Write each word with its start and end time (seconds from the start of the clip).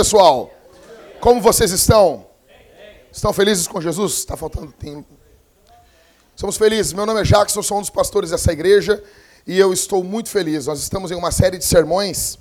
pessoal. 0.00 0.50
Como 1.20 1.42
vocês 1.42 1.72
estão? 1.72 2.26
Estão 3.12 3.34
felizes 3.34 3.68
com 3.68 3.82
Jesus? 3.82 4.14
Está 4.14 4.34
faltando 4.34 4.72
tempo. 4.72 5.06
Somos 6.34 6.56
felizes. 6.56 6.94
Meu 6.94 7.04
nome 7.04 7.20
é 7.20 7.22
Jackson, 7.22 7.62
sou 7.62 7.76
um 7.76 7.80
dos 7.82 7.90
pastores 7.90 8.30
dessa 8.30 8.50
igreja 8.50 9.04
e 9.46 9.58
eu 9.58 9.74
estou 9.74 10.02
muito 10.02 10.30
feliz. 10.30 10.66
Nós 10.66 10.80
estamos 10.80 11.10
em 11.10 11.14
uma 11.14 11.30
série 11.30 11.58
de 11.58 11.66
sermões 11.66 12.38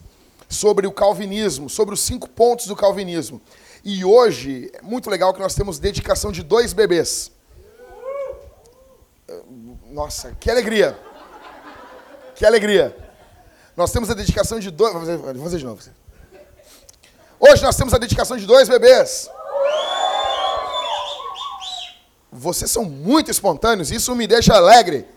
sobre 0.48 0.88
o 0.88 0.92
calvinismo, 0.92 1.70
sobre 1.70 1.94
os 1.94 2.00
cinco 2.00 2.30
pontos 2.30 2.66
do 2.66 2.78
calvinismo. 2.78 3.42
E 3.84 4.06
hoje 4.06 4.72
é 4.74 4.82
muito 4.82 5.10
legal 5.10 5.34
que 5.34 5.42
nós 5.42 5.54
temos 5.54 5.80
dedicação 5.80 6.32
de 6.32 6.42
dois 6.42 6.72
bebês. 6.72 7.30
Nossa, 9.92 10.34
que 10.40 10.50
alegria! 10.50 10.98
Que 12.36 12.46
alegria! 12.46 12.96
Nós 13.76 13.92
temos 13.92 14.10
a 14.10 14.14
dedicação 14.14 14.62
de 14.62 14.72
dois. 14.72 14.94
Vamos 14.94 15.44
fazer 15.44 15.58
de 15.58 15.66
novo. 15.66 15.82
Hoje 17.42 17.64
nós 17.64 17.78
temos 17.78 17.94
a 17.94 17.98
dedicação 17.98 18.36
de 18.36 18.46
dois 18.46 18.68
bebês. 18.68 19.30
Vocês 22.30 22.70
são 22.70 22.84
muito 22.84 23.32
espontâneos, 23.32 23.92
isso 23.92 24.14
me 24.14 24.28
deixa 24.28 24.54
alegre 24.54 25.08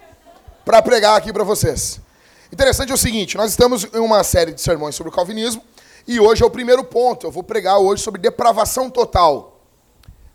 para 0.65 0.81
pregar 0.81 1.17
aqui 1.17 1.33
para 1.33 1.43
vocês. 1.43 2.01
Interessante 2.53 2.93
é 2.93 2.95
o 2.95 2.99
seguinte: 2.99 3.37
nós 3.37 3.51
estamos 3.51 3.89
em 3.93 3.99
uma 3.99 4.23
série 4.23 4.53
de 4.53 4.61
sermões 4.61 4.95
sobre 4.95 5.13
o 5.13 5.15
calvinismo 5.15 5.65
e 6.07 6.21
hoje 6.21 6.45
é 6.45 6.47
o 6.47 6.51
primeiro 6.51 6.85
ponto. 6.85 7.27
Eu 7.27 7.33
vou 7.33 7.43
pregar 7.43 7.79
hoje 7.79 8.05
sobre 8.05 8.21
depravação 8.21 8.89
total. 8.89 9.61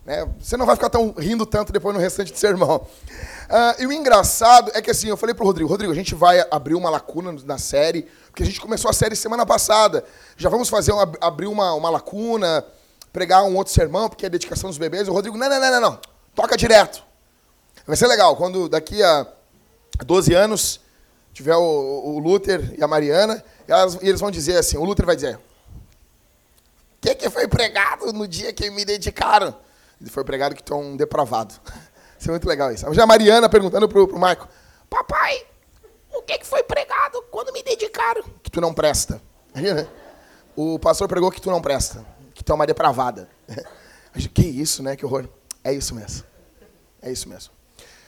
Né? 0.04 0.26
Você 0.38 0.58
não 0.58 0.66
vai 0.66 0.76
ficar 0.76 0.90
tão 0.90 1.14
rindo 1.16 1.46
tanto 1.46 1.72
depois 1.72 1.94
no 1.94 2.00
restante 2.00 2.32
do 2.32 2.38
sermão. 2.38 2.76
Uh, 2.76 3.82
e 3.82 3.86
o 3.86 3.92
engraçado 3.92 4.70
é 4.74 4.82
que 4.82 4.90
assim, 4.90 5.08
eu 5.08 5.16
falei 5.16 5.34
para 5.34 5.42
o 5.42 5.46
Rodrigo, 5.46 5.68
Rodrigo, 5.68 5.92
a 5.92 5.96
gente 5.96 6.14
vai 6.14 6.44
abrir 6.50 6.74
uma 6.74 6.90
lacuna 6.90 7.32
na 7.44 7.56
série, 7.56 8.06
porque 8.38 8.44
a 8.44 8.46
gente 8.46 8.60
começou 8.60 8.88
a 8.88 8.94
série 8.94 9.16
semana 9.16 9.44
passada. 9.44 10.04
Já 10.36 10.48
vamos 10.48 10.68
fazer 10.68 10.92
uma, 10.92 11.12
abrir 11.20 11.48
uma, 11.48 11.74
uma 11.74 11.90
lacuna, 11.90 12.64
pregar 13.12 13.42
um 13.42 13.56
outro 13.56 13.72
sermão, 13.72 14.08
porque 14.08 14.24
é 14.24 14.30
dedicação 14.30 14.70
dos 14.70 14.78
bebês. 14.78 15.08
O 15.08 15.12
Rodrigo, 15.12 15.36
não, 15.36 15.48
não, 15.48 15.60
não, 15.60 15.70
não, 15.72 15.80
não. 15.80 16.00
Toca 16.36 16.56
direto. 16.56 17.02
Vai 17.84 17.96
ser 17.96 18.06
legal, 18.06 18.36
quando 18.36 18.68
daqui 18.68 19.02
a 19.02 19.26
12 20.06 20.34
anos 20.34 20.80
tiver 21.32 21.56
o, 21.56 21.62
o 21.62 22.18
Luther 22.20 22.76
e 22.78 22.84
a 22.84 22.86
Mariana, 22.86 23.44
elas, 23.66 23.98
e 24.00 24.08
eles 24.08 24.20
vão 24.20 24.30
dizer 24.30 24.56
assim, 24.56 24.76
o 24.76 24.84
Luther 24.84 25.04
vai 25.04 25.16
dizer, 25.16 25.34
o 25.36 25.40
que, 27.00 27.16
que 27.16 27.30
foi 27.30 27.48
pregado 27.48 28.12
no 28.12 28.28
dia 28.28 28.52
que 28.52 28.70
me 28.70 28.84
dedicaram? 28.84 29.52
Ele 30.00 30.10
foi 30.10 30.22
pregado 30.22 30.54
que 30.54 30.62
tu 30.62 30.74
é 30.74 30.76
um 30.76 30.96
depravado. 30.96 31.54
Isso 32.16 32.28
é 32.28 32.30
muito 32.30 32.48
legal 32.48 32.72
isso. 32.72 32.92
Já 32.94 33.02
a 33.02 33.06
Mariana 33.06 33.48
perguntando 33.48 33.88
pro, 33.88 34.06
pro 34.06 34.18
Marco, 34.18 34.48
papai, 34.88 35.44
o 36.14 36.22
que, 36.22 36.38
que 36.38 36.46
foi 36.46 36.62
pregado 36.62 37.07
quando 37.48 37.52
me 37.54 37.62
dedicaram? 37.62 38.22
Que 38.42 38.50
tu 38.50 38.60
não 38.60 38.74
presta. 38.74 39.20
O 40.54 40.78
pastor 40.78 41.08
pregou 41.08 41.30
que 41.30 41.40
tu 41.40 41.50
não 41.50 41.62
presta, 41.62 42.04
que 42.34 42.44
tu 42.44 42.52
é 42.52 42.54
uma 42.54 42.66
depravada. 42.66 43.28
Que 44.34 44.42
isso, 44.42 44.82
né? 44.82 44.96
Que 44.96 45.04
horror. 45.06 45.28
É 45.62 45.72
isso 45.72 45.94
mesmo. 45.94 46.24
É 47.00 47.12
isso 47.12 47.28
mesmo. 47.28 47.52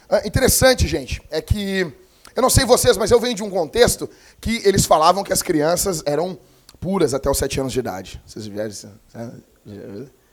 Ah, 0.08 0.27
interessante, 0.27 0.88
gente, 0.88 1.22
é 1.30 1.41
que 1.41 1.86
eu 2.34 2.42
não 2.42 2.50
sei 2.50 2.64
vocês, 2.64 2.96
mas 2.96 3.12
eu 3.12 3.20
venho 3.20 3.34
de 3.34 3.44
um 3.44 3.50
contexto 3.50 4.11
que 4.41 4.61
eles 4.66 4.86
falavam 4.86 5.22
que 5.22 5.33
as 5.33 5.41
crianças 5.41 6.02
eram 6.05 6.36
puras 6.80 7.14
até 7.14 7.30
os 7.30 7.39
sete 7.39 7.61
anos 7.61 7.73
de 7.73 7.79
idade. 7.79 8.20
Vocês 8.27 8.46
isso? 8.46 8.89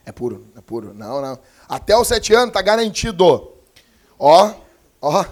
É 0.04 0.10
puro, 0.10 0.48
é 0.56 0.60
puro. 0.60 0.92
Não, 0.94 1.20
não. 1.20 1.38
Até 1.68 1.96
os 1.96 2.08
sete 2.08 2.34
anos 2.34 2.52
tá 2.52 2.60
garantido. 2.62 3.52
Ó, 4.18 4.54
ó. 5.00 5.24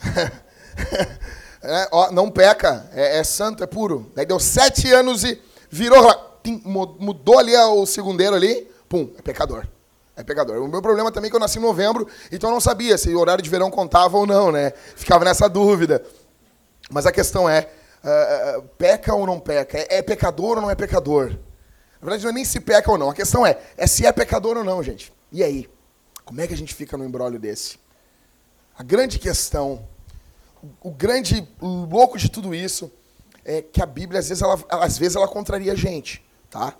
é, 1.62 1.88
ó 1.92 2.10
não 2.10 2.30
peca, 2.30 2.88
é, 2.92 3.18
é, 3.18 3.24
santo, 3.24 3.62
é 3.62 3.66
puro. 3.66 4.10
Daí 4.14 4.24
deu 4.24 4.40
sete 4.40 4.90
anos 4.92 5.24
e 5.24 5.40
virou, 5.70 6.40
mudou 6.98 7.38
ali 7.38 7.56
o 7.56 7.84
segundeiro 7.86 8.34
ali, 8.34 8.68
pum, 8.88 9.10
é 9.18 9.22
pecador. 9.22 9.66
É 10.16 10.22
pecador. 10.22 10.58
O 10.58 10.68
meu 10.68 10.82
problema 10.82 11.10
também 11.10 11.28
é 11.28 11.30
que 11.30 11.36
eu 11.36 11.40
nasci 11.40 11.58
em 11.58 11.62
novembro, 11.62 12.06
então 12.30 12.50
eu 12.50 12.54
não 12.54 12.60
sabia 12.60 12.98
se 12.98 13.14
o 13.14 13.18
horário 13.18 13.42
de 13.42 13.48
verão 13.48 13.70
contava 13.70 14.18
ou 14.18 14.26
não, 14.26 14.52
né? 14.52 14.72
Ficava 14.96 15.24
nessa 15.24 15.48
dúvida. 15.48 16.04
Mas 16.90 17.06
a 17.06 17.12
questão 17.12 17.48
é, 17.48 17.68
uh, 18.04 18.62
peca 18.76 19.14
ou 19.14 19.26
não 19.26 19.38
peca? 19.38 19.78
É, 19.78 19.98
é 19.98 20.02
pecador 20.02 20.56
ou 20.56 20.62
não 20.62 20.70
é 20.70 20.74
pecador? 20.74 21.28
Na 22.00 22.06
verdade, 22.06 22.24
não 22.24 22.30
é 22.30 22.34
nem 22.34 22.44
se 22.44 22.60
peca 22.60 22.90
ou 22.90 22.98
não. 22.98 23.10
A 23.10 23.14
questão 23.14 23.46
é, 23.46 23.58
é 23.76 23.86
se 23.86 24.04
é 24.04 24.12
pecador 24.12 24.56
ou 24.56 24.64
não, 24.64 24.82
gente. 24.82 25.12
E 25.30 25.42
aí? 25.42 25.68
Como 26.24 26.40
é 26.40 26.46
que 26.46 26.54
a 26.54 26.56
gente 26.56 26.74
fica 26.74 26.96
no 26.96 27.04
embrólio 27.04 27.38
desse? 27.38 27.78
A 28.76 28.82
grande 28.82 29.18
questão, 29.18 29.86
o 30.80 30.90
grande 30.90 31.48
louco 31.60 32.18
de 32.18 32.30
tudo 32.30 32.54
isso 32.54 32.90
é 33.44 33.62
que 33.62 33.82
a 33.82 33.86
Bíblia, 33.86 34.20
às 34.20 34.28
vezes, 34.28 34.42
ela, 34.42 34.58
às 34.70 34.98
vezes, 34.98 35.16
ela 35.16 35.28
contraria 35.28 35.72
a 35.72 35.76
gente. 35.76 36.24
Tá? 36.50 36.74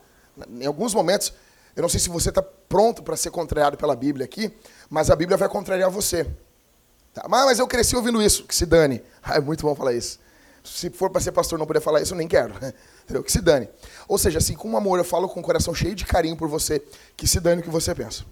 Em 0.48 0.66
alguns 0.66 0.94
momentos, 0.94 1.32
eu 1.74 1.82
não 1.82 1.88
sei 1.88 2.00
se 2.00 2.08
você 2.08 2.28
está 2.28 2.42
pronto 2.42 3.02
para 3.02 3.16
ser 3.16 3.30
contrariado 3.30 3.76
pela 3.76 3.96
Bíblia 3.96 4.24
aqui, 4.24 4.52
mas 4.88 5.10
a 5.10 5.16
Bíblia 5.16 5.36
vai 5.36 5.48
contrariar 5.48 5.90
você. 5.90 6.26
Tá? 7.14 7.26
Mas 7.28 7.58
eu 7.58 7.66
cresci 7.66 7.96
ouvindo 7.96 8.22
isso, 8.22 8.44
que 8.44 8.54
se 8.54 8.66
dane. 8.66 9.02
Ah, 9.22 9.36
é 9.36 9.40
muito 9.40 9.62
bom 9.62 9.74
falar 9.74 9.94
isso. 9.94 10.18
Se 10.62 10.90
for 10.90 11.08
para 11.10 11.20
ser 11.20 11.32
pastor 11.32 11.58
não 11.58 11.66
poder 11.66 11.80
falar 11.80 12.02
isso, 12.02 12.12
eu 12.12 12.18
nem 12.18 12.28
quero. 12.28 12.54
Entendeu? 13.04 13.24
Que 13.24 13.32
se 13.32 13.40
dane. 13.40 13.68
Ou 14.06 14.18
seja, 14.18 14.38
assim, 14.38 14.54
com 14.54 14.76
amor, 14.76 14.98
eu 14.98 15.04
falo 15.04 15.28
com 15.28 15.40
o 15.40 15.42
coração 15.42 15.74
cheio 15.74 15.94
de 15.94 16.04
carinho 16.04 16.36
por 16.36 16.48
você, 16.48 16.82
que 17.16 17.26
se 17.26 17.40
dane 17.40 17.60
o 17.60 17.64
que 17.64 17.70
você 17.70 17.94
pensa. 17.94 18.24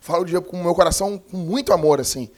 Falo 0.00 0.24
com 0.42 0.60
o 0.60 0.62
meu 0.62 0.74
coração 0.74 1.18
com 1.18 1.36
muito 1.36 1.72
amor, 1.72 2.00
assim. 2.00 2.30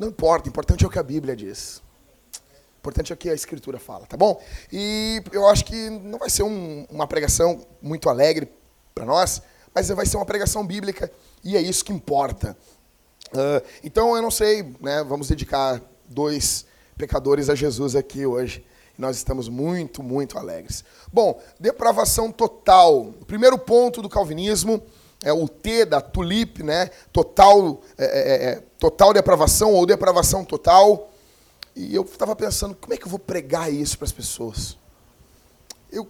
Não 0.00 0.08
importa, 0.08 0.46
o 0.46 0.48
importante 0.48 0.82
é 0.82 0.86
o 0.86 0.90
que 0.90 0.98
a 0.98 1.02
Bíblia 1.02 1.36
diz. 1.36 1.82
O 2.32 2.78
importante 2.78 3.12
é 3.12 3.14
o 3.14 3.18
que 3.18 3.28
a 3.28 3.34
Escritura 3.34 3.78
fala, 3.78 4.06
tá 4.06 4.16
bom? 4.16 4.42
E 4.72 5.22
eu 5.30 5.46
acho 5.46 5.62
que 5.62 5.90
não 5.90 6.18
vai 6.18 6.30
ser 6.30 6.42
um, 6.42 6.86
uma 6.88 7.06
pregação 7.06 7.66
muito 7.82 8.08
alegre 8.08 8.50
para 8.94 9.04
nós, 9.04 9.42
mas 9.74 9.90
vai 9.90 10.06
ser 10.06 10.16
uma 10.16 10.24
pregação 10.24 10.66
bíblica 10.66 11.12
e 11.44 11.54
é 11.54 11.60
isso 11.60 11.84
que 11.84 11.92
importa. 11.92 12.56
Uh, 13.28 13.62
então 13.84 14.16
eu 14.16 14.22
não 14.22 14.30
sei, 14.30 14.74
né? 14.80 15.04
Vamos 15.04 15.28
dedicar 15.28 15.82
dois 16.08 16.64
pecadores 16.96 17.50
a 17.50 17.54
Jesus 17.54 17.94
aqui 17.94 18.24
hoje. 18.24 18.64
Nós 18.96 19.18
estamos 19.18 19.50
muito, 19.50 20.02
muito 20.02 20.38
alegres. 20.38 20.82
Bom, 21.12 21.38
depravação 21.60 22.32
total. 22.32 23.12
Primeiro 23.26 23.58
ponto 23.58 24.00
do 24.00 24.08
calvinismo 24.08 24.82
é 25.22 25.32
o 25.32 25.48
T 25.48 25.84
da 25.84 26.00
tulip, 26.00 26.62
né? 26.62 26.90
Total, 27.12 27.80
é, 27.98 28.04
é, 28.04 28.50
é 28.50 28.62
total 28.78 29.12
depravação 29.12 29.74
ou 29.74 29.84
depravação 29.84 30.44
total. 30.44 31.10
E 31.76 31.94
eu 31.94 32.02
estava 32.02 32.34
pensando, 32.34 32.74
como 32.74 32.94
é 32.94 32.96
que 32.96 33.04
eu 33.04 33.10
vou 33.10 33.18
pregar 33.18 33.72
isso 33.72 33.98
para 33.98 34.06
as 34.06 34.12
pessoas? 34.12 34.76
Eu, 35.90 36.08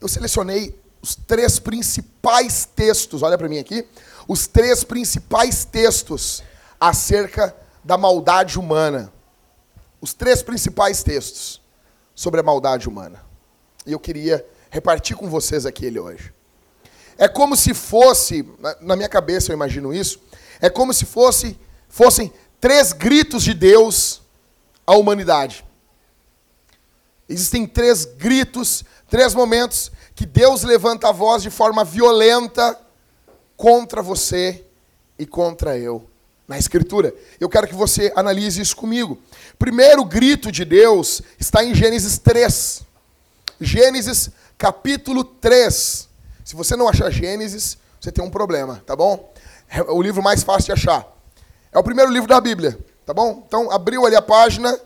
eu 0.00 0.08
selecionei 0.08 0.78
os 1.02 1.14
três 1.14 1.58
principais 1.58 2.64
textos, 2.64 3.22
olha 3.22 3.36
para 3.36 3.48
mim 3.48 3.58
aqui, 3.58 3.86
os 4.26 4.46
três 4.46 4.82
principais 4.82 5.64
textos 5.64 6.42
acerca 6.80 7.54
da 7.84 7.96
maldade 7.96 8.58
humana. 8.58 9.12
Os 10.00 10.12
três 10.12 10.42
principais 10.42 11.02
textos 11.02 11.60
sobre 12.14 12.40
a 12.40 12.42
maldade 12.42 12.88
humana. 12.88 13.24
E 13.84 13.92
eu 13.92 14.00
queria 14.00 14.44
repartir 14.70 15.16
com 15.16 15.28
vocês 15.28 15.64
aquele 15.64 15.98
hoje. 15.98 16.35
É 17.18 17.28
como 17.28 17.56
se 17.56 17.72
fosse, 17.72 18.44
na 18.80 18.96
minha 18.96 19.08
cabeça 19.08 19.50
eu 19.50 19.54
imagino 19.54 19.92
isso, 19.92 20.20
é 20.60 20.68
como 20.68 20.92
se 20.92 21.04
fosse 21.04 21.58
fossem 21.88 22.30
três 22.60 22.92
gritos 22.92 23.42
de 23.42 23.54
Deus 23.54 24.20
à 24.86 24.94
humanidade. 24.94 25.64
Existem 27.28 27.66
três 27.66 28.04
gritos, 28.04 28.84
três 29.08 29.34
momentos 29.34 29.90
que 30.14 30.26
Deus 30.26 30.62
levanta 30.62 31.08
a 31.08 31.12
voz 31.12 31.42
de 31.42 31.50
forma 31.50 31.84
violenta 31.84 32.78
contra 33.56 34.02
você 34.02 34.64
e 35.18 35.26
contra 35.26 35.78
eu. 35.78 36.08
Na 36.46 36.58
Escritura. 36.58 37.12
Eu 37.40 37.48
quero 37.48 37.66
que 37.66 37.74
você 37.74 38.12
analise 38.14 38.60
isso 38.60 38.76
comigo. 38.76 39.18
Primeiro 39.58 40.04
grito 40.04 40.52
de 40.52 40.64
Deus 40.64 41.20
está 41.40 41.64
em 41.64 41.74
Gênesis 41.74 42.18
3. 42.18 42.82
Gênesis 43.60 44.30
capítulo 44.56 45.24
3. 45.24 46.05
Se 46.46 46.54
você 46.54 46.76
não 46.76 46.88
achar 46.88 47.10
Gênesis, 47.10 47.76
você 48.00 48.12
tem 48.12 48.24
um 48.24 48.30
problema, 48.30 48.80
tá 48.86 48.94
bom? 48.94 49.34
É 49.68 49.82
o 49.82 50.00
livro 50.00 50.22
mais 50.22 50.44
fácil 50.44 50.66
de 50.66 50.80
achar. 50.80 51.04
É 51.72 51.76
o 51.76 51.82
primeiro 51.82 52.08
livro 52.08 52.28
da 52.28 52.40
Bíblia, 52.40 52.78
tá 53.04 53.12
bom? 53.12 53.42
Então, 53.44 53.68
abriu 53.68 54.06
ali 54.06 54.14
a 54.14 54.22
página, 54.22 54.78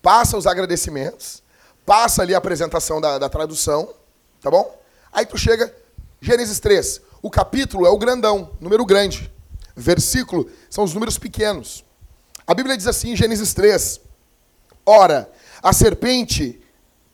passa 0.00 0.36
os 0.36 0.46
agradecimentos, 0.46 1.42
passa 1.84 2.22
ali 2.22 2.32
a 2.32 2.38
apresentação 2.38 3.00
da, 3.00 3.18
da 3.18 3.28
tradução, 3.28 3.92
tá 4.40 4.48
bom? 4.48 4.80
Aí 5.12 5.26
tu 5.26 5.36
chega, 5.36 5.74
Gênesis 6.20 6.60
3. 6.60 7.00
O 7.20 7.28
capítulo 7.28 7.84
é 7.84 7.90
o 7.90 7.98
grandão, 7.98 8.52
número 8.60 8.86
grande. 8.86 9.28
Versículo 9.74 10.48
são 10.70 10.84
os 10.84 10.94
números 10.94 11.18
pequenos. 11.18 11.84
A 12.46 12.54
Bíblia 12.54 12.76
diz 12.76 12.86
assim 12.86 13.10
em 13.10 13.16
Gênesis 13.16 13.52
3. 13.52 14.00
Ora, 14.86 15.28
a 15.60 15.72
serpente, 15.72 16.62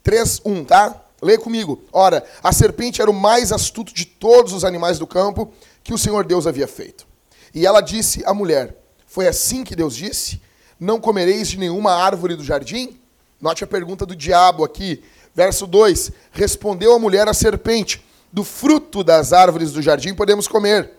3.1, 0.05 0.67
tá? 0.67 1.02
Lê 1.23 1.37
comigo. 1.37 1.81
Ora, 1.91 2.23
a 2.43 2.51
serpente 2.51 3.01
era 3.01 3.09
o 3.09 3.13
mais 3.13 3.51
astuto 3.51 3.93
de 3.93 4.05
todos 4.05 4.51
os 4.53 4.65
animais 4.65 4.99
do 4.99 5.07
campo 5.07 5.51
que 5.83 5.93
o 5.93 5.97
Senhor 5.97 6.25
Deus 6.25 6.45
havia 6.45 6.67
feito. 6.67 7.07
E 7.53 7.65
ela 7.65 7.81
disse 7.81 8.23
à 8.25 8.33
mulher: 8.33 8.75
Foi 9.07 9.27
assim 9.27 9.63
que 9.63 9.75
Deus 9.75 9.95
disse? 9.95 10.41
Não 10.79 10.99
comereis 10.99 11.47
de 11.47 11.57
nenhuma 11.57 11.93
árvore 11.93 12.35
do 12.35 12.43
jardim? 12.43 12.99
Note 13.39 13.63
a 13.63 13.67
pergunta 13.67 14.05
do 14.05 14.15
diabo 14.15 14.63
aqui. 14.63 15.03
Verso 15.33 15.65
2: 15.65 16.11
Respondeu 16.31 16.93
a 16.93 16.99
mulher 16.99 17.27
à 17.27 17.33
serpente: 17.33 18.03
Do 18.31 18.43
fruto 18.43 19.03
das 19.03 19.33
árvores 19.33 19.71
do 19.71 19.81
jardim 19.81 20.13
podemos 20.13 20.47
comer, 20.47 20.91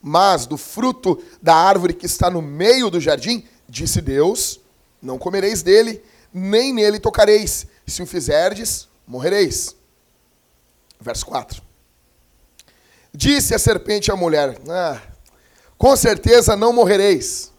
mas 0.00 0.46
do 0.46 0.56
fruto 0.56 1.22
da 1.42 1.54
árvore 1.54 1.92
que 1.92 2.06
está 2.06 2.30
no 2.30 2.40
meio 2.40 2.88
do 2.88 3.00
jardim, 3.00 3.44
disse 3.68 4.00
Deus: 4.00 4.60
Não 5.02 5.18
comereis 5.18 5.62
dele, 5.62 6.02
nem 6.32 6.72
nele 6.72 6.98
tocareis. 6.98 7.66
Se 7.86 8.02
o 8.02 8.06
fizerdes, 8.06 8.88
morrereis. 9.06 9.76
Verso 11.00 11.24
4. 11.26 11.62
Disse 13.12 13.54
a 13.54 13.58
serpente 13.58 14.10
à 14.10 14.16
mulher: 14.16 14.58
ah, 14.68 15.00
Com 15.78 15.96
certeza 15.96 16.56
não 16.56 16.72
morrereis. 16.72 17.52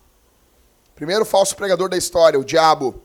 Primeiro 0.96 1.26
falso 1.26 1.56
pregador 1.56 1.90
da 1.90 1.98
história, 1.98 2.40
o 2.40 2.46
diabo. 2.46 3.02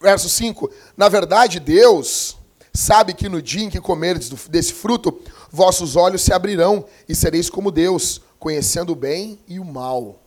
Verso 0.00 0.28
5: 0.28 0.70
Na 0.96 1.08
verdade, 1.08 1.60
Deus 1.60 2.36
sabe 2.72 3.14
que 3.14 3.28
no 3.28 3.40
dia 3.40 3.64
em 3.64 3.70
que 3.70 3.80
comerdes 3.80 4.28
desse 4.48 4.72
fruto, 4.72 5.20
vossos 5.50 5.96
olhos 5.96 6.22
se 6.22 6.32
abrirão 6.32 6.84
e 7.08 7.14
sereis 7.14 7.48
como 7.48 7.70
Deus, 7.70 8.20
conhecendo 8.38 8.92
o 8.92 8.96
bem 8.96 9.38
e 9.48 9.58
o 9.58 9.64
mal. 9.64 10.20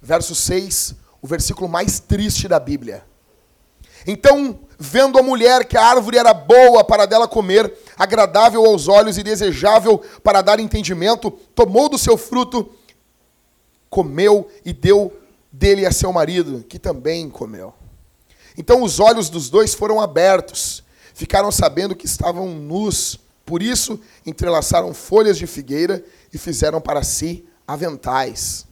Verso 0.00 0.34
6, 0.34 0.94
o 1.20 1.26
versículo 1.26 1.68
mais 1.68 1.98
triste 1.98 2.46
da 2.46 2.60
Bíblia. 2.60 3.04
Então, 4.10 4.58
vendo 4.78 5.18
a 5.18 5.22
mulher 5.22 5.66
que 5.66 5.76
a 5.76 5.84
árvore 5.84 6.16
era 6.16 6.32
boa 6.32 6.82
para 6.82 7.04
dela 7.04 7.28
comer, 7.28 7.70
agradável 7.94 8.64
aos 8.64 8.88
olhos 8.88 9.18
e 9.18 9.22
desejável 9.22 9.98
para 10.24 10.40
dar 10.40 10.58
entendimento, 10.58 11.30
tomou 11.54 11.90
do 11.90 11.98
seu 11.98 12.16
fruto, 12.16 12.72
comeu 13.90 14.48
e 14.64 14.72
deu 14.72 15.12
dele 15.52 15.84
a 15.84 15.92
seu 15.92 16.10
marido, 16.10 16.64
que 16.66 16.78
também 16.78 17.28
comeu. 17.28 17.74
Então 18.56 18.82
os 18.82 18.98
olhos 18.98 19.28
dos 19.28 19.50
dois 19.50 19.74
foram 19.74 20.00
abertos, 20.00 20.82
ficaram 21.12 21.52
sabendo 21.52 21.94
que 21.94 22.06
estavam 22.06 22.48
nus, 22.48 23.20
por 23.44 23.62
isso 23.62 24.00
entrelaçaram 24.24 24.94
folhas 24.94 25.36
de 25.36 25.46
figueira 25.46 26.02
e 26.32 26.38
fizeram 26.38 26.80
para 26.80 27.02
si 27.02 27.44
aventais. 27.66 28.67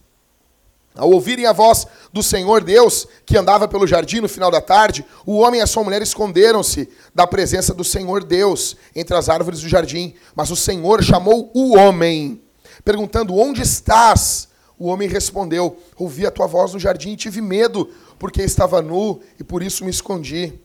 Ao 0.96 1.10
ouvirem 1.10 1.44
a 1.44 1.52
voz 1.52 1.86
do 2.10 2.22
Senhor 2.22 2.64
Deus, 2.64 3.06
que 3.26 3.36
andava 3.36 3.68
pelo 3.68 3.86
jardim 3.86 4.20
no 4.20 4.28
final 4.28 4.50
da 4.50 4.62
tarde, 4.62 5.04
o 5.26 5.36
homem 5.36 5.60
e 5.60 5.62
a 5.62 5.66
sua 5.66 5.84
mulher 5.84 6.00
esconderam-se 6.00 6.88
da 7.14 7.26
presença 7.26 7.74
do 7.74 7.84
Senhor 7.84 8.24
Deus 8.24 8.76
entre 8.94 9.14
as 9.14 9.28
árvores 9.28 9.60
do 9.60 9.68
jardim. 9.68 10.14
Mas 10.34 10.50
o 10.50 10.56
Senhor 10.56 11.02
chamou 11.02 11.50
o 11.54 11.76
homem, 11.76 12.40
perguntando: 12.82 13.36
Onde 13.36 13.60
estás? 13.60 14.48
O 14.78 14.86
homem 14.86 15.08
respondeu: 15.08 15.78
Ouvi 15.98 16.26
a 16.26 16.30
tua 16.30 16.46
voz 16.46 16.72
no 16.72 16.80
jardim 16.80 17.12
e 17.12 17.16
tive 17.16 17.42
medo, 17.42 17.90
porque 18.18 18.42
estava 18.42 18.80
nu 18.80 19.20
e 19.38 19.44
por 19.44 19.62
isso 19.62 19.84
me 19.84 19.90
escondi. 19.90 20.58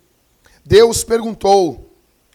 Deus 0.66 1.04
perguntou: 1.04 1.92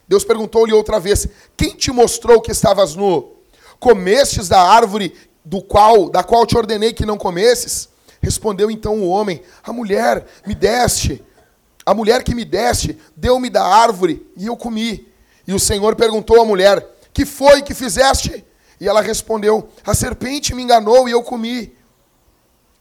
Deus 0.06 0.22
perguntou-lhe 0.22 0.72
outra 0.75 1.00
vez: 1.00 1.26
Quem 1.56 1.70
te 1.70 1.90
mostrou 1.90 2.43
que 2.43 2.52
estavas 2.52 2.94
nu? 2.94 3.32
Comestes 3.78 4.48
da 4.48 4.60
árvore 4.60 5.14
do 5.46 5.62
qual, 5.62 6.10
da 6.10 6.25
qual 6.25 6.44
te 6.44 6.58
ordenei 6.58 6.93
que 6.93 7.06
não 7.06 7.16
comesses? 7.16 7.88
Respondeu 8.20 8.69
então 8.69 9.00
o 9.00 9.08
homem: 9.08 9.40
A 9.62 9.72
mulher 9.72 10.26
me 10.44 10.56
deste, 10.56 11.25
a 11.84 11.94
mulher 11.94 12.25
que 12.25 12.34
me 12.34 12.44
deste, 12.44 12.98
deu-me 13.16 13.48
da 13.48 13.64
árvore 13.64 14.28
e 14.37 14.46
eu 14.46 14.56
comi. 14.56 15.06
E 15.46 15.54
o 15.54 15.60
Senhor 15.60 15.94
perguntou 15.94 16.43
à 16.43 16.44
mulher: 16.44 16.84
Que 17.12 17.25
foi 17.25 17.62
que 17.62 17.75
fizeste? 17.75 18.44
E 18.81 18.88
ela 18.88 19.00
respondeu: 19.00 19.69
A 19.84 19.94
serpente 19.94 20.52
me 20.52 20.64
enganou 20.64 21.08
e 21.08 21.12
eu 21.12 21.22
comi. 21.22 21.72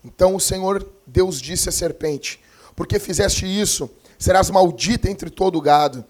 Então 0.04 0.36
o 0.36 0.40
Senhor 0.40 0.90
Deus 1.06 1.40
disse 1.40 1.70
à 1.70 1.72
serpente: 1.72 2.42
Porque 2.76 2.98
fizeste 2.98 3.46
isso, 3.46 3.88
serás 4.18 4.50
maldita 4.50 5.08
entre 5.08 5.30
todo 5.30 5.56
o 5.56 5.62
gado 5.62 6.04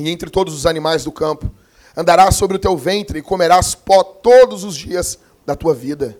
e 0.00 0.10
entre 0.10 0.30
todos 0.30 0.52
os 0.52 0.66
animais 0.66 1.04
do 1.04 1.12
campo. 1.12 1.48
Andarás 1.96 2.34
sobre 2.34 2.56
o 2.56 2.60
teu 2.60 2.76
ventre 2.76 3.20
e 3.20 3.22
comerás 3.22 3.76
pó 3.76 4.02
todos 4.02 4.64
os 4.64 4.76
dias 4.76 5.20
da 5.46 5.54
tua 5.54 5.74
vida. 5.74 6.18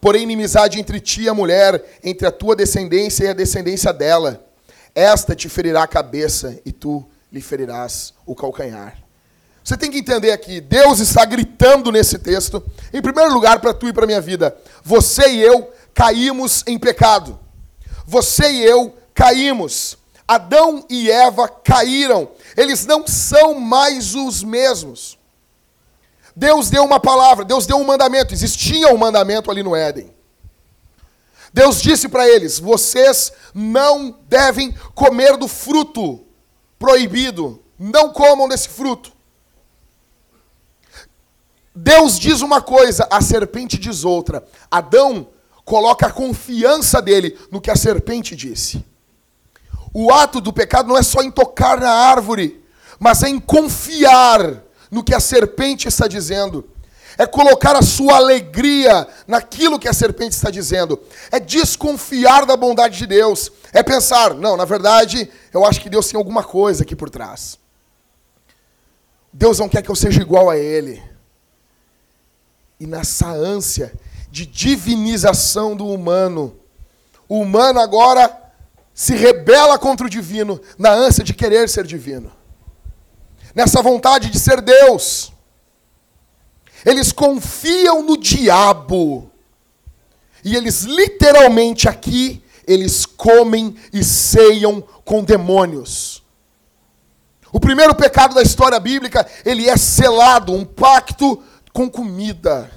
Porém, 0.00 0.22
inimizade 0.22 0.80
entre 0.80 0.98
ti 0.98 1.22
e 1.22 1.28
a 1.28 1.34
mulher, 1.34 1.98
entre 2.02 2.26
a 2.26 2.32
tua 2.32 2.56
descendência 2.56 3.24
e 3.24 3.28
a 3.28 3.32
descendência 3.32 3.92
dela. 3.92 4.44
Esta 4.94 5.34
te 5.34 5.48
ferirá 5.48 5.82
a 5.82 5.88
cabeça 5.88 6.58
e 6.64 6.72
tu 6.72 7.04
lhe 7.32 7.40
ferirás 7.40 8.14
o 8.24 8.34
calcanhar. 8.34 8.96
Você 9.62 9.76
tem 9.76 9.90
que 9.90 9.98
entender 9.98 10.30
aqui, 10.30 10.60
Deus 10.60 11.00
está 11.00 11.24
gritando 11.24 11.90
nesse 11.90 12.18
texto, 12.18 12.62
em 12.92 13.00
primeiro 13.00 13.32
lugar 13.32 13.60
para 13.60 13.72
tu 13.72 13.88
e 13.88 13.92
para 13.92 14.06
minha 14.06 14.20
vida. 14.20 14.56
Você 14.82 15.26
e 15.30 15.40
eu 15.40 15.72
caímos 15.94 16.62
em 16.66 16.78
pecado. 16.78 17.40
Você 18.06 18.50
e 18.50 18.62
eu 18.62 18.94
caímos. 19.14 19.96
Adão 20.28 20.84
e 20.88 21.10
Eva 21.10 21.48
caíram. 21.48 22.30
Eles 22.56 22.84
não 22.84 23.06
são 23.06 23.54
mais 23.54 24.14
os 24.14 24.42
mesmos. 24.42 25.18
Deus 26.36 26.68
deu 26.68 26.84
uma 26.84 26.98
palavra, 26.98 27.44
Deus 27.44 27.66
deu 27.66 27.76
um 27.76 27.84
mandamento, 27.84 28.34
existia 28.34 28.92
um 28.92 28.98
mandamento 28.98 29.50
ali 29.50 29.62
no 29.62 29.76
Éden. 29.76 30.12
Deus 31.52 31.80
disse 31.80 32.08
para 32.08 32.28
eles: 32.28 32.58
vocês 32.58 33.32
não 33.54 34.18
devem 34.28 34.74
comer 34.94 35.36
do 35.36 35.46
fruto 35.46 36.26
proibido, 36.78 37.62
não 37.78 38.12
comam 38.12 38.48
desse 38.48 38.68
fruto. 38.68 39.12
Deus 41.72 42.18
diz 42.18 42.40
uma 42.40 42.60
coisa, 42.60 43.06
a 43.10 43.20
serpente 43.20 43.78
diz 43.78 44.04
outra. 44.04 44.44
Adão 44.68 45.28
coloca 45.64 46.06
a 46.06 46.12
confiança 46.12 47.00
dele 47.00 47.38
no 47.50 47.60
que 47.60 47.70
a 47.70 47.76
serpente 47.76 48.34
disse. 48.34 48.84
O 49.92 50.12
ato 50.12 50.40
do 50.40 50.52
pecado 50.52 50.88
não 50.88 50.98
é 50.98 51.02
só 51.04 51.22
em 51.22 51.30
tocar 51.30 51.78
na 51.78 51.90
árvore, 51.90 52.64
mas 52.98 53.22
é 53.22 53.28
em 53.28 53.38
confiar 53.38 54.63
no 54.94 55.02
que 55.02 55.12
a 55.12 55.18
serpente 55.18 55.88
está 55.88 56.06
dizendo. 56.06 56.64
É 57.18 57.26
colocar 57.26 57.74
a 57.74 57.82
sua 57.82 58.16
alegria 58.16 59.06
naquilo 59.26 59.78
que 59.78 59.88
a 59.88 59.92
serpente 59.92 60.36
está 60.36 60.50
dizendo. 60.50 61.00
É 61.32 61.40
desconfiar 61.40 62.46
da 62.46 62.56
bondade 62.56 62.96
de 62.96 63.06
Deus. 63.06 63.50
É 63.72 63.82
pensar, 63.82 64.34
não, 64.34 64.56
na 64.56 64.64
verdade, 64.64 65.28
eu 65.52 65.64
acho 65.64 65.80
que 65.80 65.90
Deus 65.90 66.08
tem 66.08 66.16
alguma 66.16 66.44
coisa 66.44 66.84
aqui 66.84 66.94
por 66.94 67.10
trás. 67.10 67.58
Deus 69.32 69.58
não 69.58 69.68
quer 69.68 69.82
que 69.82 69.90
eu 69.90 69.96
seja 69.96 70.20
igual 70.20 70.48
a 70.48 70.56
Ele. 70.56 71.02
E 72.78 72.86
nessa 72.86 73.28
ânsia 73.28 73.92
de 74.30 74.46
divinização 74.46 75.76
do 75.76 75.88
humano, 75.88 76.56
o 77.28 77.40
humano 77.40 77.80
agora 77.80 78.42
se 78.92 79.16
rebela 79.16 79.76
contra 79.76 80.06
o 80.06 80.10
divino, 80.10 80.60
na 80.78 80.92
ânsia 80.92 81.24
de 81.24 81.34
querer 81.34 81.68
ser 81.68 81.84
divino 81.84 82.30
nessa 83.54 83.82
vontade 83.82 84.30
de 84.30 84.38
ser 84.38 84.60
Deus. 84.60 85.32
Eles 86.84 87.12
confiam 87.12 88.02
no 88.02 88.16
diabo. 88.16 89.30
E 90.44 90.54
eles 90.54 90.82
literalmente 90.82 91.88
aqui, 91.88 92.42
eles 92.66 93.06
comem 93.06 93.76
e 93.92 94.04
ceiam 94.04 94.82
com 95.04 95.24
demônios. 95.24 96.22
O 97.50 97.60
primeiro 97.60 97.94
pecado 97.94 98.34
da 98.34 98.42
história 98.42 98.78
bíblica, 98.80 99.26
ele 99.44 99.68
é 99.68 99.76
selado, 99.76 100.52
um 100.52 100.64
pacto 100.64 101.42
com 101.72 101.88
comida. 101.88 102.70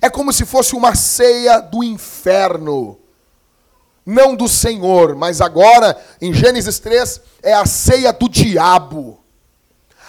É 0.00 0.10
como 0.10 0.32
se 0.32 0.44
fosse 0.44 0.74
uma 0.74 0.94
ceia 0.94 1.60
do 1.60 1.82
inferno. 1.82 2.98
Não 4.04 4.34
do 4.34 4.48
Senhor, 4.48 5.14
mas 5.14 5.40
agora, 5.40 5.96
em 6.20 6.34
Gênesis 6.34 6.80
3, 6.80 7.20
é 7.40 7.54
a 7.54 7.64
ceia 7.64 8.12
do 8.12 8.28
diabo. 8.28 9.21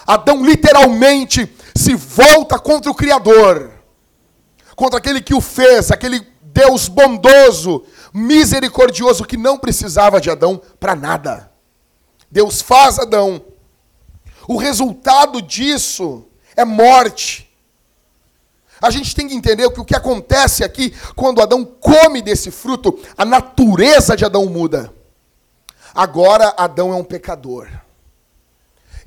Adão 0.05 0.45
literalmente 0.45 1.51
se 1.75 1.95
volta 1.95 2.60
contra 2.60 2.91
o 2.91 2.95
Criador, 2.95 3.72
contra 4.75 5.00
aquele 5.00 5.22
que 5.22 5.33
o 5.33 5.41
fez, 5.41 5.91
aquele 5.91 6.25
Deus 6.41 6.88
bondoso, 6.88 7.83
misericordioso, 8.13 9.25
que 9.25 9.38
não 9.38 9.57
precisava 9.57 10.22
de 10.22 10.29
Adão 10.29 10.62
para 10.79 10.95
nada. 10.95 11.51
Deus 12.29 12.62
faz 12.62 13.00
Adão. 13.00 13.43
O 14.48 14.57
resultado 14.57 15.41
disso 15.41 16.25
é 16.55 16.63
morte. 16.63 17.50
A 18.81 18.89
gente 18.89 19.15
tem 19.15 19.27
que 19.27 19.36
entender 19.36 19.69
que 19.72 19.79
o 19.79 19.86
que 19.86 19.95
acontece 19.95 20.63
aqui, 20.63 20.93
quando 21.15 21.41
Adão 21.41 21.63
come 21.63 22.22
desse 22.22 22.51
fruto, 22.51 23.00
a 23.17 23.24
natureza 23.24 24.15
de 24.15 24.25
Adão 24.25 24.45
muda. 24.45 24.93
Agora 25.95 26.53
Adão 26.57 26.91
é 26.91 26.95
um 26.95 27.03
pecador. 27.03 27.69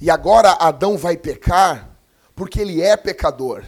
E 0.01 0.11
agora 0.11 0.53
Adão 0.53 0.97
vai 0.97 1.17
pecar 1.17 1.97
porque 2.35 2.61
ele 2.61 2.83
é 2.83 2.97
pecador. 2.97 3.65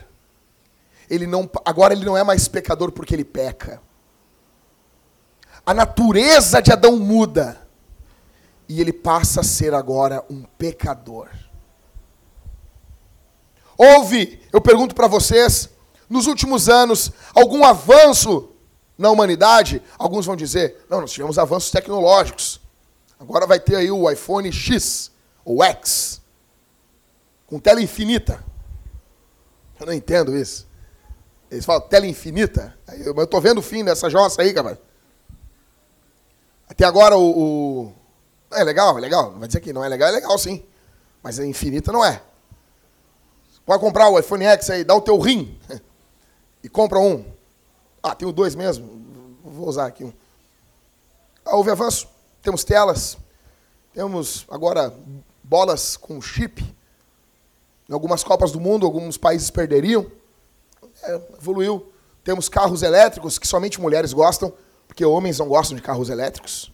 Ele 1.09 1.27
não, 1.27 1.49
agora 1.65 1.95
ele 1.95 2.05
não 2.05 2.17
é 2.17 2.23
mais 2.23 2.49
pecador 2.49 2.93
porque 2.93 3.15
ele 3.15 3.25
peca. 3.25 3.81
A 5.65 5.73
natureza 5.73 6.61
de 6.61 6.73
Adão 6.73 6.97
muda. 6.97 7.67
E 8.69 8.81
ele 8.81 8.93
passa 8.93 9.41
a 9.41 9.45
ser 9.45 9.73
agora 9.73 10.23
um 10.29 10.43
pecador. 10.43 11.31
Houve, 13.79 14.43
eu 14.53 14.61
pergunto 14.61 14.95
para 14.95 15.07
vocês, 15.07 15.71
nos 16.11 16.27
últimos 16.27 16.69
anos, 16.69 17.13
algum 17.35 17.65
avanço 17.65 18.51
na 18.99 19.11
humanidade? 19.11 19.81
Alguns 19.97 20.27
vão 20.27 20.35
dizer, 20.35 20.85
não, 20.91 21.01
nós 21.01 21.13
tivemos 21.13 21.39
avanços 21.39 21.71
tecnológicos. 21.71 22.61
Agora 23.19 23.47
vai 23.47 23.61
ter 23.61 23.77
aí 23.77 23.91
o 23.91 24.11
iPhone 24.11 24.53
X 24.53 25.11
ou 25.45 25.63
X, 25.63 26.18
com 27.49 27.59
tela 27.59 27.81
infinita. 27.83 28.45
Eu 29.81 29.87
não 29.87 29.93
entendo 29.93 30.37
isso. 30.37 30.69
Eles 31.51 31.65
falam 31.65 31.89
tela 31.89 32.07
infinita. 32.07 32.77
Eu, 33.05 33.15
eu 33.17 33.27
tô 33.27 33.41
vendo 33.41 33.59
o 33.59 33.63
fim 33.63 33.83
dessa 33.83 34.09
jossa 34.11 34.43
aí, 34.43 34.53
cara. 34.53 34.81
Até 36.69 36.85
agora 36.85 37.17
o, 37.17 37.87
o, 37.87 37.95
É 38.53 38.63
legal, 38.63 38.99
é 38.99 39.01
legal. 39.01 39.33
Não 39.33 39.39
vai 39.39 39.49
dizer 39.49 39.61
que 39.61 39.73
não 39.73 39.83
é 39.83 39.89
legal, 39.89 40.11
é 40.11 40.13
legal 40.13 40.39
sim. 40.39 40.63
Mas 41.23 41.39
é 41.39 41.47
infinita 41.47 41.91
não 41.91 42.05
é. 42.05 42.23
Pode 43.65 43.81
comprar 43.81 44.09
o 44.09 44.19
iPhone 44.19 44.45
X 44.45 44.71
aí, 44.71 44.85
dá 44.85 44.95
o 44.95 45.01
teu 45.01 45.19
rim. 45.19 45.59
E 46.61 46.69
compra 46.69 46.99
um. 46.99 47.25
Ah, 48.03 48.17
tenho 48.17 48.33
dois 48.33 48.57
mesmo. 48.57 49.39
Vou 49.45 49.69
usar 49.69 49.87
aqui 49.87 50.03
um. 50.03 50.13
Ah, 51.45 51.55
houve 51.55 51.71
avanço. 51.71 52.09
Temos 52.43 52.65
telas. 52.65 53.17
Temos 53.95 54.45
agora 54.51 54.93
bolas 55.45 55.97
com 55.97 56.21
chip. 56.21 56.77
Em 57.89 57.93
algumas 57.95 58.23
Copas 58.23 58.53
do 58.53 58.61
Mundo, 58.61 58.85
alguns 58.85 59.17
países 59.17 59.51
perderiam. 59.51 60.07
É, 61.03 61.21
evoluiu. 61.39 61.91
Temos 62.23 62.49
carros 62.49 62.83
elétricos 62.83 63.39
que 63.39 63.47
somente 63.47 63.81
mulheres 63.81 64.13
gostam, 64.13 64.53
porque 64.87 65.05
homens 65.05 65.39
não 65.39 65.49
gostam 65.49 65.75
de 65.75 65.83
carros 65.83 66.11
elétricos. 66.11 66.71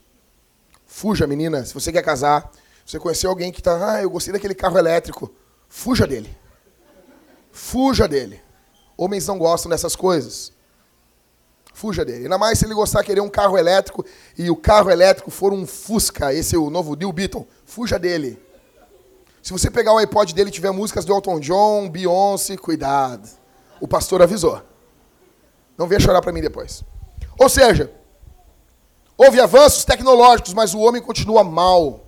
Fuja, 0.85 1.26
menina. 1.26 1.64
Se 1.64 1.73
você 1.73 1.92
quer 1.92 2.02
casar, 2.02 2.50
você 2.85 2.99
conheceu 2.99 3.30
alguém 3.30 3.52
que 3.52 3.61
está, 3.61 3.94
ah, 3.94 4.02
eu 4.02 4.11
gostei 4.11 4.33
daquele 4.33 4.54
carro 4.54 4.76
elétrico. 4.76 5.33
Fuja 5.68 6.06
dele. 6.06 6.37
Fuja 7.52 8.09
dele. 8.09 8.42
Homens 8.97 9.26
não 9.26 9.38
gostam 9.38 9.71
dessas 9.71 9.94
coisas. 9.94 10.52
Fuja 11.73 12.04
dele. 12.04 12.25
Ainda 12.25 12.38
mais 12.38 12.59
se 12.59 12.64
ele 12.64 12.75
gostar 12.75 13.00
de 13.00 13.06
querer 13.06 13.21
um 13.21 13.28
carro 13.28 13.56
elétrico 13.56 14.04
e 14.37 14.50
o 14.50 14.56
carro 14.56 14.90
elétrico 14.90 15.30
for 15.30 15.52
um 15.52 15.66
Fusca, 15.66 16.33
esse 16.35 16.54
é 16.54 16.59
o 16.59 16.71
novo 16.71 16.94
New 16.94 17.12
Beetle. 17.12 17.47
Fuja 17.64 17.99
dele. 17.99 18.43
Se 19.44 19.52
você 19.52 19.70
pegar 19.70 19.92
o 19.92 19.98
iPod 19.98 20.34
dele 20.34 20.48
e 20.48 20.52
tiver 20.52 20.70
músicas 20.70 21.04
do 21.04 21.12
Elton 21.12 21.38
John, 21.38 21.90
Beyoncé, 21.90 22.56
cuidado. 22.56 23.28
O 23.78 23.86
pastor 23.86 24.22
avisou. 24.22 24.62
Não 25.76 25.86
venha 25.86 26.00
chorar 26.00 26.22
para 26.22 26.32
mim 26.32 26.40
depois. 26.40 26.82
Ou 27.38 27.46
seja, 27.50 27.92
houve 29.18 29.38
avanços 29.38 29.84
tecnológicos, 29.84 30.54
mas 30.54 30.72
o 30.72 30.78
homem 30.78 31.02
continua 31.02 31.44
mal. 31.44 32.06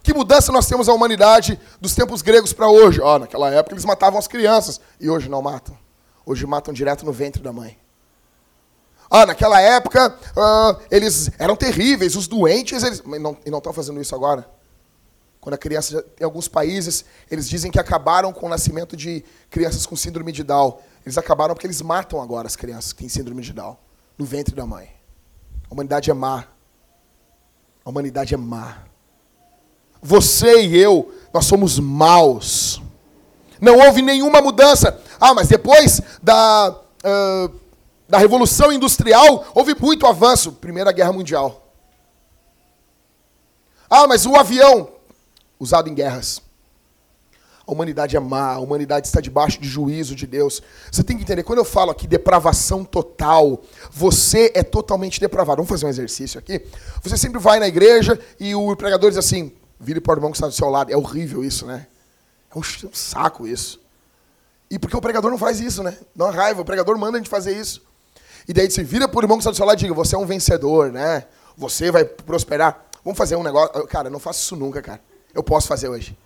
Que 0.00 0.14
mudança 0.14 0.52
nós 0.52 0.68
temos 0.68 0.86
na 0.86 0.92
humanidade 0.92 1.58
dos 1.80 1.92
tempos 1.92 2.22
gregos 2.22 2.52
para 2.52 2.68
hoje? 2.68 3.00
Oh, 3.00 3.18
naquela 3.18 3.50
época 3.50 3.74
eles 3.74 3.84
matavam 3.84 4.20
as 4.20 4.28
crianças 4.28 4.80
e 5.00 5.10
hoje 5.10 5.28
não 5.28 5.42
matam. 5.42 5.76
Hoje 6.24 6.46
matam 6.46 6.72
direto 6.72 7.04
no 7.04 7.10
ventre 7.10 7.42
da 7.42 7.52
mãe. 7.52 7.76
Ah, 9.10 9.26
naquela 9.26 9.60
época 9.60 10.16
uh, 10.36 10.80
eles 10.88 11.32
eram 11.36 11.56
terríveis, 11.56 12.14
os 12.14 12.28
doentes, 12.28 12.84
eles 12.84 13.02
e 13.44 13.50
não 13.50 13.58
estão 13.58 13.72
fazendo 13.72 14.00
isso 14.00 14.14
agora. 14.14 14.59
Quando 15.40 15.54
a 15.54 15.58
criança, 15.58 16.04
em 16.20 16.24
alguns 16.24 16.48
países, 16.48 17.04
eles 17.30 17.48
dizem 17.48 17.70
que 17.70 17.78
acabaram 17.78 18.32
com 18.32 18.46
o 18.46 18.48
nascimento 18.48 18.96
de 18.96 19.24
crianças 19.48 19.86
com 19.86 19.96
síndrome 19.96 20.32
de 20.32 20.44
Down. 20.44 20.78
Eles 21.04 21.16
acabaram 21.16 21.54
porque 21.54 21.66
eles 21.66 21.80
matam 21.80 22.20
agora 22.20 22.46
as 22.46 22.56
crianças 22.56 22.92
que 22.92 22.98
têm 23.00 23.08
síndrome 23.08 23.40
de 23.42 23.52
Down, 23.52 23.76
no 24.18 24.26
ventre 24.26 24.54
da 24.54 24.66
mãe. 24.66 24.90
A 25.70 25.72
humanidade 25.72 26.10
é 26.10 26.14
má. 26.14 26.44
A 27.84 27.88
humanidade 27.88 28.34
é 28.34 28.36
má. 28.36 28.84
Você 30.02 30.62
e 30.62 30.76
eu, 30.76 31.14
nós 31.32 31.46
somos 31.46 31.78
maus. 31.78 32.82
Não 33.60 33.78
houve 33.78 34.02
nenhuma 34.02 34.42
mudança. 34.42 35.00
Ah, 35.18 35.32
mas 35.32 35.48
depois 35.48 36.00
da, 36.22 36.70
uh, 36.70 37.60
da 38.08 38.18
Revolução 38.18 38.72
Industrial, 38.72 39.46
houve 39.54 39.74
muito 39.78 40.06
avanço. 40.06 40.52
Primeira 40.52 40.92
Guerra 40.92 41.12
Mundial. 41.12 41.66
Ah, 43.88 44.06
mas 44.06 44.24
o 44.24 44.36
avião, 44.36 44.88
usado 45.60 45.88
em 45.88 45.94
guerras. 45.94 46.42
A 47.66 47.72
humanidade 47.72 48.16
é 48.16 48.20
má, 48.20 48.54
a 48.54 48.58
humanidade 48.58 49.06
está 49.06 49.20
debaixo 49.20 49.60
de 49.60 49.68
juízo 49.68 50.16
de 50.16 50.26
Deus. 50.26 50.60
Você 50.90 51.04
tem 51.04 51.16
que 51.16 51.22
entender, 51.22 51.44
quando 51.44 51.60
eu 51.60 51.64
falo 51.64 51.92
aqui 51.92 52.08
depravação 52.08 52.84
total, 52.84 53.62
você 53.92 54.50
é 54.56 54.62
totalmente 54.64 55.20
depravado. 55.20 55.58
Vamos 55.58 55.68
fazer 55.68 55.86
um 55.86 55.88
exercício 55.90 56.38
aqui. 56.40 56.66
Você 57.00 57.16
sempre 57.16 57.38
vai 57.38 57.60
na 57.60 57.68
igreja 57.68 58.18
e 58.40 58.56
o 58.56 58.74
pregador 58.74 59.10
diz 59.10 59.18
assim: 59.18 59.52
vire 59.78 60.00
para 60.00 60.14
o 60.14 60.16
irmão 60.16 60.32
que 60.32 60.36
está 60.36 60.48
do 60.48 60.52
seu 60.52 60.68
lado. 60.68 60.90
É 60.90 60.96
horrível 60.96 61.44
isso, 61.44 61.64
né? 61.64 61.86
É 62.52 62.58
um 62.58 62.62
saco 62.92 63.46
isso. 63.46 63.80
E 64.68 64.76
porque 64.76 64.96
o 64.96 65.00
pregador 65.00 65.30
não 65.30 65.38
faz 65.38 65.60
isso, 65.60 65.82
né? 65.84 65.96
Não 66.16 66.28
é 66.28 66.30
raiva, 66.32 66.62
o 66.62 66.64
pregador 66.64 66.98
manda 66.98 67.18
a 67.18 67.20
gente 67.20 67.30
fazer 67.30 67.56
isso. 67.56 67.82
E 68.48 68.52
daí 68.52 68.68
você 68.68 68.82
vira 68.82 69.08
o 69.12 69.20
irmão 69.20 69.36
que 69.36 69.42
está 69.42 69.50
do 69.50 69.56
seu 69.56 69.66
lado 69.66 69.78
e 69.78 69.82
diga: 69.82 69.94
você 69.94 70.16
é 70.16 70.18
um 70.18 70.26
vencedor, 70.26 70.90
né? 70.90 71.24
Você 71.56 71.92
vai 71.92 72.04
prosperar. 72.04 72.84
Vamos 73.04 73.16
fazer 73.16 73.36
um 73.36 73.44
negócio. 73.44 73.86
Cara, 73.86 74.10
não 74.10 74.18
faço 74.18 74.40
isso 74.40 74.56
nunca, 74.56 74.82
cara. 74.82 75.00
Eu 75.34 75.42
posso 75.42 75.68
fazer 75.68 75.88
hoje. 75.88 76.16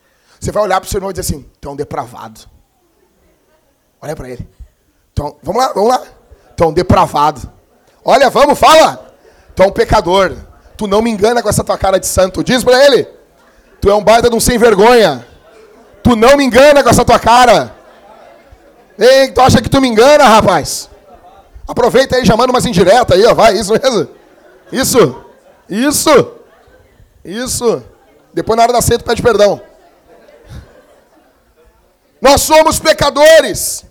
Você 0.40 0.52
vai 0.52 0.62
olhar 0.62 0.80
para 0.80 0.86
o 0.86 0.90
seu 0.90 0.98
irmão 0.98 1.10
e 1.10 1.14
dizer 1.14 1.34
assim: 1.34 1.48
tu 1.60 1.68
é 1.68 1.72
um 1.72 1.76
depravado. 1.76 2.40
Olha 4.00 4.14
para 4.14 4.28
ele. 4.28 4.46
Então, 5.12 5.36
vamos 5.42 5.62
lá, 5.62 5.72
vamos 5.72 5.88
lá. 5.88 6.02
Tu 6.56 6.64
é 6.64 6.66
um 6.66 6.72
depravado. 6.72 7.50
Olha, 8.04 8.28
vamos, 8.28 8.58
fala. 8.58 9.14
Tu 9.54 9.62
é 9.62 9.66
um 9.66 9.72
pecador. 9.72 10.36
Tu 10.76 10.86
não 10.86 11.00
me 11.00 11.10
engana 11.10 11.42
com 11.42 11.48
essa 11.48 11.64
tua 11.64 11.78
cara 11.78 11.98
de 11.98 12.06
santo. 12.06 12.44
Diz 12.44 12.62
para 12.62 12.84
ele. 12.84 13.08
Tu 13.80 13.88
é 13.88 13.94
um 13.94 14.04
baita 14.04 14.28
de 14.28 14.36
um 14.36 14.40
sem 14.40 14.58
vergonha. 14.58 15.26
Tu 16.02 16.14
não 16.16 16.36
me 16.36 16.44
engana 16.44 16.82
com 16.82 16.90
essa 16.90 17.04
tua 17.04 17.18
cara. 17.18 17.74
Ei, 18.98 19.30
tu 19.30 19.40
acha 19.40 19.62
que 19.62 19.68
tu 19.68 19.80
me 19.80 19.88
engana, 19.88 20.24
rapaz? 20.24 20.90
Aproveita 21.66 22.16
aí, 22.16 22.24
já 22.24 22.36
manda 22.36 22.52
umas 22.52 22.66
indiretas 22.66 23.16
aí, 23.16 23.24
ó. 23.24 23.34
Vai, 23.34 23.54
isso 23.54 23.72
mesmo. 23.72 24.08
Isso. 24.70 25.24
Isso. 25.68 26.32
Isso. 27.24 27.82
Depois, 28.34 28.56
na 28.56 28.64
hora 28.64 28.72
da 28.72 28.82
ceia, 28.82 28.98
tu 28.98 29.04
pede 29.04 29.22
perdão. 29.22 29.62
Nós 32.20 32.40
somos 32.42 32.78
pecadores. 32.78 33.84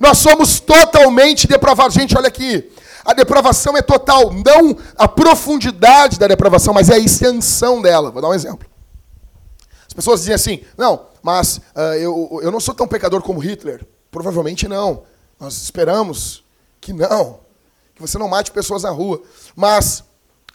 Nós 0.00 0.18
somos 0.18 0.58
totalmente 0.58 1.46
depravados. 1.46 1.94
Gente, 1.94 2.16
olha 2.16 2.28
aqui. 2.28 2.72
A 3.04 3.14
depravação 3.14 3.76
é 3.76 3.82
total, 3.82 4.32
não 4.32 4.76
a 4.96 5.08
profundidade 5.08 6.18
da 6.18 6.26
depravação, 6.28 6.72
mas 6.72 6.88
é 6.88 6.94
a 6.94 6.98
extensão 6.98 7.82
dela. 7.82 8.10
Vou 8.10 8.22
dar 8.22 8.28
um 8.28 8.34
exemplo. 8.34 8.68
As 9.86 9.92
pessoas 9.92 10.20
dizem 10.20 10.34
assim: 10.34 10.64
não, 10.76 11.06
mas 11.22 11.58
uh, 11.76 11.94
eu, 11.98 12.40
eu 12.42 12.50
não 12.50 12.60
sou 12.60 12.74
tão 12.74 12.88
pecador 12.88 13.22
como 13.22 13.40
Hitler. 13.40 13.86
Provavelmente 14.10 14.68
não. 14.68 15.02
Nós 15.38 15.54
esperamos 15.62 16.44
que 16.80 16.92
não. 16.92 17.40
Que 17.94 18.00
você 18.00 18.18
não 18.18 18.28
mate 18.28 18.50
pessoas 18.50 18.84
na 18.84 18.90
rua. 18.90 19.22
Mas 19.54 20.04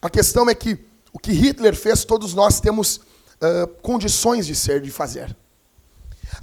a 0.01 0.09
questão 0.09 0.49
é 0.49 0.55
que 0.55 0.86
o 1.17 1.19
que 1.19 1.31
Hitler 1.31 1.75
fez, 1.75 2.05
todos 2.05 2.35
nós 2.35 2.59
temos 2.59 2.97
uh, 2.97 3.65
condições 3.81 4.45
de 4.45 4.53
ser, 4.53 4.79
de 4.79 4.91
fazer. 4.91 5.35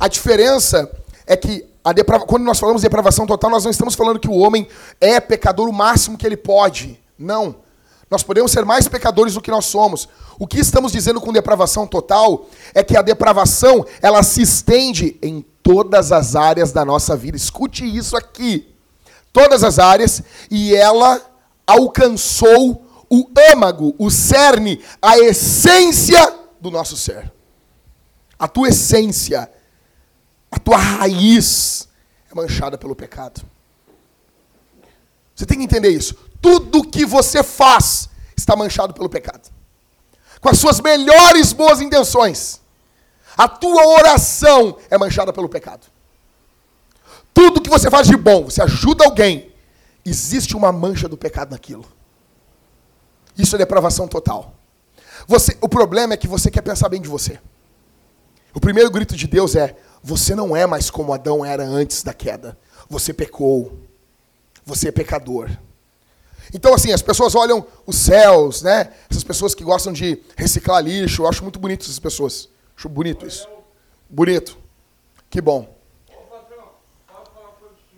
A 0.00 0.08
diferença 0.08 0.90
é 1.28 1.36
que 1.36 1.64
deprava... 1.94 2.26
quando 2.26 2.42
nós 2.42 2.58
falamos 2.58 2.82
de 2.82 2.86
depravação 2.86 3.24
total, 3.24 3.50
nós 3.50 3.62
não 3.62 3.70
estamos 3.70 3.94
falando 3.94 4.18
que 4.18 4.26
o 4.26 4.36
homem 4.36 4.66
é 5.00 5.20
pecador 5.20 5.68
o 5.68 5.72
máximo 5.72 6.18
que 6.18 6.26
ele 6.26 6.36
pode. 6.36 7.00
Não. 7.16 7.54
Nós 8.10 8.24
podemos 8.24 8.50
ser 8.50 8.64
mais 8.64 8.88
pecadores 8.88 9.34
do 9.34 9.40
que 9.40 9.48
nós 9.48 9.66
somos. 9.66 10.08
O 10.40 10.44
que 10.44 10.58
estamos 10.58 10.90
dizendo 10.90 11.20
com 11.20 11.32
depravação 11.32 11.86
total 11.86 12.48
é 12.74 12.82
que 12.82 12.96
a 12.96 13.02
depravação, 13.02 13.86
ela 14.02 14.24
se 14.24 14.42
estende 14.42 15.16
em 15.22 15.40
todas 15.62 16.10
as 16.10 16.34
áreas 16.34 16.72
da 16.72 16.84
nossa 16.84 17.16
vida. 17.16 17.36
Escute 17.36 17.84
isso 17.84 18.16
aqui. 18.16 18.74
Todas 19.32 19.62
as 19.62 19.78
áreas 19.78 20.20
e 20.50 20.74
ela 20.74 21.22
alcançou 21.64 22.83
o 23.10 23.30
âmago, 23.52 23.94
o 23.98 24.10
cerne, 24.10 24.82
a 25.00 25.18
essência 25.18 26.38
do 26.60 26.70
nosso 26.70 26.96
ser. 26.96 27.32
A 28.38 28.48
tua 28.48 28.68
essência, 28.68 29.50
a 30.50 30.58
tua 30.58 30.76
raiz 30.76 31.88
é 32.30 32.34
manchada 32.34 32.76
pelo 32.76 32.94
pecado. 32.96 33.42
Você 35.34 35.46
tem 35.46 35.58
que 35.58 35.64
entender 35.64 35.90
isso. 35.90 36.14
Tudo 36.40 36.88
que 36.88 37.04
você 37.04 37.42
faz 37.42 38.08
está 38.36 38.54
manchado 38.54 38.94
pelo 38.94 39.08
pecado. 39.08 39.50
Com 40.40 40.48
as 40.48 40.58
suas 40.58 40.80
melhores 40.80 41.52
boas 41.52 41.80
intenções, 41.80 42.60
a 43.36 43.48
tua 43.48 43.86
oração 43.98 44.76
é 44.90 44.98
manchada 44.98 45.32
pelo 45.32 45.48
pecado. 45.48 45.86
Tudo 47.32 47.60
que 47.60 47.70
você 47.70 47.90
faz 47.90 48.06
de 48.06 48.16
bom, 48.16 48.44
você 48.44 48.62
ajuda 48.62 49.04
alguém, 49.04 49.52
existe 50.04 50.56
uma 50.56 50.70
mancha 50.70 51.08
do 51.08 51.16
pecado 51.16 51.50
naquilo. 51.50 51.84
Isso 53.36 53.54
é 53.54 53.58
depravação 53.58 54.06
total. 54.06 54.54
Você, 55.26 55.56
o 55.60 55.68
problema 55.68 56.14
é 56.14 56.16
que 56.16 56.28
você 56.28 56.50
quer 56.50 56.62
pensar 56.62 56.88
bem 56.88 57.00
de 57.00 57.08
você. 57.08 57.38
O 58.52 58.60
primeiro 58.60 58.90
grito 58.90 59.16
de 59.16 59.26
Deus 59.26 59.56
é: 59.56 59.76
você 60.02 60.34
não 60.34 60.56
é 60.56 60.66
mais 60.66 60.90
como 60.90 61.12
Adão 61.12 61.44
era 61.44 61.64
antes 61.64 62.02
da 62.02 62.12
queda. 62.12 62.56
Você 62.88 63.12
pecou. 63.12 63.78
Você 64.64 64.88
é 64.88 64.92
pecador. 64.92 65.50
Então, 66.52 66.72
assim, 66.72 66.92
as 66.92 67.02
pessoas 67.02 67.34
olham 67.34 67.66
os 67.86 67.96
céus, 67.96 68.62
né? 68.62 68.92
Essas 69.10 69.24
pessoas 69.24 69.54
que 69.54 69.64
gostam 69.64 69.92
de 69.92 70.22
reciclar 70.36 70.82
lixo. 70.82 71.22
Eu 71.22 71.28
acho 71.28 71.42
muito 71.42 71.58
bonito 71.58 71.82
essas 71.82 71.98
pessoas. 71.98 72.48
Acho 72.76 72.88
bonito 72.88 73.26
isso. 73.26 73.48
Bonito. 74.08 74.56
Que 75.28 75.40
bom. 75.40 75.74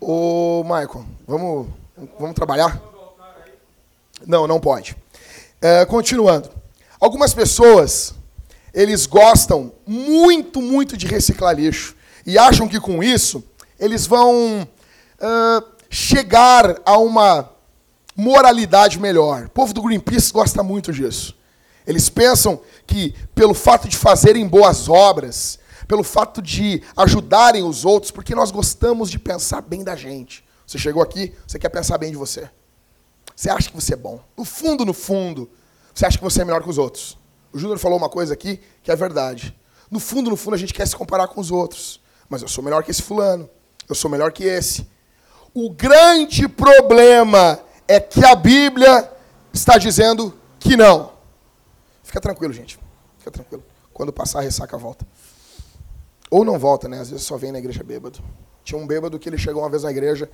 Ô, 0.01 0.63
Michael, 0.63 1.05
vamos, 1.27 1.69
vamos 2.19 2.35
trabalhar? 2.35 2.81
Não, 4.27 4.47
não 4.47 4.61
pode. 4.61 4.97
É, 5.69 5.85
continuando. 5.85 6.49
Algumas 7.01 7.35
pessoas, 7.35 8.15
eles 8.73 9.05
gostam 9.05 9.73
muito, 9.85 10.63
muito 10.63 10.97
de 10.97 11.09
reciclar 11.09 11.57
lixo. 11.57 11.97
E 12.25 12.39
acham 12.39 12.69
que 12.69 12.79
com 12.79 13.03
isso 13.03 13.43
eles 13.77 14.07
vão 14.07 14.63
uh, 14.63 15.67
chegar 15.91 16.81
a 16.85 16.97
uma 16.99 17.51
moralidade 18.15 19.01
melhor. 19.01 19.47
O 19.47 19.51
povo 19.51 19.75
do 19.75 19.83
Greenpeace 19.83 20.33
gosta 20.33 20.63
muito 20.63 20.93
disso. 20.93 21.37
Eles 21.85 22.09
pensam 22.09 22.61
que, 22.87 23.13
pelo 23.35 23.53
fato 23.53 23.89
de 23.89 23.97
fazerem 23.97 24.47
boas 24.47 24.89
obras, 24.89 25.59
pelo 25.89 26.05
fato 26.05 26.41
de 26.41 26.81
ajudarem 26.97 27.65
os 27.65 27.85
outros, 27.85 28.13
porque 28.13 28.37
nós 28.37 28.53
gostamos 28.53 29.11
de 29.11 29.19
pensar 29.19 29.63
bem 29.63 29.83
da 29.83 29.97
gente. 29.97 30.45
Você 30.65 30.79
chegou 30.79 31.03
aqui, 31.03 31.35
você 31.45 31.59
quer 31.59 31.71
pensar 31.71 31.99
bem 31.99 32.13
de 32.13 32.17
você. 32.17 32.49
Você 33.37 33.51
acha 33.51 33.69
que 33.69 33.75
você 33.77 33.93
é 33.93 33.97
bom. 33.97 34.19
No 34.35 34.47
fundo, 34.47 34.85
no 34.87 34.95
fundo, 34.95 35.51
você 35.95 36.07
acha 36.07 36.17
que 36.17 36.25
você 36.25 36.41
é 36.41 36.45
melhor 36.45 36.63
que 36.63 36.71
os 36.71 36.79
outros. 36.79 37.19
O 37.53 37.59
Júnior 37.59 37.79
falou 37.79 37.99
uma 37.99 38.09
coisa 38.09 38.33
aqui 38.33 38.61
que 38.83 38.91
é 38.91 38.97
verdade. 38.97 39.55
No 39.91 40.01
fundo, 40.01 40.31
no 40.31 40.37
fundo, 40.37 40.55
a 40.55 40.59
gente 40.59 40.73
quer 40.73 40.89
se 40.89 40.97
comparar 40.97 41.29
com 41.29 41.41
os 41.41 41.51
outros. 41.51 42.01
Mas 42.31 42.41
eu 42.41 42.49
sou 42.49 42.65
melhor 42.65 42.83
que 42.83 42.91
esse 42.91 43.03
fulano. 43.03 43.49
Eu 43.87 43.95
sou 43.95 44.11
melhor 44.11 44.33
que 44.33 44.43
esse. 44.43 44.89
O 45.55 45.71
grande 45.71 46.49
problema 46.49 47.61
é 47.87 48.01
que 48.01 48.25
a 48.25 48.35
Bíblia 48.35 49.11
está 49.53 49.79
dizendo 49.79 50.35
que 50.59 50.77
não. 50.77 51.13
Fica 52.03 52.21
tranquilo, 52.21 52.53
gente. 52.53 52.79
Fica 53.19 53.31
tranquilo. 53.31 53.63
Quando 53.93 54.13
passar 54.13 54.41
a 54.41 54.43
ressaca, 54.43 54.77
volta. 54.77 55.07
Ou 56.31 56.45
não 56.45 56.59
volta, 56.59 56.89
né? 56.89 57.01
Às 57.01 57.11
vezes 57.11 57.25
só 57.25 57.37
vem 57.37 57.53
na 57.53 57.59
igreja 57.59 57.83
bêbado. 57.85 58.19
Tinha 58.65 58.81
um 58.81 58.87
bêbado 58.87 59.19
que 59.19 59.29
ele 59.29 59.39
chegou 59.39 59.63
uma 59.63 59.71
vez 59.71 59.85
na 59.85 59.91
igreja, 59.91 60.29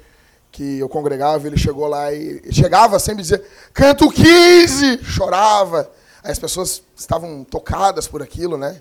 que 0.53 0.79
eu 0.79 0.89
congregava, 0.89 1.47
ele 1.47 1.57
chegou 1.57 1.89
lá 1.89 2.13
e 2.13 2.53
chegava 2.53 2.99
sempre 2.99 3.23
dizia, 3.23 3.43
canto 3.73 4.11
15! 4.11 5.03
Chorava. 5.03 5.91
Aí 6.23 6.31
as 6.31 6.39
pessoas 6.39 6.83
estavam 6.95 7.43
tocadas 7.43 8.07
por 8.07 8.23
aquilo, 8.23 8.59
né? 8.59 8.81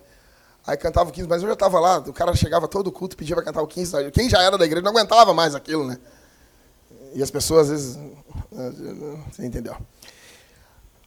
Aí 0.68 0.78
cantava 0.78 1.10
o 1.10 1.14
15, 1.14 1.28
mas 1.28 1.42
eu 1.42 1.48
já 1.48 1.54
estava 1.54 1.80
lá, 1.80 1.98
o 1.98 2.14
cara 2.14 2.36
chegava 2.36 2.68
todo 2.68 2.92
culto, 2.92 3.18
pedia 3.18 3.36
para 3.36 3.46
cantar 3.46 3.62
o 3.62 3.68
15. 3.68 4.12
Quem 4.12 4.30
já 4.30 4.44
era 4.44 4.58
da 4.58 4.66
igreja 4.66 4.84
não 4.84 4.92
aguentava 4.92 5.34
mais 5.34 5.56
aquilo, 5.56 5.88
né? 5.88 5.98
E 7.16 7.24
as 7.24 7.32
pessoas, 7.32 7.62
às 7.62 7.70
vezes. 7.70 8.00
Você 9.32 9.46
entendeu? 9.46 9.76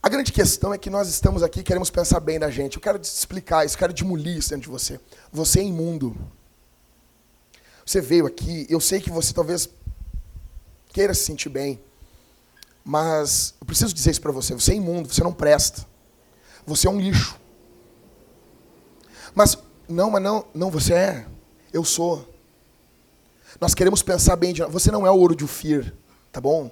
A 0.02 0.08
grande 0.08 0.32
questão 0.32 0.74
é 0.74 0.78
que 0.78 0.90
nós 0.90 1.08
estamos 1.08 1.42
aqui 1.42 1.62
queremos 1.62 1.90
pensar 1.90 2.20
bem 2.20 2.38
da 2.38 2.50
gente. 2.50 2.76
Eu 2.76 2.82
quero 2.82 2.98
te 2.98 3.04
explicar 3.04 3.64
isso, 3.64 3.78
quero 3.78 3.92
demolir 3.92 4.38
isso 4.38 4.50
dentro 4.50 4.64
de 4.64 4.68
você. 4.68 4.98
Você 5.30 5.60
é 5.60 5.62
imundo. 5.62 6.16
Você 7.86 8.00
veio 8.00 8.26
aqui, 8.26 8.66
eu 8.68 8.80
sei 8.80 9.00
que 9.00 9.10
você 9.10 9.32
talvez 9.32 9.68
queira 10.94 11.12
se 11.12 11.24
sentir 11.24 11.48
bem, 11.48 11.82
mas 12.84 13.52
eu 13.60 13.66
preciso 13.66 13.92
dizer 13.92 14.12
isso 14.12 14.20
para 14.20 14.30
você. 14.30 14.54
Você 14.54 14.72
é 14.72 14.76
imundo, 14.76 15.12
você 15.12 15.24
não 15.24 15.32
presta. 15.32 15.84
Você 16.64 16.86
é 16.86 16.90
um 16.90 17.00
lixo. 17.00 17.36
Mas, 19.34 19.58
não, 19.88 20.08
mas 20.08 20.22
não, 20.22 20.46
não, 20.54 20.70
você 20.70 20.94
é. 20.94 21.26
Eu 21.72 21.84
sou. 21.84 22.32
Nós 23.60 23.74
queremos 23.74 24.02
pensar 24.02 24.36
bem 24.36 24.52
de 24.52 24.62
Você 24.66 24.92
não 24.92 25.04
é 25.04 25.10
o 25.10 25.16
ouro 25.16 25.34
de 25.34 25.42
Ufir, 25.42 25.92
tá 26.30 26.40
bom? 26.40 26.70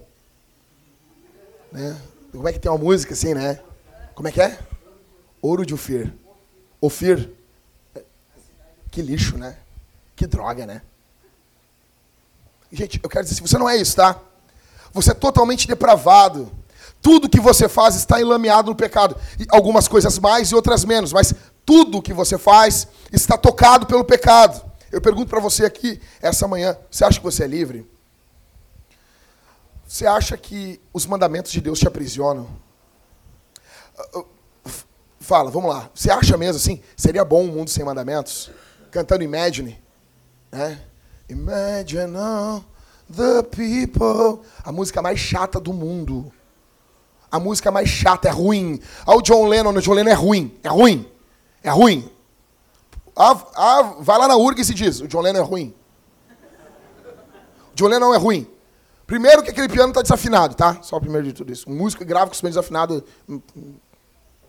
Né? 1.72 2.00
Como 2.30 2.46
é 2.46 2.52
que 2.52 2.60
tem 2.60 2.70
uma 2.70 2.78
música 2.78 3.14
assim, 3.14 3.34
né? 3.34 3.60
Como 4.14 4.28
é 4.28 4.32
que 4.32 4.40
é? 4.40 4.56
Ouro 5.40 5.66
de 5.66 5.74
Ofir. 5.74 6.14
Ofir. 6.80 7.28
Que 8.88 9.02
lixo, 9.02 9.37
né? 9.37 9.58
Que 10.14 10.28
droga, 10.28 10.64
né? 10.64 10.82
Gente, 12.72 12.98
eu 13.02 13.08
quero 13.08 13.22
dizer 13.22 13.35
assim, 13.35 13.46
você 13.46 13.58
não 13.58 13.68
é 13.68 13.76
isso, 13.76 13.94
tá? 13.96 14.18
Você 14.94 15.11
é 15.11 15.14
totalmente 15.14 15.68
depravado. 15.68 16.50
Tudo 17.02 17.28
que 17.28 17.40
você 17.40 17.68
faz 17.68 17.94
está 17.94 18.20
enlameado 18.20 18.70
no 18.70 18.76
pecado. 18.76 19.14
E 19.38 19.46
algumas 19.50 19.87
coisas 19.87 20.18
mais 20.18 20.48
e 20.50 20.54
outras 20.54 20.85
menos, 20.85 21.12
mas 21.12 21.35
tudo 21.66 22.00
que 22.00 22.14
você 22.14 22.38
faz 22.38 22.88
está 23.12 23.37
tocado 23.37 23.87
pelo 23.87 24.04
pecado. 24.04 24.64
Eu 24.90 25.00
pergunto 25.00 25.28
para 25.28 25.40
você 25.40 25.64
aqui 25.64 26.00
essa 26.20 26.48
manhã, 26.48 26.76
você 26.90 27.04
acha 27.04 27.18
que 27.18 27.24
você 27.24 27.44
é 27.44 27.46
livre? 27.46 27.90
Você 29.87 30.06
acha 30.06 30.37
que 30.38 30.80
os 30.92 31.04
mandamentos 31.04 31.52
de 31.52 31.61
Deus 31.61 31.78
te 31.78 31.87
aprisionam? 31.87 32.48
Uh, 34.14 34.20
uh, 34.20 34.26
fala, 35.20 35.50
vamos 35.50 35.68
lá. 35.68 35.90
Você 35.94 36.11
acha 36.11 36.37
mesmo 36.38 36.56
assim? 36.56 36.82
Seria 36.96 37.24
bom 37.24 37.44
um 37.44 37.48
mundo 37.48 37.68
sem 37.68 37.85
mandamentos? 37.85 38.50
Cantando 38.90 39.22
Imagine. 39.22 39.78
Né? 40.50 40.80
Imagine 41.28 42.16
all 42.16 42.64
the 43.11 43.42
people. 43.44 44.44
A 44.64 44.72
música 44.72 45.00
mais 45.00 45.18
chata 45.18 45.61
do 45.61 45.72
mundo. 45.72 46.32
A 47.30 47.40
música 47.40 47.70
mais 47.70 47.88
chata, 47.88 48.28
é 48.28 48.30
ruim. 48.30 48.80
Ah, 49.06 49.16
o 49.16 49.22
John 49.22 49.46
Lennon, 49.46 49.70
o 49.70 49.80
John 49.80 49.94
Lennon 49.94 50.11
é 50.11 50.14
ruim. 50.14 50.58
É 50.62 50.68
ruim. 50.68 51.11
É 51.62 51.70
ruim. 51.70 52.11
Ah, 53.16 53.38
ah, 53.54 53.82
vai 54.00 54.18
lá 54.18 54.28
na 54.28 54.37
URG 54.37 54.61
e 54.61 54.64
se 54.64 54.74
diz, 54.74 55.00
o 55.00 55.08
John 55.08 55.20
Lennon 55.20 55.40
é 55.40 55.42
ruim. 55.42 55.74
O 57.72 57.74
John 57.74 57.88
Lennon 57.88 58.14
é 58.14 58.18
ruim. 58.18 58.46
Primeiro 59.06 59.42
que 59.42 59.50
aquele 59.50 59.68
piano 59.68 59.90
está 59.90 60.02
desafinado, 60.02 60.54
tá? 60.54 60.78
Só 60.82 60.96
o 60.96 61.00
primeiro 61.00 61.26
de 61.26 61.32
tudo 61.32 61.52
isso. 61.52 61.68
Um 61.68 61.74
músico 61.74 62.04
grave 62.04 62.26
com 62.26 62.30
o 62.30 62.35
instrumento 62.35 62.54
desafinado 62.54 63.04
hum, 63.28 63.40
hum, 63.56 63.74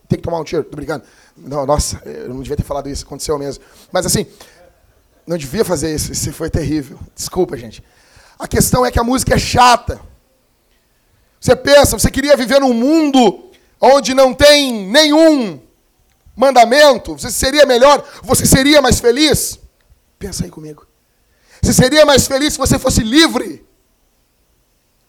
tem 0.07 0.17
que 0.17 0.23
tomar 0.23 0.39
um 0.39 0.43
tiro. 0.43 0.63
Tô 0.63 0.75
brincando. 0.75 1.03
Não, 1.35 1.65
nossa, 1.65 2.01
eu 2.05 2.29
não 2.29 2.41
devia 2.41 2.55
ter 2.55 2.63
falado 2.63 2.87
isso, 2.87 3.05
aconteceu 3.05 3.37
mesmo. 3.37 3.63
Mas 3.91 4.05
assim, 4.05 4.25
não 5.25 5.37
devia 5.37 5.63
fazer 5.63 5.93
isso, 5.93 6.11
isso 6.11 6.31
foi 6.33 6.49
terrível. 6.49 6.99
Desculpa, 7.15 7.57
gente. 7.57 7.83
A 8.37 8.47
questão 8.47 8.85
é 8.85 8.91
que 8.91 8.99
a 8.99 9.03
música 9.03 9.35
é 9.35 9.39
chata. 9.39 10.01
Você 11.39 11.55
pensa, 11.55 11.97
você 11.97 12.09
queria 12.09 12.37
viver 12.37 12.59
num 12.59 12.73
mundo 12.73 13.51
onde 13.79 14.13
não 14.13 14.33
tem 14.33 14.87
nenhum 14.87 15.61
mandamento? 16.35 17.13
Você 17.17 17.29
seria 17.29 17.65
melhor? 17.65 18.05
Você 18.23 18.45
seria 18.45 18.81
mais 18.81 18.99
feliz? 18.99 19.59
Pensa 20.17 20.45
aí 20.45 20.49
comigo. 20.49 20.87
Você 21.61 21.73
seria 21.73 22.05
mais 22.05 22.27
feliz 22.27 22.53
se 22.53 22.59
você 22.59 22.79
fosse 22.79 23.03
livre? 23.03 23.65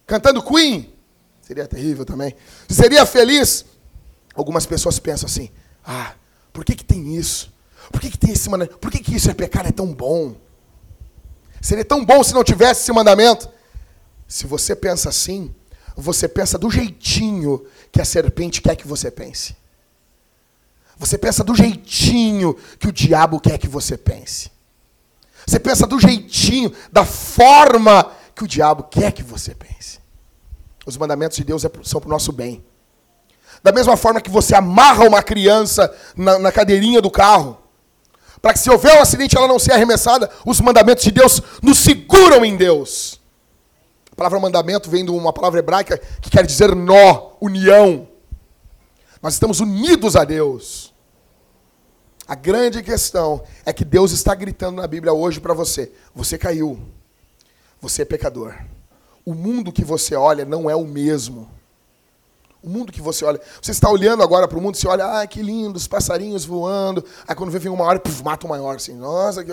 Cantando 0.06 0.42
Queen? 0.42 0.92
Seria 1.40 1.66
terrível 1.66 2.04
também. 2.04 2.34
Seria 2.68 3.06
feliz? 3.06 3.64
Algumas 4.34 4.66
pessoas 4.66 4.98
pensam 4.98 5.26
assim: 5.26 5.50
ah, 5.84 6.14
por 6.52 6.64
que, 6.64 6.74
que 6.74 6.84
tem 6.84 7.16
isso? 7.16 7.53
Por 7.90 8.00
que, 8.00 8.10
que 8.10 8.18
tem 8.18 8.32
esse 8.32 8.48
mandamento? 8.48 8.78
Por 8.78 8.90
que, 8.90 8.98
que 8.98 9.14
isso 9.14 9.30
é 9.30 9.34
pecado? 9.34 9.68
É 9.68 9.72
tão 9.72 9.92
bom. 9.92 10.36
Seria 11.60 11.84
tão 11.84 12.04
bom 12.04 12.22
se 12.22 12.34
não 12.34 12.44
tivesse 12.44 12.82
esse 12.82 12.92
mandamento. 12.92 13.48
Se 14.26 14.46
você 14.46 14.74
pensa 14.74 15.08
assim, 15.08 15.54
você 15.96 16.28
pensa 16.28 16.58
do 16.58 16.70
jeitinho 16.70 17.64
que 17.92 18.00
a 18.00 18.04
serpente 18.04 18.60
quer 18.60 18.76
que 18.76 18.86
você 18.86 19.10
pense. 19.10 19.56
Você 20.98 21.18
pensa 21.18 21.42
do 21.42 21.54
jeitinho 21.54 22.56
que 22.78 22.88
o 22.88 22.92
diabo 22.92 23.40
quer 23.40 23.58
que 23.58 23.68
você 23.68 23.96
pense. 23.96 24.50
Você 25.46 25.60
pensa 25.60 25.86
do 25.86 26.00
jeitinho, 26.00 26.72
da 26.90 27.04
forma 27.04 28.10
que 28.34 28.44
o 28.44 28.48
diabo 28.48 28.84
quer 28.84 29.12
que 29.12 29.22
você 29.22 29.54
pense. 29.54 29.98
Os 30.86 30.96
mandamentos 30.96 31.36
de 31.36 31.44
Deus 31.44 31.64
é 31.64 31.70
são 31.82 32.00
para 32.00 32.08
o 32.08 32.12
nosso 32.12 32.32
bem. 32.32 32.64
Da 33.62 33.72
mesma 33.72 33.96
forma 33.96 34.20
que 34.20 34.30
você 34.30 34.54
amarra 34.54 35.06
uma 35.06 35.22
criança 35.22 35.94
na, 36.16 36.38
na 36.38 36.52
cadeirinha 36.52 37.00
do 37.00 37.10
carro, 37.10 37.58
para 38.44 38.52
que 38.52 38.58
se 38.58 38.68
houver 38.68 38.98
um 38.98 39.00
acidente 39.00 39.38
ela 39.38 39.48
não 39.48 39.58
seja 39.58 39.72
arremessada, 39.72 40.30
os 40.44 40.60
mandamentos 40.60 41.02
de 41.02 41.10
Deus 41.10 41.40
nos 41.62 41.78
seguram 41.78 42.44
em 42.44 42.58
Deus. 42.58 43.18
A 44.12 44.14
palavra 44.14 44.38
mandamento 44.38 44.90
vem 44.90 45.02
de 45.02 45.10
uma 45.10 45.32
palavra 45.32 45.60
hebraica 45.60 45.96
que 46.20 46.28
quer 46.28 46.44
dizer 46.44 46.76
nó, 46.76 47.30
união. 47.40 48.06
Nós 49.22 49.32
estamos 49.32 49.60
unidos 49.60 50.14
a 50.14 50.24
Deus. 50.24 50.92
A 52.28 52.34
grande 52.34 52.82
questão 52.82 53.42
é 53.64 53.72
que 53.72 53.82
Deus 53.82 54.12
está 54.12 54.34
gritando 54.34 54.76
na 54.76 54.86
Bíblia 54.86 55.14
hoje 55.14 55.40
para 55.40 55.54
você: 55.54 55.90
você 56.14 56.36
caiu. 56.36 56.78
Você 57.80 58.02
é 58.02 58.04
pecador. 58.04 58.54
O 59.24 59.32
mundo 59.32 59.72
que 59.72 59.86
você 59.86 60.14
olha 60.14 60.44
não 60.44 60.68
é 60.68 60.76
o 60.76 60.84
mesmo. 60.84 61.48
O 62.64 62.70
mundo 62.70 62.90
que 62.90 63.00
você 63.00 63.24
olha. 63.24 63.40
Você 63.60 63.72
está 63.72 63.90
olhando 63.90 64.22
agora 64.22 64.48
para 64.48 64.58
o 64.58 64.60
mundo, 64.60 64.76
você 64.76 64.88
olha, 64.88 65.20
ah, 65.20 65.26
que 65.26 65.42
lindo, 65.42 65.76
os 65.76 65.86
passarinhos 65.86 66.44
voando. 66.44 67.04
Aí 67.28 67.34
quando 67.34 67.50
vem 67.50 67.70
uma 67.70 67.84
hora, 67.84 67.98
puf, 67.98 68.22
mata 68.24 68.46
o 68.46 68.48
maior. 68.48 68.76
Assim, 68.76 68.94
Nossa, 68.94 69.44
que, 69.44 69.52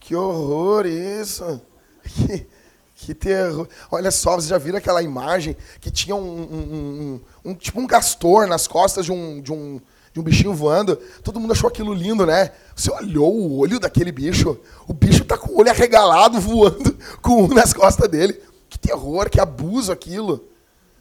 que 0.00 0.14
horror 0.14 0.86
isso. 0.86 1.60
Que, 2.08 2.46
que 2.94 3.14
terror. 3.14 3.68
Olha 3.90 4.10
só, 4.10 4.30
vocês 4.32 4.46
já 4.46 4.56
viram 4.56 4.78
aquela 4.78 5.02
imagem 5.02 5.54
que 5.78 5.90
tinha 5.90 6.16
um, 6.16 6.20
um, 6.20 7.20
um, 7.44 7.50
um 7.50 7.54
tipo 7.54 7.78
um 7.78 7.86
castor 7.86 8.46
nas 8.46 8.66
costas 8.66 9.04
de 9.04 9.12
um, 9.12 9.42
de 9.42 9.52
um, 9.52 9.78
um 10.18 10.22
bichinho 10.22 10.54
voando. 10.54 10.96
Todo 11.22 11.40
mundo 11.40 11.52
achou 11.52 11.68
aquilo 11.68 11.94
lindo, 11.94 12.26
né? 12.26 12.50
Você 12.74 12.90
olhou 12.90 13.34
o 13.34 13.58
olho 13.58 13.78
daquele 13.78 14.12
bicho, 14.12 14.58
o 14.86 14.92
bicho 14.92 15.24
tá 15.24 15.38
com 15.38 15.52
o 15.52 15.58
olho 15.58 15.70
arregalado 15.70 16.38
voando 16.40 16.96
com 17.22 17.44
um 17.44 17.48
nas 17.48 17.72
costas 17.72 18.08
dele. 18.08 18.40
Que 18.68 18.78
terror, 18.78 19.30
que 19.30 19.40
abuso 19.40 19.92
aquilo. 19.92 20.44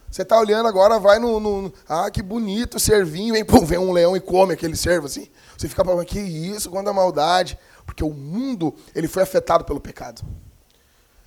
Você 0.10 0.24
tá 0.24 0.39
olhando 0.39 0.67
agora, 0.67 1.00
vai 1.00 1.20
no, 1.20 1.39
no 1.39 1.74
ah, 1.88 2.10
que 2.10 2.22
bonito 2.22 2.80
servinho, 2.80 3.34
vem, 3.34 3.43
pum, 3.43 3.65
vem 3.65 3.78
um 3.78 3.91
leão 3.91 4.15
e 4.15 4.22
come 4.22 4.54
aquele 4.54 4.76
servo 4.76 5.08
assim. 5.08 5.28
Você 5.58 5.67
fica 5.67 5.84
falando, 5.84 6.06
que 6.06 6.20
isso, 6.20 6.70
quanta 6.70 6.93
maldade. 6.93 7.58
Porque 7.86 8.04
o 8.04 8.10
mundo, 8.10 8.74
ele 8.93 9.08
foi 9.08 9.24
afetado 9.24 9.63
pelo 9.65 9.80
pecado. 9.80 10.22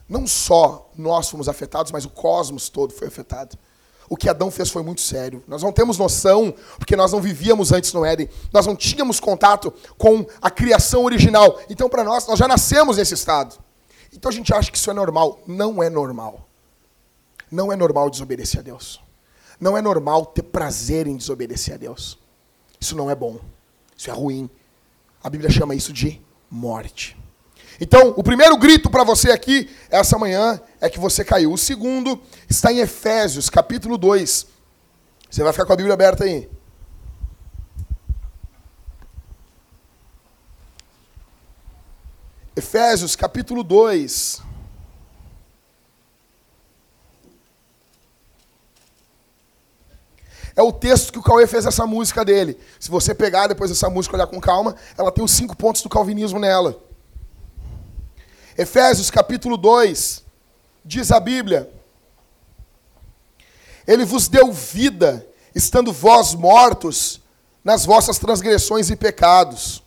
Não 0.08 0.26
só 0.26 0.90
nós 0.96 1.28
fomos 1.28 1.48
afetados, 1.48 1.92
mas 1.92 2.04
o 2.04 2.10
cosmos 2.10 2.68
todo 2.68 2.92
foi 2.92 3.08
afetado. 3.08 3.56
o 4.08 4.16
que 4.16 4.28
Adão 4.28 4.50
fez 4.50 4.68
foi 4.70 4.82
muito 4.82 5.00
sério. 5.00 5.42
Nós 5.46 5.62
não 5.62 5.70
temos 5.70 5.96
noção, 5.96 6.52
porque 6.76 6.96
nós 6.96 7.12
não 7.12 7.20
vivíamos 7.20 7.70
antes 7.70 7.92
no 7.92 8.04
Éden. 8.04 8.28
Nós 8.52 8.66
não 8.66 8.74
tínhamos 8.74 9.20
contato 9.20 9.72
com 9.96 10.26
a 10.42 10.50
criação 10.50 11.04
original. 11.04 11.60
Então, 11.70 11.88
para 11.88 12.02
nós, 12.02 12.26
nós 12.26 12.38
já 12.38 12.48
nascemos 12.48 12.96
nesse 12.96 13.14
estado. 13.14 13.56
Então 14.12 14.28
a 14.28 14.34
gente 14.34 14.52
acha 14.52 14.70
que 14.70 14.76
isso 14.76 14.90
é 14.90 14.94
normal. 14.94 15.40
Não 15.46 15.82
é 15.82 15.88
normal. 15.88 16.49
Não 17.50 17.72
é 17.72 17.76
normal 17.76 18.08
desobedecer 18.08 18.60
a 18.60 18.62
Deus. 18.62 19.00
Não 19.58 19.76
é 19.76 19.82
normal 19.82 20.24
ter 20.26 20.42
prazer 20.42 21.06
em 21.06 21.16
desobedecer 21.16 21.74
a 21.74 21.76
Deus. 21.76 22.18
Isso 22.80 22.96
não 22.96 23.10
é 23.10 23.14
bom. 23.14 23.38
Isso 23.96 24.08
é 24.10 24.12
ruim. 24.12 24.48
A 25.22 25.28
Bíblia 25.28 25.50
chama 25.50 25.74
isso 25.74 25.92
de 25.92 26.20
morte. 26.50 27.16
Então, 27.80 28.14
o 28.16 28.22
primeiro 28.22 28.56
grito 28.56 28.90
para 28.90 29.04
você 29.04 29.30
aqui, 29.30 29.70
essa 29.90 30.18
manhã, 30.18 30.60
é 30.80 30.88
que 30.88 30.98
você 30.98 31.24
caiu. 31.24 31.52
O 31.52 31.58
segundo 31.58 32.20
está 32.48 32.72
em 32.72 32.78
Efésios, 32.78 33.48
capítulo 33.50 33.96
2. 33.96 34.46
Você 35.30 35.42
vai 35.42 35.52
ficar 35.52 35.64
com 35.64 35.72
a 35.72 35.76
Bíblia 35.76 35.94
aberta 35.94 36.24
aí. 36.24 36.48
Efésios, 42.54 43.16
capítulo 43.16 43.62
2. 43.62 44.42
É 50.60 50.62
o 50.62 50.70
texto 50.70 51.10
que 51.10 51.18
o 51.18 51.22
Cauê 51.22 51.46
fez 51.46 51.64
essa 51.64 51.86
música 51.86 52.22
dele. 52.22 52.60
Se 52.78 52.90
você 52.90 53.14
pegar 53.14 53.46
depois 53.46 53.70
essa 53.70 53.88
música 53.88 54.14
e 54.14 54.16
olhar 54.18 54.26
com 54.26 54.38
calma, 54.38 54.76
ela 54.98 55.10
tem 55.10 55.24
os 55.24 55.30
cinco 55.30 55.56
pontos 55.56 55.80
do 55.80 55.88
calvinismo 55.88 56.38
nela. 56.38 56.78
Efésios 58.58 59.10
capítulo 59.10 59.56
2, 59.56 60.22
diz 60.84 61.10
a 61.12 61.18
Bíblia: 61.18 61.72
Ele 63.86 64.04
vos 64.04 64.28
deu 64.28 64.52
vida, 64.52 65.26
estando 65.54 65.94
vós 65.94 66.34
mortos 66.34 67.22
nas 67.64 67.86
vossas 67.86 68.18
transgressões 68.18 68.90
e 68.90 68.96
pecados, 68.96 69.82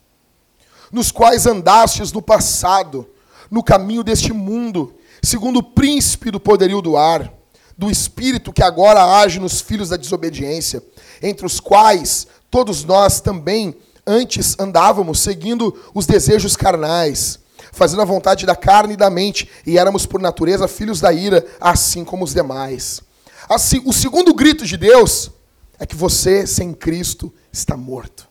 nos 0.91 1.11
quais 1.11 1.45
andastes 1.45 2.11
no 2.11 2.19
passado, 2.19 3.07
no 3.51 3.63
caminho 3.63 4.03
deste 4.03 4.33
mundo, 4.33 4.95
segundo 5.21 5.59
o 5.59 5.63
príncipe 5.63 6.31
do 6.31 6.39
poderio 6.39 6.81
do 6.81 6.97
ar, 6.97 7.31
do 7.77 7.89
espírito 7.89 8.53
que 8.53 8.63
agora 8.63 9.03
age 9.19 9.39
nos 9.39 9.61
filhos 9.61 9.89
da 9.89 9.97
desobediência, 9.97 10.83
entre 11.21 11.45
os 11.45 11.59
quais 11.59 12.27
todos 12.49 12.83
nós 12.83 13.19
também 13.21 13.75
antes 14.05 14.55
andávamos 14.59 15.19
seguindo 15.19 15.73
os 15.93 16.05
desejos 16.05 16.55
carnais 16.55 17.39
fazendo 17.73 18.03
a 18.03 18.05
vontade 18.05 18.45
da 18.45 18.55
carne 18.55 18.93
e 18.93 18.97
da 18.97 19.09
mente, 19.09 19.49
e 19.65 19.77
éramos 19.77 20.05
por 20.05 20.21
natureza 20.21 20.67
filhos 20.67 21.01
da 21.01 21.11
ira, 21.11 21.45
assim 21.59 22.05
como 22.05 22.23
os 22.23 22.33
demais. 22.33 23.01
Assim, 23.49 23.81
o 23.83 23.91
segundo 23.91 24.33
grito 24.33 24.65
de 24.65 24.77
Deus 24.77 25.31
é 25.79 25.85
que 25.85 25.95
você, 25.95 26.45
sem 26.45 26.71
Cristo, 26.71 27.33
está 27.51 27.75
morto. 27.75 28.27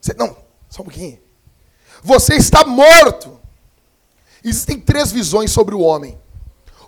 Você, 0.00 0.14
não, 0.14 0.36
só 0.70 0.82
um 0.82 0.86
pouquinho. 0.86 1.18
Você 2.02 2.34
está 2.34 2.64
morto. 2.64 3.38
Existem 4.42 4.80
três 4.80 5.12
visões 5.12 5.50
sobre 5.50 5.74
o 5.74 5.80
homem. 5.80 6.18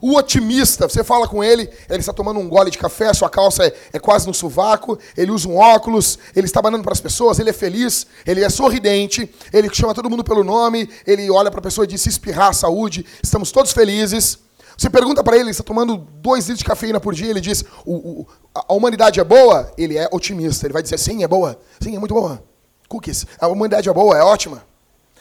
O 0.01 0.17
otimista, 0.17 0.89
você 0.89 1.03
fala 1.03 1.27
com 1.27 1.43
ele, 1.43 1.69
ele 1.89 1.99
está 1.99 2.13
tomando 2.13 2.39
um 2.39 2.49
gole 2.49 2.71
de 2.71 2.79
café, 2.79 3.13
sua 3.13 3.29
calça 3.29 3.67
é, 3.67 3.75
é 3.95 3.99
quase 3.99 4.27
no 4.27 4.35
sovaco, 4.35 4.99
ele 5.17 5.31
usa 5.31 5.49
um 5.49 5.57
óculos, 5.57 6.19
ele 6.37 6.47
está 6.47 6.63
banando 6.63 6.85
para 6.85 6.93
as 6.93 7.01
pessoas, 7.01 7.39
ele 7.39 7.51
é 7.51 7.53
feliz, 7.53 8.07
ele 8.25 8.45
é 8.45 8.49
sorridente, 8.49 9.29
ele 9.53 9.69
chama 9.73 9.95
todo 9.95 10.09
mundo 10.09 10.23
pelo 10.23 10.45
nome, 10.45 10.89
ele 11.07 11.29
olha 11.31 11.51
para 11.51 11.61
a 11.61 11.63
pessoa 11.63 11.85
e 11.85 11.89
diz: 11.89 12.07
espirrar, 12.07 12.55
saúde, 12.55 13.05
estamos 13.23 13.51
todos 13.51 13.73
felizes. 13.73 14.39
Você 14.77 14.89
pergunta 14.89 15.25
para 15.25 15.35
ele, 15.35 15.47
ele 15.47 15.51
está 15.51 15.65
tomando 15.65 15.97
dois 15.97 16.45
litros 16.45 16.61
de 16.61 16.65
cafeína 16.65 17.01
por 17.01 17.13
dia, 17.13 17.31
ele 17.31 17.41
diz: 17.41 17.65
o, 17.85 17.95
o, 17.95 18.27
a 18.55 18.73
humanidade 18.73 19.19
é 19.19 19.25
boa? 19.25 19.73
Ele 19.77 19.99
é 19.99 20.09
otimista, 20.13 20.67
ele 20.67 20.73
vai 20.73 20.83
dizer: 20.83 20.99
sim, 20.99 21.25
é 21.25 21.29
boa, 21.29 21.59
sim, 21.81 21.97
é 21.97 21.99
muito 21.99 22.15
boa. 22.15 22.43
Cookies, 22.89 23.27
a 23.41 23.49
humanidade 23.49 23.89
é 23.89 23.93
boa, 23.93 24.17
é 24.17 24.23
ótima. 24.23 24.65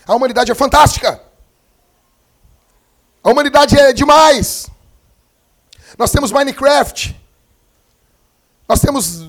A 0.05 0.15
humanidade 0.15 0.51
é 0.51 0.55
fantástica. 0.55 1.26
A 3.27 3.31
humanidade 3.31 3.77
é 3.77 3.91
demais. 3.91 4.71
Nós 5.97 6.11
temos 6.11 6.31
Minecraft. 6.31 7.13
Nós 8.69 8.79
temos 8.79 9.19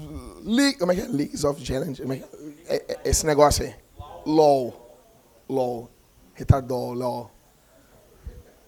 League, 0.45 0.79
como 0.79 0.93
é 0.93 0.95
que 0.95 1.01
é? 1.01 1.07
Leagues 1.09 1.43
of 1.43 1.67
Challenge. 1.67 2.01
É, 2.69 2.77
é, 2.77 2.85
é? 2.93 3.01
Esse 3.05 3.27
negócio 3.27 3.65
aí. 3.65 3.75
LOL. 4.25 4.73
LOL. 5.49 5.91
Retardol, 6.33 6.93
LOL. 6.93 7.31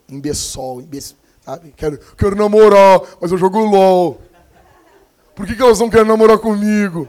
Imbecil, 0.08 0.80
imbecil. 0.80 1.16
Sabe? 1.42 1.74
Quero, 1.76 1.98
quero 2.16 2.34
namorar, 2.34 3.00
mas 3.20 3.30
eu 3.30 3.38
jogo 3.38 3.60
LOL. 3.60 4.20
Por 5.36 5.46
que, 5.46 5.54
que 5.54 5.62
elas 5.62 5.78
não 5.78 5.88
querem 5.88 6.08
namorar 6.08 6.38
comigo? 6.38 7.08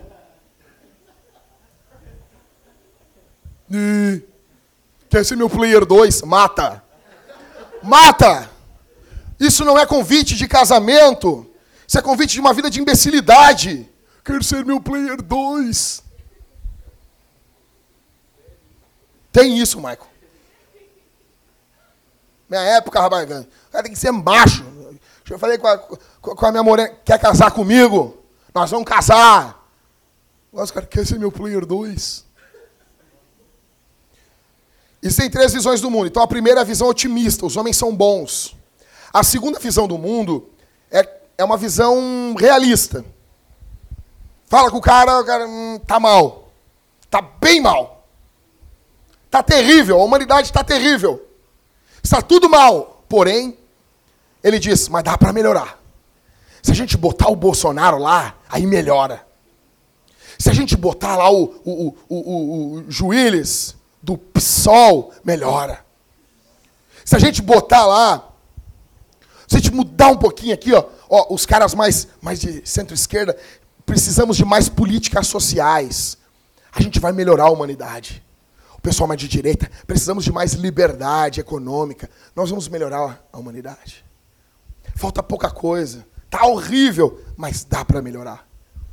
E... 3.71 4.21
Quer 5.09 5.25
ser 5.25 5.35
meu 5.35 5.49
player 5.49 5.87
2? 5.87 6.21
Mata! 6.21 6.90
Mata! 7.83 8.49
Isso 9.39 9.65
não 9.65 9.77
é 9.77 9.85
convite 9.85 10.35
de 10.35 10.47
casamento. 10.47 11.49
Isso 11.87 11.97
é 11.97 12.01
convite 12.01 12.33
de 12.33 12.39
uma 12.39 12.53
vida 12.53 12.69
de 12.69 12.79
imbecilidade. 12.79 13.89
Quero 14.23 14.43
ser 14.43 14.63
meu 14.63 14.79
player 14.79 15.21
2. 15.21 16.03
Tem 19.31 19.57
isso, 19.57 19.77
Michael. 19.77 20.07
Minha 22.49 22.61
época, 22.63 22.99
rapaz, 22.99 23.23
o 23.23 23.47
cara 23.71 23.83
tem 23.83 23.93
que 23.93 23.99
ser 23.99 24.11
macho. 24.11 24.63
Eu 25.29 25.39
falei 25.39 25.57
com 25.57 25.67
a, 25.67 25.77
com 25.77 26.45
a 26.45 26.51
minha 26.51 26.63
morena, 26.63 26.93
quer 27.05 27.17
casar 27.17 27.51
comigo? 27.51 28.21
Nós 28.53 28.69
vamos 28.69 28.85
casar. 28.85 29.65
Nossa, 30.51 30.73
cara, 30.73 30.85
quer 30.85 31.07
ser 31.07 31.17
meu 31.17 31.31
player 31.31 31.65
2? 31.65 32.25
Existem 35.01 35.29
três 35.29 35.53
visões 35.53 35.81
do 35.81 35.89
mundo. 35.89 36.07
Então 36.07 36.21
a 36.21 36.27
primeira 36.27 36.59
é 36.59 36.61
a 36.61 36.65
visão 36.65 36.87
otimista, 36.87 37.45
os 37.45 37.57
homens 37.57 37.77
são 37.77 37.95
bons. 37.95 38.55
A 39.11 39.23
segunda 39.23 39.59
visão 39.59 39.87
do 39.87 39.97
mundo 39.97 40.49
é, 40.91 41.07
é 41.37 41.43
uma 41.43 41.57
visão 41.57 42.35
realista. 42.37 43.03
Fala 44.45 44.69
com 44.69 44.77
o 44.77 44.81
cara, 44.81 45.19
o 45.19 45.25
cara 45.25 45.47
hum, 45.47 45.79
tá 45.85 45.99
mal. 45.99 46.51
Tá 47.09 47.21
bem 47.21 47.59
mal. 47.59 48.05
Tá 49.29 49.41
terrível, 49.41 49.99
a 49.99 50.03
humanidade 50.03 50.47
está 50.47 50.63
terrível. 50.63 51.25
Está 52.03 52.21
tudo 52.21 52.49
mal. 52.49 53.03
Porém, 53.07 53.57
ele 54.43 54.59
diz, 54.59 54.87
mas 54.87 55.03
dá 55.03 55.17
para 55.17 55.33
melhorar. 55.33 55.79
Se 56.61 56.71
a 56.71 56.75
gente 56.75 56.95
botar 56.95 57.29
o 57.29 57.35
Bolsonaro 57.35 57.97
lá, 57.97 58.35
aí 58.49 58.65
melhora. 58.67 59.25
Se 60.37 60.49
a 60.49 60.53
gente 60.53 60.75
botar 60.77 61.15
lá 61.15 61.31
o, 61.31 61.43
o, 61.65 61.87
o, 61.87 61.95
o, 62.09 62.75
o 62.77 62.91
do 64.01 64.17
PSOL 64.17 65.13
melhora. 65.23 65.85
Se 67.05 67.15
a 67.15 67.19
gente 67.19 67.41
botar 67.41 67.85
lá, 67.85 68.33
se 69.47 69.57
a 69.57 69.59
gente 69.59 69.73
mudar 69.73 70.07
um 70.07 70.17
pouquinho 70.17 70.53
aqui, 70.53 70.73
ó, 70.73 70.85
ó 71.09 71.33
os 71.33 71.45
caras 71.45 71.73
mais, 71.73 72.07
mais 72.21 72.39
de 72.39 72.67
centro-esquerda, 72.67 73.37
precisamos 73.85 74.37
de 74.37 74.45
mais 74.45 74.69
políticas 74.69 75.27
sociais. 75.27 76.17
A 76.71 76.81
gente 76.81 76.99
vai 76.99 77.11
melhorar 77.11 77.45
a 77.45 77.51
humanidade. 77.51 78.23
O 78.77 78.81
pessoal 78.81 79.07
mais 79.07 79.19
de 79.19 79.27
direita, 79.27 79.69
precisamos 79.85 80.23
de 80.23 80.31
mais 80.31 80.53
liberdade 80.53 81.39
econômica. 81.39 82.09
Nós 82.35 82.49
vamos 82.49 82.67
melhorar 82.67 83.23
a 83.31 83.37
humanidade. 83.37 84.03
Falta 84.95 85.21
pouca 85.21 85.51
coisa. 85.51 86.05
Tá 86.29 86.47
horrível, 86.47 87.21
mas 87.35 87.63
dá 87.63 87.83
para 87.83 88.01
melhorar. 88.01 88.47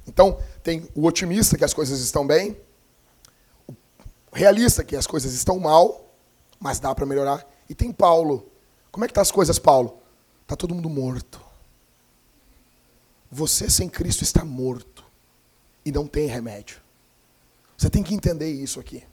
Então, 0.07 0.38
tem 0.62 0.88
o 0.94 1.07
otimista 1.07 1.57
que 1.57 1.64
as 1.64 1.73
coisas 1.73 2.01
estão 2.01 2.27
bem, 2.27 2.57
realista, 4.33 4.85
que 4.85 4.97
as 4.97 5.07
coisas 5.07 5.33
estão 5.33 5.59
mal, 5.59 6.12
mas 6.59 6.81
dá 6.81 6.95
para 6.95 7.07
melhorar. 7.07 7.47
E 7.69 7.75
tem 7.75 7.93
Paulo. 7.93 8.51
Como 8.91 9.05
é 9.05 9.09
que 9.09 9.14
tá 9.14 9.21
as 9.21 9.31
coisas, 9.31 9.59
Paulo? 9.59 9.99
Tá 10.47 10.57
todo 10.57 10.75
mundo 10.75 10.88
morto. 10.88 11.41
Você 13.31 13.69
sem 13.69 13.88
Cristo 13.88 14.23
está 14.23 14.45
morto 14.45 15.05
e 15.85 15.93
não 15.93 16.07
tem 16.07 16.27
remédio. 16.27 16.81
Você 17.77 17.88
tem 17.91 18.03
que 18.03 18.14
entender 18.14 18.51
isso 18.51 18.81
aqui. 18.81 19.05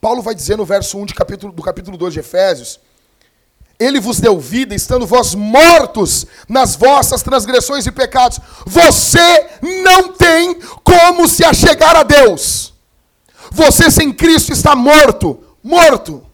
Paulo 0.00 0.20
vai 0.20 0.34
dizer 0.34 0.56
no 0.56 0.64
verso 0.64 0.98
1 0.98 1.06
capítulo, 1.06 1.52
do 1.52 1.62
capítulo 1.62 1.96
2 1.96 2.14
de 2.14 2.20
Efésios: 2.20 2.80
Ele 3.78 4.00
vos 4.00 4.20
deu 4.20 4.38
vida, 4.38 4.74
estando 4.74 5.06
vós 5.06 5.34
mortos 5.34 6.26
nas 6.48 6.76
vossas 6.76 7.22
transgressões 7.22 7.86
e 7.86 7.92
pecados. 7.92 8.38
Você 8.66 9.48
não 9.62 10.12
tem 10.12 10.60
como 10.84 11.26
se 11.28 11.44
achegar 11.44 11.96
a 11.96 12.02
Deus. 12.02 12.75
Você 13.56 13.90
sem 13.90 14.12
Cristo 14.12 14.52
está 14.52 14.76
morto. 14.76 15.40
Morto. 15.64 16.24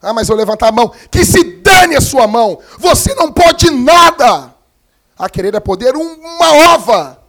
Ah, 0.00 0.12
mas 0.12 0.28
eu 0.28 0.36
levantar 0.36 0.68
a 0.68 0.72
mão. 0.72 0.92
Que 1.10 1.24
se 1.24 1.42
dane 1.42 1.96
a 1.96 2.00
sua 2.00 2.28
mão. 2.28 2.60
Você 2.78 3.12
não 3.14 3.32
pode 3.32 3.70
nada. 3.70 4.54
A 5.18 5.28
querer 5.28 5.54
é 5.54 5.60
poder 5.60 5.96
uma 5.96 6.72
ova. 6.74 7.20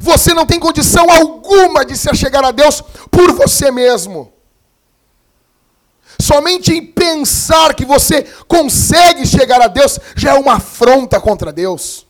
Você 0.00 0.32
não 0.32 0.46
tem 0.46 0.58
condição 0.58 1.10
alguma 1.10 1.84
de 1.84 1.96
se 1.96 2.08
achegar 2.08 2.42
a 2.44 2.50
Deus 2.50 2.82
por 3.10 3.32
você 3.32 3.70
mesmo. 3.70 4.32
Somente 6.18 6.72
em 6.72 6.86
pensar 6.86 7.74
que 7.74 7.84
você 7.84 8.22
consegue 8.48 9.26
chegar 9.26 9.60
a 9.60 9.66
Deus 9.66 9.98
já 10.16 10.30
é 10.30 10.38
uma 10.38 10.54
afronta 10.54 11.20
contra 11.20 11.52
Deus. 11.52 12.06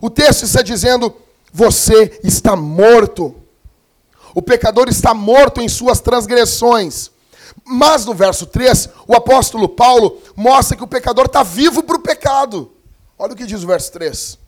O 0.00 0.08
texto 0.08 0.44
está 0.44 0.62
dizendo: 0.62 1.14
você 1.52 2.18
está 2.24 2.56
morto. 2.56 3.43
O 4.34 4.42
pecador 4.42 4.88
está 4.88 5.14
morto 5.14 5.60
em 5.60 5.68
suas 5.68 6.00
transgressões. 6.00 7.10
Mas 7.64 8.04
no 8.04 8.12
verso 8.12 8.46
3, 8.46 8.88
o 9.06 9.14
apóstolo 9.14 9.68
Paulo 9.68 10.20
mostra 10.34 10.76
que 10.76 10.82
o 10.82 10.88
pecador 10.88 11.26
está 11.26 11.42
vivo 11.42 11.82
para 11.82 11.96
o 11.96 12.02
pecado. 12.02 12.72
Olha 13.16 13.32
o 13.32 13.36
que 13.36 13.46
diz 13.46 13.62
o 13.62 13.66
verso 13.66 13.92
3. 13.92 14.38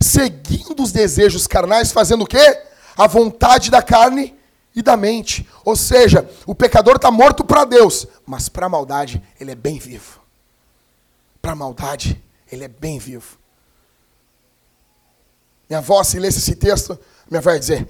Seguindo 0.00 0.82
os 0.82 0.92
desejos 0.92 1.46
carnais, 1.46 1.90
fazendo 1.90 2.22
o 2.22 2.26
quê? 2.26 2.62
A 2.96 3.06
vontade 3.06 3.70
da 3.70 3.82
carne 3.82 4.34
e 4.74 4.82
da 4.82 4.96
mente. 4.96 5.48
Ou 5.64 5.74
seja, 5.74 6.28
o 6.46 6.54
pecador 6.54 6.96
está 6.96 7.10
morto 7.10 7.44
para 7.44 7.64
Deus, 7.64 8.06
mas 8.24 8.48
para 8.48 8.66
a 8.66 8.68
maldade 8.68 9.22
ele 9.40 9.50
é 9.50 9.56
bem 9.56 9.78
vivo. 9.78 10.20
Para 11.42 11.52
a 11.52 11.56
maldade 11.56 12.22
ele 12.50 12.64
é 12.64 12.68
bem 12.68 12.98
vivo. 12.98 13.38
Minha 15.68 15.78
avó, 15.78 16.02
se 16.04 16.18
lesse 16.18 16.38
esse 16.38 16.54
texto, 16.54 16.98
minha 17.30 17.40
avó 17.40 17.50
ia 17.50 17.58
dizer, 17.58 17.88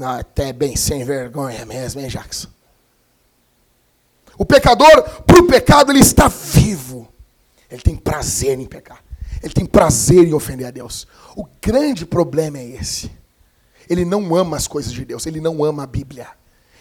até 0.00 0.52
bem 0.52 0.76
sem 0.76 1.04
vergonha 1.04 1.64
mesmo, 1.66 2.00
hein, 2.00 2.08
Jackson? 2.08 2.48
O 4.38 4.44
pecador, 4.44 5.02
para 5.22 5.38
o 5.38 5.46
pecado, 5.46 5.92
ele 5.92 6.00
está 6.00 6.28
vivo. 6.28 7.08
Ele 7.70 7.82
tem 7.82 7.96
prazer 7.96 8.58
em 8.58 8.66
pecar. 8.66 9.02
Ele 9.42 9.52
tem 9.52 9.66
prazer 9.66 10.26
em 10.26 10.34
ofender 10.34 10.66
a 10.66 10.70
Deus. 10.70 11.06
O 11.36 11.46
grande 11.60 12.06
problema 12.06 12.58
é 12.58 12.66
esse. 12.66 13.10
Ele 13.88 14.04
não 14.04 14.34
ama 14.34 14.56
as 14.56 14.66
coisas 14.66 14.92
de 14.92 15.04
Deus, 15.04 15.26
ele 15.26 15.40
não 15.40 15.64
ama 15.64 15.84
a 15.84 15.86
Bíblia. 15.86 16.26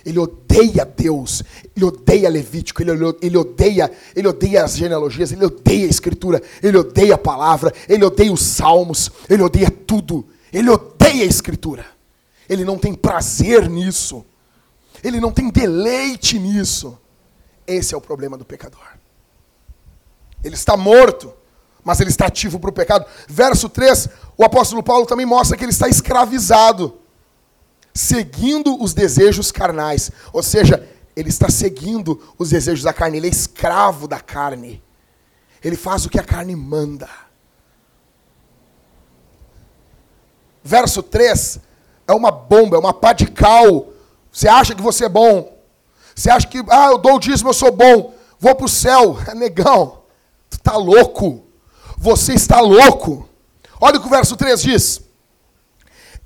Ele 0.05 0.19
odeia 0.19 0.85
Deus, 0.85 1.43
ele 1.75 1.85
odeia 1.85 2.29
Levítico, 2.29 2.81
ele, 2.81 2.91
ele 3.21 3.37
odeia, 3.37 3.91
ele 4.15 4.27
odeia 4.27 4.63
as 4.63 4.77
genealogias, 4.77 5.31
ele 5.31 5.43
odeia 5.43 5.87
a 5.87 5.89
escritura, 5.89 6.41
ele 6.61 6.77
odeia 6.77 7.15
a 7.15 7.17
palavra, 7.17 7.73
ele 7.89 8.05
odeia 8.05 8.31
os 8.31 8.41
salmos, 8.41 9.11
ele 9.27 9.41
odeia 9.41 9.71
tudo. 9.71 10.27
Ele 10.53 10.69
odeia 10.69 11.23
a 11.23 11.27
escritura. 11.27 11.94
Ele 12.47 12.63
não 12.63 12.77
tem 12.77 12.93
prazer 12.93 13.69
nisso. 13.69 14.25
Ele 15.03 15.19
não 15.19 15.31
tem 15.31 15.49
deleite 15.49 16.39
nisso. 16.39 16.97
Esse 17.65 17.93
é 17.93 17.97
o 17.97 18.01
problema 18.01 18.37
do 18.37 18.45
pecador. 18.45 18.85
Ele 20.43 20.55
está 20.55 20.77
morto, 20.77 21.33
mas 21.83 21.99
ele 21.99 22.09
está 22.09 22.27
ativo 22.27 22.59
para 22.59 22.69
o 22.69 22.73
pecado. 22.73 23.05
Verso 23.27 23.67
3, 23.67 24.09
o 24.37 24.43
apóstolo 24.43 24.83
Paulo 24.83 25.05
também 25.05 25.25
mostra 25.25 25.57
que 25.57 25.63
ele 25.63 25.71
está 25.71 25.87
escravizado, 25.87 26.99
seguindo 27.93 28.81
os 28.81 28.93
desejos 28.93 29.51
carnais. 29.51 30.11
Ou 30.31 30.43
seja, 30.43 30.87
ele 31.15 31.29
está 31.29 31.49
seguindo 31.49 32.21
os 32.37 32.49
desejos 32.49 32.83
da 32.83 32.93
carne, 32.93 33.17
ele 33.17 33.27
é 33.27 33.31
escravo 33.31 34.07
da 34.07 34.19
carne. 34.19 34.83
Ele 35.63 35.75
faz 35.75 36.05
o 36.05 36.09
que 36.09 36.19
a 36.19 36.23
carne 36.23 36.55
manda. 36.55 37.09
Verso 40.63 41.01
3 41.01 41.59
é 42.07 42.13
uma 42.13 42.31
bomba, 42.31 42.75
é 42.75 42.79
uma 42.79 42.93
pá 42.93 43.13
de 43.13 43.27
cal. 43.27 43.89
Você 44.31 44.47
acha 44.47 44.75
que 44.75 44.81
você 44.81 45.05
é 45.05 45.09
bom. 45.09 45.57
Você 46.15 46.29
acha 46.29 46.47
que, 46.47 46.63
ah, 46.69 46.89
eu 46.91 46.97
dou 46.97 47.15
o 47.15 47.19
dízimo, 47.19 47.49
eu 47.49 47.53
sou 47.53 47.71
bom. 47.71 48.13
Vou 48.39 48.55
para 48.55 48.65
o 48.65 48.69
céu. 48.69 49.17
Negão. 49.35 49.99
Tu 50.49 50.57
está 50.57 50.77
louco. 50.77 51.45
Você 51.97 52.33
está 52.33 52.59
louco. 52.59 53.27
Olha 53.79 53.97
o 53.97 54.01
que 54.01 54.07
o 54.07 54.09
verso 54.09 54.35
3 54.35 54.61
diz. 54.61 55.01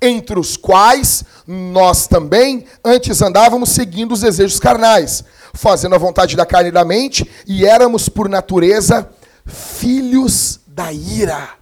Entre 0.02 0.38
os 0.38 0.56
quais 0.56 1.24
nós 1.46 2.06
também 2.06 2.64
antes 2.84 3.20
andávamos 3.20 3.70
seguindo 3.70 4.12
os 4.12 4.22
desejos 4.22 4.58
carnais, 4.58 5.22
fazendo 5.52 5.94
a 5.94 5.98
vontade 5.98 6.36
da 6.36 6.46
carne 6.46 6.70
e 6.70 6.72
da 6.72 6.84
mente, 6.84 7.30
e 7.46 7.66
éramos 7.66 8.08
por 8.08 8.28
natureza 8.28 9.10
filhos 9.44 10.60
da 10.66 10.92
ira. 10.92 11.59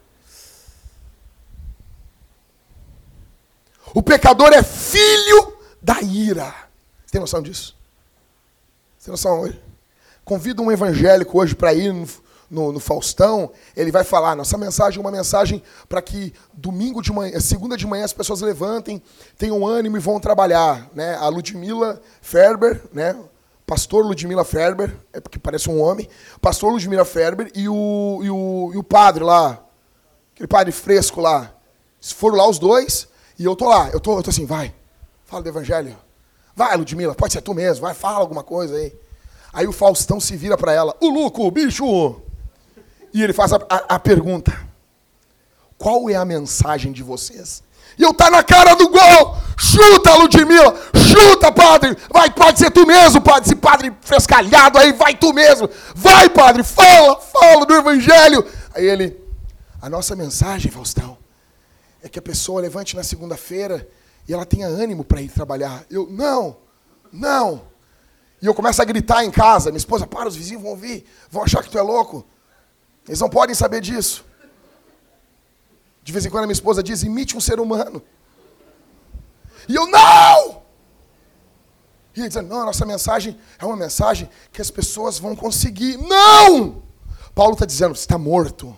O 3.95 4.03
pecador 4.03 4.53
é 4.53 4.63
filho 4.63 5.57
da 5.81 6.01
ira. 6.03 6.55
Você 7.05 7.13
tem 7.13 7.21
noção 7.21 7.43
disso? 7.43 7.77
Você 8.99 9.07
tem 9.07 9.13
noção? 9.13 9.53
Convida 10.25 10.61
um 10.61 10.71
evangélico 10.71 11.39
hoje 11.39 11.55
para 11.55 11.73
ir 11.73 11.93
no, 11.93 12.07
no, 12.51 12.73
no, 12.73 12.81
Faustão, 12.81 13.51
ele 13.77 13.91
vai 13.91 14.05
falar, 14.05 14.35
nossa 14.35 14.59
mensagem 14.59 14.99
é 14.99 15.01
uma 15.01 15.11
mensagem 15.11 15.63
para 15.89 16.03
que 16.03 16.35
domingo 16.53 17.01
de 17.01 17.13
manhã, 17.13 17.39
segunda 17.41 17.77
de 17.77 17.87
manhã 17.87 18.05
as 18.05 18.13
pessoas 18.13 18.41
levantem, 18.41 19.03
tenham 19.37 19.67
ânimo 19.67 19.97
e 19.97 20.01
vão 20.01 20.21
trabalhar. 20.21 20.89
Né? 20.95 21.15
A 21.17 21.29
Ludmila 21.29 22.01
Ferber, 22.21 22.83
né? 22.93 23.17
pastor 23.67 24.05
Ludmila 24.05 24.45
Ferber, 24.45 24.97
é 25.13 25.21
porque 25.21 25.39
parece 25.39 25.69
um 25.69 25.81
homem, 25.81 26.09
pastor 26.41 26.73
Ludmila 26.73 27.05
Ferber 27.05 27.51
e 27.55 27.69
o, 27.69 28.21
e 28.23 28.31
o, 28.31 28.71
e 28.75 28.79
o 28.79 28.83
padre 28.83 29.23
lá, 29.23 29.63
aquele 30.35 30.47
padre 30.47 30.73
fresco 30.73 31.21
lá. 31.21 31.55
Se 32.01 32.15
foram 32.15 32.37
lá 32.37 32.49
os 32.49 32.59
dois, 32.59 33.09
e 33.39 33.45
eu 33.45 33.55
tô 33.55 33.69
lá, 33.69 33.89
eu 33.91 34.01
tô, 34.01 34.19
eu 34.19 34.23
tô 34.23 34.31
assim, 34.31 34.47
vai, 34.47 34.75
fala 35.25 35.43
do 35.43 35.49
evangelho. 35.49 35.97
Vai, 36.57 36.77
Ludmila, 36.77 37.15
pode 37.15 37.33
ser 37.33 37.41
tu 37.41 37.55
mesmo, 37.55 37.83
vai, 37.83 37.95
fala 37.95 38.19
alguma 38.19 38.43
coisa 38.43 38.75
aí. 38.75 38.93
Aí 39.53 39.67
o 39.67 39.73
Faustão 39.73 40.19
se 40.19 40.37
vira 40.37 40.57
para 40.57 40.73
ela, 40.73 40.97
o 41.01 41.09
Luco, 41.09 41.49
bicho! 41.51 42.21
E 43.13 43.23
ele 43.23 43.33
faz 43.33 43.53
a, 43.53 43.57
a, 43.69 43.95
a, 43.95 43.99
pergunta: 43.99 44.53
Qual 45.79 46.11
é 46.11 46.17
a 46.17 46.25
mensagem 46.25 46.93
de 46.93 47.03
vocês? 47.03 47.63
E 47.99 48.03
eu 48.03 48.15
tá 48.15 48.31
na 48.31 48.43
cara 48.43 48.75
do 48.75 48.89
gol! 48.89 49.37
Chuta, 49.57 50.15
Ludmila! 50.15 50.75
Chuta, 50.95 51.51
padre! 51.51 51.97
Vai, 52.11 52.31
pode 52.31 52.59
ser 52.59 52.71
tu 52.71 52.87
mesmo, 52.87 53.21
padre! 53.21 53.47
Esse 53.47 53.57
padre 53.57 53.93
frescalhado 54.01 54.79
aí, 54.79 54.93
vai 54.93 55.15
tu 55.15 55.33
mesmo! 55.33 55.69
Vai, 55.95 56.29
padre! 56.29 56.63
Fala, 56.63 57.21
fala 57.21 57.67
do 57.67 57.75
evangelho! 57.75 58.45
Aí 58.75 58.87
ele, 58.87 59.17
a 59.83 59.91
nossa 59.91 60.15
mensagem, 60.15 60.71
Faustão, 60.71 61.18
é 62.03 62.09
que 62.09 62.19
a 62.19 62.23
pessoa 62.23 62.61
levante 62.61 62.97
na 62.97 63.03
segunda-feira 63.03 63.89
e 64.27 64.33
ela 64.33 64.47
tenha 64.47 64.67
ânimo 64.67 65.05
para 65.05 65.21
ir 65.21 65.29
trabalhar. 65.29 65.85
Eu, 65.91 66.07
não, 66.11 66.57
não. 67.13 67.63
E 68.41 68.47
eu 68.47 68.55
começo 68.55 68.81
a 68.81 68.85
gritar 68.85 69.25
em 69.25 69.31
casa, 69.31 69.71
minha 69.71 69.79
esposa, 69.79 70.07
para, 70.07 70.29
os 70.29 70.37
vizinhos 70.37 70.63
vão 70.63 70.73
ouvir, 70.73 71.05
vão 71.31 71.43
achar 71.43 71.63
que 71.63 71.71
tu 71.71 71.79
é 71.79 71.83
louco. 71.83 72.25
Eles 73.07 73.21
não 73.21 73.29
podem 73.29 73.55
saber 73.55 73.81
disso. 73.81 74.25
De 76.03 76.13
vez 76.13 76.25
em 76.25 76.31
quando 76.31 76.45
a 76.45 76.47
minha 76.47 76.53
esposa 76.53 76.83
diz, 76.83 77.03
imite 77.03 77.37
um 77.37 77.41
ser 77.41 77.59
humano. 77.59 78.03
E 79.69 79.75
eu, 79.75 79.87
não! 79.87 80.63
E 82.15 82.21
ele 82.21 82.29
dizendo, 82.29 82.49
não, 82.49 82.63
a 82.63 82.67
nossa 82.67 82.87
mensagem 82.87 83.39
é 83.59 83.65
uma 83.65 83.77
mensagem 83.77 84.29
que 84.53 84.61
as 84.61 84.71
pessoas 84.71 85.19
vão 85.19 85.37
conseguir. 85.37 85.97
Não! 85.97 86.83
Paulo 87.35 87.53
está 87.53 87.67
dizendo, 87.67 87.95
você 87.95 88.03
está 88.03 88.19
morto. 88.19 88.77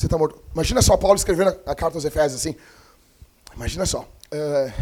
Você 0.00 0.06
está 0.06 0.16
morto. 0.16 0.42
Imagina 0.54 0.80
só 0.80 0.96
Paulo 0.96 1.14
escrevendo 1.14 1.50
a 1.66 1.74
carta 1.74 1.98
aos 1.98 2.06
Efésios 2.06 2.40
assim. 2.40 2.56
Imagina 3.54 3.84
só. 3.84 4.08
É, 4.30 4.72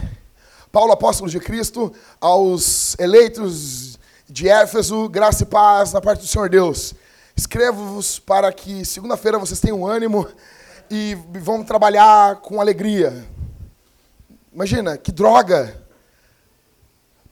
Paulo, 0.70 0.92
apóstolo 0.92 1.28
de 1.28 1.40
Cristo, 1.40 1.92
aos 2.20 2.96
eleitos 3.00 3.98
de 4.28 4.48
Éfeso, 4.48 5.09
graça 5.09 5.42
e 5.42 5.46
paz 5.46 5.92
na 5.92 6.00
parte 6.00 6.20
do 6.20 6.28
Senhor 6.28 6.48
Deus. 6.48 6.94
Escrevo-vos 7.35 8.20
para 8.20 8.52
que 8.52 8.85
segunda-feira 8.85 9.40
vocês 9.40 9.59
tenham 9.59 9.85
ânimo 9.85 10.24
e 10.88 11.18
vão 11.40 11.64
trabalhar 11.64 12.37
com 12.37 12.61
alegria. 12.61 13.26
Imagina, 14.52 14.96
que 14.96 15.11
droga. 15.11 15.83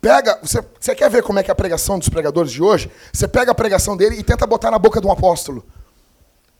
Pega, 0.01 0.37
você, 0.43 0.61
você 0.77 0.93
quer 0.93 1.09
ver 1.09 1.23
como 1.23 1.39
é 1.39 1.43
que 1.43 1.49
é 1.49 1.53
a 1.53 1.55
pregação 1.55 1.97
dos 1.97 2.09
pregadores 2.09 2.51
de 2.51 2.61
hoje? 2.61 2.91
Você 3.13 3.29
pega 3.29 3.53
a 3.53 3.55
pregação 3.55 3.95
dele 3.95 4.17
e 4.17 4.23
tenta 4.23 4.45
botar 4.45 4.71
na 4.71 4.77
boca 4.77 4.99
de 4.99 5.07
um 5.07 5.11
apóstolo. 5.13 5.65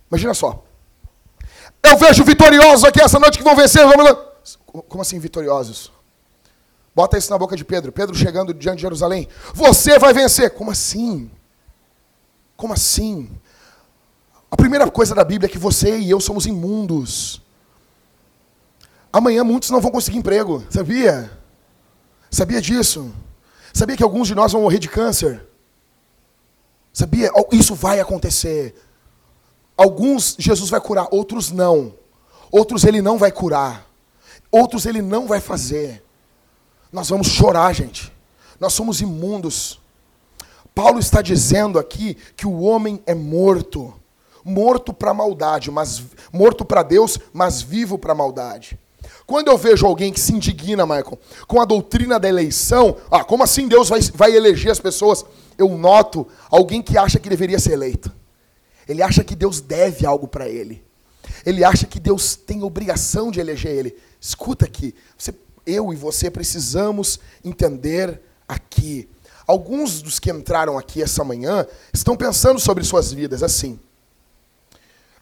Imagina 0.09 0.33
só. 0.33 0.63
Eu 1.83 1.97
vejo 1.97 2.23
vitoriosos 2.23 2.83
aqui 2.83 3.01
essa 3.01 3.19
noite 3.19 3.37
que 3.37 3.43
vão 3.43 3.55
vencer. 3.55 3.83
Como 4.65 5.01
assim 5.01 5.19
vitoriosos? 5.19 5.91
Bota 6.95 7.17
isso 7.17 7.29
na 7.29 7.37
boca 7.37 7.55
de 7.55 7.63
Pedro. 7.63 7.91
Pedro 7.91 8.15
chegando 8.15 8.53
diante 8.53 8.77
de 8.77 8.81
Jerusalém. 8.81 9.27
Você 9.53 9.99
vai 9.99 10.13
vencer. 10.13 10.51
Como 10.51 10.71
assim? 10.71 11.29
Como 12.55 12.73
assim? 12.73 13.29
A 14.49 14.55
primeira 14.55 14.89
coisa 14.89 15.13
da 15.13 15.23
Bíblia 15.23 15.47
é 15.47 15.51
que 15.51 15.57
você 15.57 15.97
e 15.97 16.09
eu 16.09 16.19
somos 16.19 16.45
imundos. 16.45 17.41
Amanhã 19.13 19.43
muitos 19.43 19.69
não 19.69 19.81
vão 19.81 19.91
conseguir 19.91 20.17
emprego. 20.17 20.65
Sabia? 20.69 21.31
Sabia 22.31 22.61
disso? 22.61 23.13
Sabia 23.73 23.95
que 23.95 24.03
alguns 24.03 24.27
de 24.27 24.35
nós 24.35 24.51
vão 24.51 24.61
morrer 24.61 24.79
de 24.79 24.89
câncer? 24.89 25.45
Sabia? 26.91 27.31
Isso 27.51 27.75
vai 27.75 27.99
acontecer. 27.99 28.75
Alguns 29.77 30.35
Jesus 30.39 30.69
vai 30.69 30.81
curar, 30.81 31.07
outros 31.11 31.51
não. 31.51 31.93
Outros 32.51 32.83
ele 32.83 33.01
não 33.01 33.17
vai 33.17 33.31
curar. 33.31 33.87
Outros 34.51 34.85
ele 34.85 35.01
não 35.01 35.27
vai 35.27 35.39
fazer. 35.39 36.03
Nós 36.91 37.09
vamos 37.09 37.27
chorar, 37.27 37.73
gente. 37.73 38.11
Nós 38.59 38.73
somos 38.73 39.01
imundos. 39.01 39.79
Paulo 40.73 40.99
está 40.99 41.21
dizendo 41.21 41.77
aqui 41.77 42.17
que 42.35 42.47
o 42.47 42.61
homem 42.61 43.01
é 43.05 43.13
morto. 43.13 43.93
Morto 44.43 44.93
para 44.93 45.11
a 45.11 45.13
maldade, 45.13 45.69
mas 45.69 46.01
morto 46.31 46.63
para 46.63 46.81
Deus, 46.81 47.19
mas 47.33 47.61
vivo 47.61 47.97
para 47.97 48.13
a 48.13 48.15
maldade. 48.15 48.79
Quando 49.25 49.49
eu 49.49 49.57
vejo 49.57 49.85
alguém 49.85 50.11
que 50.11 50.19
se 50.19 50.33
indigna, 50.33 50.85
Michael, 50.85 51.19
com 51.45 51.61
a 51.61 51.65
doutrina 51.65 52.17
da 52.17 52.29
eleição, 52.29 52.95
ah, 53.11 53.23
como 53.23 53.43
assim 53.43 53.67
Deus 53.67 53.89
vai, 53.89 53.99
vai 54.13 54.35
eleger 54.35 54.71
as 54.71 54.79
pessoas? 54.79 55.25
Eu 55.57 55.69
noto 55.77 56.25
alguém 56.49 56.81
que 56.81 56.97
acha 56.97 57.19
que 57.19 57.29
deveria 57.29 57.59
ser 57.59 57.73
eleito. 57.73 58.11
Ele 58.87 59.01
acha 59.01 59.23
que 59.23 59.35
Deus 59.35 59.59
deve 59.61 60.05
algo 60.05 60.27
para 60.27 60.47
ele. 60.47 60.83
Ele 61.45 61.63
acha 61.63 61.85
que 61.85 61.99
Deus 61.99 62.35
tem 62.35 62.63
obrigação 62.63 63.31
de 63.31 63.39
eleger 63.39 63.71
ele. 63.71 63.97
Escuta 64.19 64.65
aqui, 64.65 64.95
você, 65.17 65.33
eu 65.65 65.93
e 65.93 65.95
você 65.95 66.31
precisamos 66.31 67.19
entender 67.43 68.21
aqui. 68.47 69.09
Alguns 69.45 70.01
dos 70.01 70.19
que 70.19 70.31
entraram 70.31 70.77
aqui 70.77 71.01
essa 71.01 71.23
manhã 71.23 71.65
estão 71.93 72.17
pensando 72.17 72.59
sobre 72.59 72.83
suas 72.83 73.11
vidas 73.11 73.43
assim. 73.43 73.79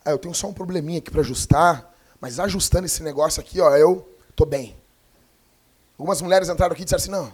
Ah, 0.04 0.12
eu 0.12 0.18
tenho 0.18 0.34
só 0.34 0.48
um 0.48 0.54
probleminha 0.54 1.00
aqui 1.00 1.10
para 1.10 1.22
ajustar, 1.22 1.94
mas 2.22 2.40
ajustando 2.40 2.86
esse 2.86 3.02
negócio 3.02 3.42
aqui, 3.42 3.60
ó, 3.60 3.76
eu 3.76 4.08
tô 4.36 4.46
bem. 4.46 4.76
Algumas 5.98 6.22
mulheres 6.22 6.50
entraram 6.50 6.74
aqui 6.74 6.84
e 6.84 6.86
disseram 6.86 7.02
assim, 7.02 7.12
não, 7.12 7.34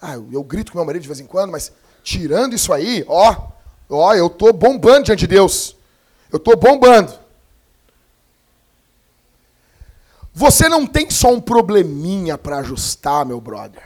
ah, 0.00 0.14
eu, 0.14 0.28
eu 0.32 0.42
grito 0.42 0.72
com 0.72 0.78
meu 0.78 0.84
marido 0.84 1.02
de 1.02 1.08
vez 1.08 1.20
em 1.20 1.26
quando, 1.26 1.52
mas 1.52 1.70
tirando 2.02 2.54
isso 2.54 2.72
aí, 2.72 3.04
ó, 3.06 3.51
ó, 3.96 4.14
eu 4.14 4.28
tô 4.30 4.52
bombando 4.52 5.04
diante 5.04 5.20
de 5.20 5.26
Deus. 5.26 5.76
Eu 6.30 6.38
tô 6.38 6.56
bombando. 6.56 7.12
Você 10.34 10.68
não 10.68 10.86
tem 10.86 11.10
só 11.10 11.30
um 11.30 11.40
probleminha 11.40 12.38
para 12.38 12.58
ajustar, 12.58 13.26
meu 13.26 13.40
brother. 13.40 13.82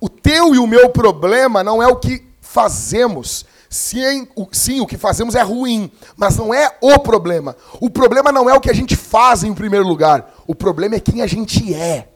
O 0.00 0.08
teu 0.08 0.54
e 0.54 0.58
o 0.58 0.66
meu 0.66 0.90
problema 0.90 1.62
não 1.62 1.82
é 1.82 1.86
o 1.86 1.96
que 1.96 2.26
fazemos. 2.40 3.46
Sim 3.70 4.26
o, 4.34 4.48
sim, 4.50 4.80
o 4.80 4.86
que 4.86 4.96
fazemos 4.96 5.34
é 5.34 5.42
ruim, 5.42 5.92
mas 6.16 6.36
não 6.36 6.52
é 6.52 6.76
o 6.80 6.98
problema. 6.98 7.56
O 7.80 7.90
problema 7.90 8.32
não 8.32 8.48
é 8.48 8.54
o 8.54 8.60
que 8.60 8.70
a 8.70 8.74
gente 8.74 8.96
faz 8.96 9.44
em 9.44 9.54
primeiro 9.54 9.86
lugar. 9.86 10.34
O 10.46 10.54
problema 10.54 10.96
é 10.96 11.00
quem 11.00 11.22
a 11.22 11.26
gente 11.26 11.74
é. 11.74 12.08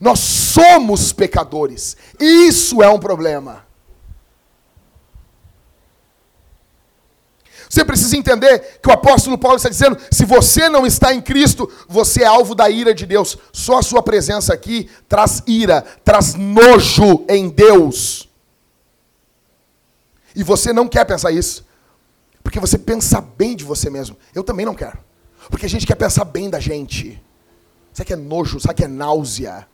Nós 0.00 0.18
somos 0.18 1.12
pecadores. 1.12 1.96
Isso 2.18 2.82
é 2.82 2.88
um 2.88 2.98
problema. 2.98 3.64
Você 7.72 7.86
precisa 7.86 8.18
entender 8.18 8.80
que 8.82 8.88
o 8.90 8.92
apóstolo 8.92 9.38
Paulo 9.38 9.56
está 9.56 9.70
dizendo: 9.70 9.96
se 10.10 10.26
você 10.26 10.68
não 10.68 10.86
está 10.86 11.14
em 11.14 11.22
Cristo, 11.22 11.72
você 11.88 12.22
é 12.22 12.26
alvo 12.26 12.54
da 12.54 12.68
ira 12.68 12.92
de 12.92 13.06
Deus. 13.06 13.38
Só 13.50 13.78
a 13.78 13.82
sua 13.82 14.02
presença 14.02 14.52
aqui 14.52 14.90
traz 15.08 15.42
ira, 15.46 15.80
traz 16.04 16.34
nojo 16.34 17.24
em 17.26 17.48
Deus. 17.48 18.28
E 20.36 20.44
você 20.44 20.70
não 20.70 20.86
quer 20.86 21.06
pensar 21.06 21.30
isso, 21.32 21.66
porque 22.42 22.60
você 22.60 22.76
pensa 22.76 23.22
bem 23.22 23.56
de 23.56 23.64
você 23.64 23.88
mesmo. 23.88 24.18
Eu 24.34 24.44
também 24.44 24.66
não 24.66 24.74
quero, 24.74 24.98
porque 25.48 25.64
a 25.64 25.68
gente 25.68 25.86
quer 25.86 25.94
pensar 25.94 26.26
bem 26.26 26.50
da 26.50 26.60
gente. 26.60 27.22
Sabe 27.94 28.06
que 28.06 28.12
é 28.12 28.16
nojo, 28.16 28.60
sabe 28.60 28.74
que 28.74 28.84
é 28.84 28.88
náusea. 28.88 29.66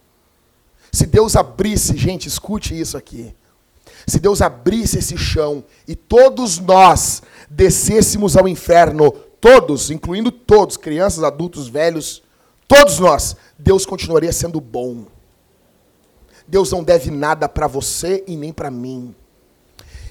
Se 0.93 1.05
Deus 1.05 1.35
abrisse, 1.35 1.97
gente, 1.97 2.29
escute 2.29 2.79
isso 2.79 2.97
aqui. 2.97 3.35
Se 4.07 4.19
Deus 4.19 4.41
abrisse 4.41 4.99
esse 4.99 5.17
chão 5.17 5.65
e 5.87 5.95
todos 5.95 6.59
nós 6.59 7.23
descêssemos 7.51 8.37
ao 8.37 8.49
inferno, 8.49 9.11
todos, 9.41 9.91
incluindo 9.91 10.31
todos, 10.31 10.77
crianças, 10.77 11.23
adultos, 11.25 11.69
velhos, 11.69 12.23
todos 12.67 12.99
nós, 12.99 13.37
Deus 13.59 13.87
continuaria 13.87 14.33
sendo 14.33 14.61
bom. 14.61 15.07
Deus 16.47 16.73
não 16.73 16.83
deve 16.83 17.11
nada 17.11 17.49
para 17.49 17.67
você 17.67 18.25
e 18.27 18.37
nem 18.37 18.53
para 18.53 18.71
mim. 18.71 19.15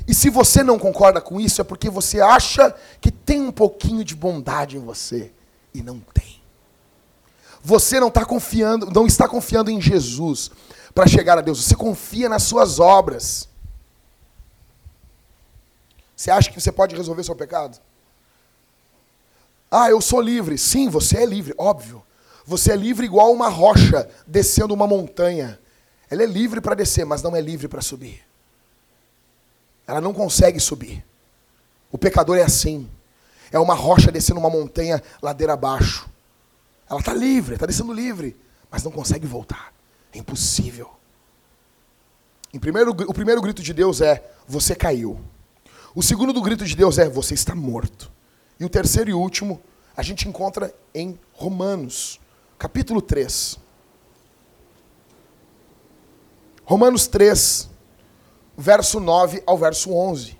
E 0.08 0.13
se 0.13 0.30
você 0.30 0.63
não 0.63 0.80
concorda 0.80 1.19
com 1.19 1.39
isso, 1.39 1.60
é 1.60 1.63
porque 1.63 1.89
você 1.89 2.21
acha 2.21 2.73
que 3.02 3.12
tem 3.12 3.41
um 3.41 3.52
pouquinho 3.52 4.04
de 4.04 4.15
bondade 4.15 4.78
em 4.78 4.80
você 4.80 5.32
e 5.73 5.82
não 5.82 6.00
tem. 6.13 6.41
Você 7.62 8.00
não 8.00 8.08
está 8.08 8.23
confiando, 8.23 8.89
não 8.93 9.06
está 9.06 9.28
confiando 9.28 9.69
em 9.69 9.82
Jesus 9.82 10.50
para 10.95 11.08
chegar 11.08 11.38
a 11.38 11.41
Deus. 11.41 11.63
Você 11.63 11.76
confia 11.76 12.30
nas 12.30 12.43
suas 12.43 12.80
obras. 12.80 13.50
Você 16.17 16.32
acha 16.32 16.49
que 16.49 16.60
você 16.60 16.71
pode 16.71 16.95
resolver 16.95 17.23
seu 17.23 17.36
pecado? 17.36 17.80
Ah, 19.69 19.88
eu 19.91 20.01
sou 20.01 20.19
livre. 20.19 20.58
Sim, 20.58 20.89
você 20.89 21.17
é 21.19 21.25
livre, 21.25 21.53
óbvio. 21.60 22.03
Você 22.43 22.71
é 22.71 22.75
livre 22.75 23.06
igual 23.06 23.32
uma 23.32 23.49
rocha 23.49 24.10
descendo 24.25 24.73
uma 24.73 24.88
montanha. 24.88 25.60
Ela 26.10 26.23
é 26.23 26.25
livre 26.25 26.60
para 26.60 26.73
descer, 26.73 27.06
mas 27.06 27.21
não 27.21 27.36
é 27.36 27.41
livre 27.41 27.67
para 27.67 27.82
subir. 27.82 28.25
Ela 29.86 30.01
não 30.01 30.12
consegue 30.12 30.60
subir. 30.60 31.06
O 31.91 31.99
pecador 31.99 32.36
é 32.36 32.41
assim. 32.41 32.89
É 33.51 33.60
uma 33.60 33.75
rocha 33.75 34.12
descendo 34.12 34.39
uma 34.39 34.49
montanha 34.49 35.03
ladeira 35.21 35.53
abaixo. 35.53 36.10
Ela 36.89 36.99
está 36.99 37.13
livre, 37.13 37.53
está 37.53 37.67
descendo 37.67 37.93
livre, 37.93 38.36
mas 38.71 38.82
não 38.82 38.91
consegue 38.91 39.27
voltar. 39.27 39.71
É 40.12 40.17
impossível. 40.17 40.89
Em 42.51 42.58
primeiro, 42.58 42.89
o 42.89 43.13
primeiro 43.13 43.39
grito 43.39 43.62
de 43.62 43.71
Deus 43.71 44.01
é: 44.01 44.32
Você 44.47 44.73
caiu. 44.73 45.21
O 45.97 46.03
segundo 46.03 46.31
do 46.31 46.43
grito 46.43 46.63
de 46.63 46.75
Deus 46.75 46.99
é: 46.99 47.10
Você 47.10 47.33
está 47.33 47.55
morto. 47.55 48.12
E 48.60 48.63
o 48.63 48.69
terceiro 48.69 49.10
e 49.10 49.15
último, 49.15 49.60
a 49.95 50.03
gente 50.03 50.29
encontra 50.29 50.71
em 50.93 51.19
Romanos, 51.33 52.19
capítulo 52.55 53.01
3. 53.01 53.57
Romanos 56.63 57.07
3, 57.07 57.67
verso 58.55 58.99
9 58.99 59.41
ao 59.43 59.57
verso 59.57 59.91
11. 59.91 60.38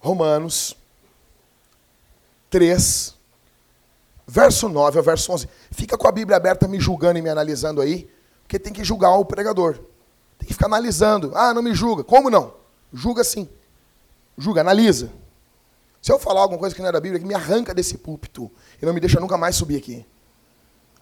Romanos 0.00 0.74
3, 2.48 3.17
verso 4.28 4.68
9 4.68 4.98
ao 4.98 5.04
verso 5.04 5.32
11. 5.32 5.48
Fica 5.70 5.96
com 5.96 6.06
a 6.06 6.12
Bíblia 6.12 6.36
aberta 6.36 6.68
me 6.68 6.78
julgando 6.78 7.18
e 7.18 7.22
me 7.22 7.30
analisando 7.30 7.80
aí, 7.80 8.08
porque 8.42 8.58
tem 8.58 8.72
que 8.72 8.84
julgar 8.84 9.16
o 9.16 9.24
pregador. 9.24 9.78
Tem 10.38 10.46
que 10.46 10.52
ficar 10.52 10.66
analisando. 10.66 11.32
Ah, 11.34 11.54
não 11.54 11.62
me 11.62 11.74
julga. 11.74 12.04
Como 12.04 12.28
não? 12.28 12.54
Julga 12.92 13.24
sim. 13.24 13.48
Julga, 14.36 14.60
analisa. 14.60 15.10
Se 16.00 16.12
eu 16.12 16.18
falar 16.18 16.42
alguma 16.42 16.58
coisa 16.58 16.74
que 16.74 16.80
não 16.80 16.90
é 16.90 16.92
da 16.92 17.00
Bíblia, 17.00 17.18
que 17.18 17.26
me 17.26 17.34
arranca 17.34 17.74
desse 17.74 17.98
púlpito 17.98 18.50
e 18.80 18.86
não 18.86 18.92
me 18.92 19.00
deixa 19.00 19.18
nunca 19.18 19.36
mais 19.36 19.56
subir 19.56 19.76
aqui. 19.76 20.06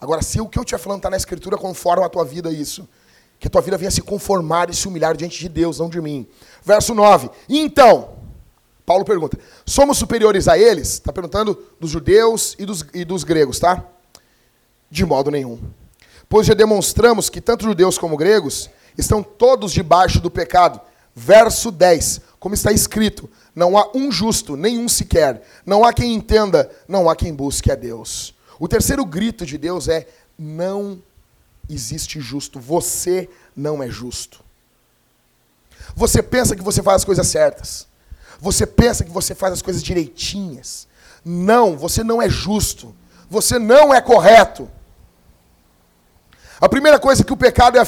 Agora, 0.00 0.22
se 0.22 0.40
o 0.40 0.48
que 0.48 0.58
eu 0.58 0.62
estiver 0.62 0.78
falando 0.78 1.00
está 1.00 1.10
na 1.10 1.16
Escritura, 1.16 1.58
conforma 1.58 2.06
a 2.06 2.08
tua 2.08 2.24
vida 2.24 2.50
isso. 2.50 2.88
Que 3.38 3.48
a 3.48 3.50
tua 3.50 3.60
vida 3.60 3.76
venha 3.76 3.90
se 3.90 4.00
conformar 4.00 4.70
e 4.70 4.74
se 4.74 4.88
humilhar 4.88 5.14
diante 5.16 5.38
de 5.38 5.48
Deus, 5.48 5.78
não 5.78 5.90
de 5.90 6.00
mim. 6.00 6.26
Verso 6.62 6.94
9. 6.94 7.30
Então, 7.48 8.15
Paulo 8.87 9.05
pergunta: 9.05 9.37
somos 9.66 9.99
superiores 9.99 10.46
a 10.46 10.57
eles? 10.57 10.92
Está 10.94 11.12
perguntando 11.12 11.61
dos 11.81 11.90
judeus 11.90 12.55
e 12.57 12.64
dos, 12.64 12.87
e 12.94 13.05
dos 13.05 13.25
gregos, 13.25 13.59
tá? 13.59 13.85
De 14.88 15.05
modo 15.05 15.31
nenhum. 15.31 15.59
Pois 16.29 16.46
já 16.46 16.55
demonstramos 16.55 17.29
que 17.29 17.40
tanto 17.40 17.64
judeus 17.64 17.99
como 17.99 18.16
gregos 18.16 18.70
estão 18.96 19.22
todos 19.22 19.72
debaixo 19.72 20.20
do 20.20 20.31
pecado. 20.31 20.81
Verso 21.14 21.70
10, 21.72 22.20
como 22.38 22.55
está 22.55 22.70
escrito: 22.70 23.29
Não 23.55 23.77
há 23.77 23.90
um 23.92 24.12
justo, 24.12 24.57
nenhum 24.57 24.88
sequer. 24.88 25.42
Não 25.64 25.85
há 25.85 25.92
quem 25.92 26.14
entenda, 26.14 26.70
não 26.87 27.11
há 27.11 27.16
quem 27.16 27.35
busque 27.35 27.72
a 27.72 27.75
Deus. 27.75 28.35
O 28.59 28.68
terceiro 28.68 29.05
grito 29.05 29.44
de 29.44 29.59
Deus 29.59 29.88
é: 29.88 30.07
Não 30.38 31.03
existe 31.68 32.20
justo. 32.20 32.61
Você 32.61 33.29
não 33.57 33.83
é 33.83 33.88
justo. 33.88 34.44
Você 35.94 36.22
pensa 36.22 36.55
que 36.55 36.62
você 36.62 36.83
faz 36.83 36.96
as 36.96 37.05
coisas 37.05 37.27
certas. 37.27 37.87
Você 38.40 38.66
pensa 38.66 39.05
que 39.05 39.11
você 39.11 39.35
faz 39.35 39.53
as 39.53 39.62
coisas 39.62 39.83
direitinhas. 39.83 40.87
Não, 41.25 41.77
você 41.77 42.05
não 42.05 42.20
é 42.20 42.29
justo. 42.29 42.94
Você 43.29 43.58
não 43.58 43.92
é 43.92 44.00
correto. 44.00 44.71
A 46.60 46.69
primeira 46.69 46.98
coisa 46.98 47.25
que 47.25 47.33
o 47.33 47.37
pecado, 47.37 47.79
é 47.79 47.83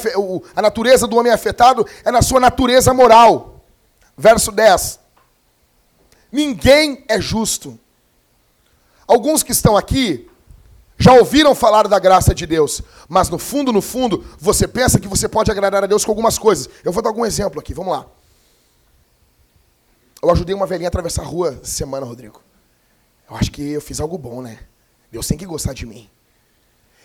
a 0.55 0.63
natureza 0.63 1.07
do 1.07 1.17
homem 1.17 1.33
é 1.33 1.35
afetado 1.35 1.87
é 2.05 2.11
na 2.11 2.21
sua 2.21 2.41
natureza 2.41 2.93
moral. 2.93 3.65
Verso 4.17 4.53
10. 4.53 5.01
Ninguém 6.31 7.05
é 7.09 7.21
justo. 7.21 7.79
Alguns 9.07 9.43
que 9.43 9.53
estão 9.53 9.77
aqui 9.77 10.29
já 10.99 11.13
ouviram 11.15 11.55
falar 11.55 11.87
da 11.87 11.99
graça 11.99 12.35
de 12.35 12.45
Deus, 12.45 12.83
mas 13.09 13.31
no 13.31 13.39
fundo, 13.39 13.73
no 13.73 13.81
fundo, 13.81 14.25
você 14.39 14.67
pensa 14.67 14.99
que 14.99 15.07
você 15.07 15.29
pode 15.29 15.51
agradar 15.51 15.85
a 15.85 15.87
Deus 15.87 16.05
com 16.05 16.11
algumas 16.11 16.37
coisas. 16.37 16.69
Eu 16.85 16.93
vou 16.93 17.03
dar 17.03 17.09
algum 17.09 17.25
exemplo 17.25 17.61
aqui, 17.61 17.73
vamos 17.73 17.93
lá. 17.93 18.05
Eu 20.21 20.31
ajudei 20.31 20.55
uma 20.55 20.67
velhinha 20.67 20.89
a 20.89 20.91
atravessar 20.91 21.23
a 21.23 21.27
rua 21.27 21.61
semana, 21.63 22.05
Rodrigo. 22.05 22.43
Eu 23.31 23.37
acho 23.37 23.53
que 23.53 23.63
eu 23.71 23.81
fiz 23.81 24.01
algo 24.01 24.19
bom, 24.19 24.43
né? 24.43 24.59
Deus 25.13 25.27
tem 25.27 25.39
que 25.39 25.47
gostar 25.47 25.73
de 25.73 25.87
mim. 25.87 26.11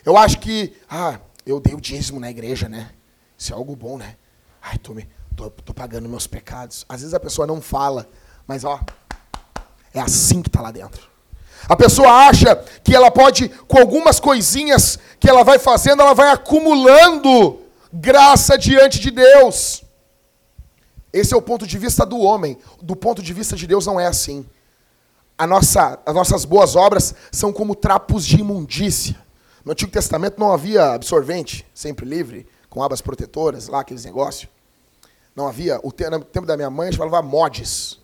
Eu 0.04 0.18
acho 0.18 0.40
que, 0.40 0.76
ah, 0.90 1.20
eu 1.46 1.60
dei 1.60 1.76
o 1.76 1.82
dízimo 1.82 2.20
na 2.20 2.30
igreja, 2.30 2.68
né? 2.68 2.90
Isso 3.38 3.54
é 3.54 3.56
algo 3.56 3.76
bom, 3.76 3.98
né? 3.98 4.16
Ai, 4.62 4.78
tô, 4.80 4.94
me, 4.94 5.08
tô, 5.36 5.50
tô 5.50 5.74
pagando 5.74 6.10
meus 6.10 6.26
pecados. 6.26 6.86
Às 6.90 7.02
vezes 7.02 7.14
a 7.14 7.20
pessoa 7.20 7.46
não 7.46 7.62
fala, 7.62 8.10
mas 8.48 8.64
ó, 8.64 8.80
é 9.94 10.00
assim 10.00 10.42
que 10.42 10.50
está 10.50 10.62
lá 10.62 10.72
dentro. 10.72 11.08
A 11.70 11.76
pessoa 11.76 12.28
acha 12.28 12.56
que 12.84 12.96
ela 12.96 13.12
pode, 13.12 13.48
com 13.48 13.78
algumas 13.78 14.20
coisinhas 14.20 14.98
que 15.20 15.30
ela 15.30 15.44
vai 15.44 15.60
fazendo, 15.60 16.02
ela 16.02 16.16
vai 16.16 16.32
acumulando 16.32 17.62
graça 17.92 18.58
diante 18.58 19.00
de 19.00 19.12
Deus. 19.12 19.83
Esse 21.14 21.34
é 21.36 21.38
o 21.38 21.42
ponto 21.42 21.68
de 21.68 21.78
vista 21.78 22.06
do 22.06 22.18
homem. 22.20 22.58
Do 22.82 22.96
ponto 22.96 23.22
de 23.22 23.32
vista 23.32 23.56
de 23.56 23.68
Deus 23.68 23.86
não 23.86 24.00
é 24.00 24.08
assim. 24.08 24.44
A 25.38 25.46
nossa, 25.46 26.00
as 26.04 26.16
nossas 26.16 26.44
boas 26.44 26.76
obras 26.76 27.14
são 27.32 27.54
como 27.54 27.76
trapos 27.76 28.26
de 28.26 28.38
imundícia. 28.38 29.16
No 29.64 29.72
Antigo 29.72 29.92
Testamento 29.92 30.40
não 30.40 30.52
havia 30.52 30.94
absorvente, 30.94 31.66
sempre 31.74 32.06
livre, 32.06 32.48
com 32.70 32.84
abas 32.84 33.02
protetoras, 33.02 33.68
lá 33.68 33.82
aqueles 33.82 34.04
negócios. 34.04 34.50
Não 35.36 35.48
havia, 35.48 35.80
o 35.84 35.94
no 36.12 36.24
tempo 36.26 36.46
da 36.46 36.58
minha 36.58 36.70
mãe, 36.70 36.88
a 36.88 36.92
gente 36.92 36.98
falava 36.98 37.22
mods. 37.22 38.00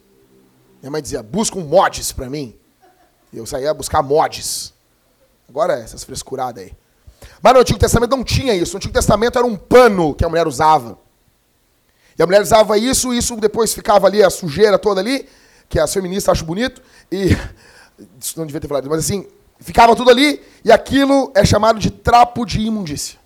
Minha 0.82 0.92
mãe 0.92 1.02
dizia, 1.02 1.22
busca 1.22 1.58
um 1.58 1.64
mods 1.64 2.12
para 2.12 2.30
mim. 2.30 2.56
E 3.34 3.38
eu 3.38 3.46
saía 3.46 3.74
buscar 3.74 4.02
mods. 4.02 4.74
Agora 5.48 5.80
é 5.80 5.84
essas 5.84 6.04
frescuradas 6.04 6.64
aí. 6.64 6.74
Mas 7.42 7.54
no 7.54 7.60
Antigo 7.60 7.80
Testamento 7.80 8.12
não 8.12 8.24
tinha 8.24 8.54
isso. 8.54 8.74
No 8.74 8.78
Antigo 8.78 8.94
Testamento 8.94 9.38
era 9.38 9.46
um 9.46 9.56
pano 9.56 10.14
que 10.14 10.24
a 10.24 10.30
mulher 10.30 10.48
usava. 10.48 10.98
E 12.20 12.22
a 12.22 12.26
mulher 12.26 12.42
usava 12.42 12.78
isso, 12.78 13.14
e 13.14 13.18
isso 13.18 13.38
depois 13.38 13.74
ficava 13.74 14.06
ali, 14.06 14.22
a 14.22 14.30
sujeira 14.30 14.78
toda 14.78 15.00
ali, 15.00 15.26
que 15.70 15.80
a 15.80 15.88
feminista 15.88 16.34
acha 16.34 16.44
bonito, 16.44 16.82
e. 17.10 17.30
Isso 18.18 18.40
não 18.40 18.46
devia 18.46 18.62
ter 18.62 18.68
falado, 18.70 18.90
mas 18.90 19.00
assim, 19.00 19.28
ficava 19.60 19.94
tudo 19.94 20.10
ali, 20.10 20.42
e 20.64 20.72
aquilo 20.72 21.34
é 21.36 21.44
chamado 21.44 21.80
de 21.80 21.92
trapo 21.92 22.46
de 22.46 22.62
imundícia. 22.62 23.20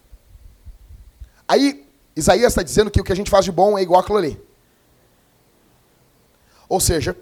Aí, 1.47 1.85
Isaías 2.15 2.53
está 2.53 2.63
dizendo 2.63 2.89
que 2.89 2.99
o 2.99 3.03
que 3.03 3.11
a 3.11 3.15
gente 3.15 3.29
faz 3.29 3.45
de 3.45 3.51
bom 3.51 3.77
é 3.77 3.83
igual 3.83 4.01
aquilo 4.01 4.17
ali. 4.17 4.41
Ou 6.67 6.79
seja, 6.79 7.15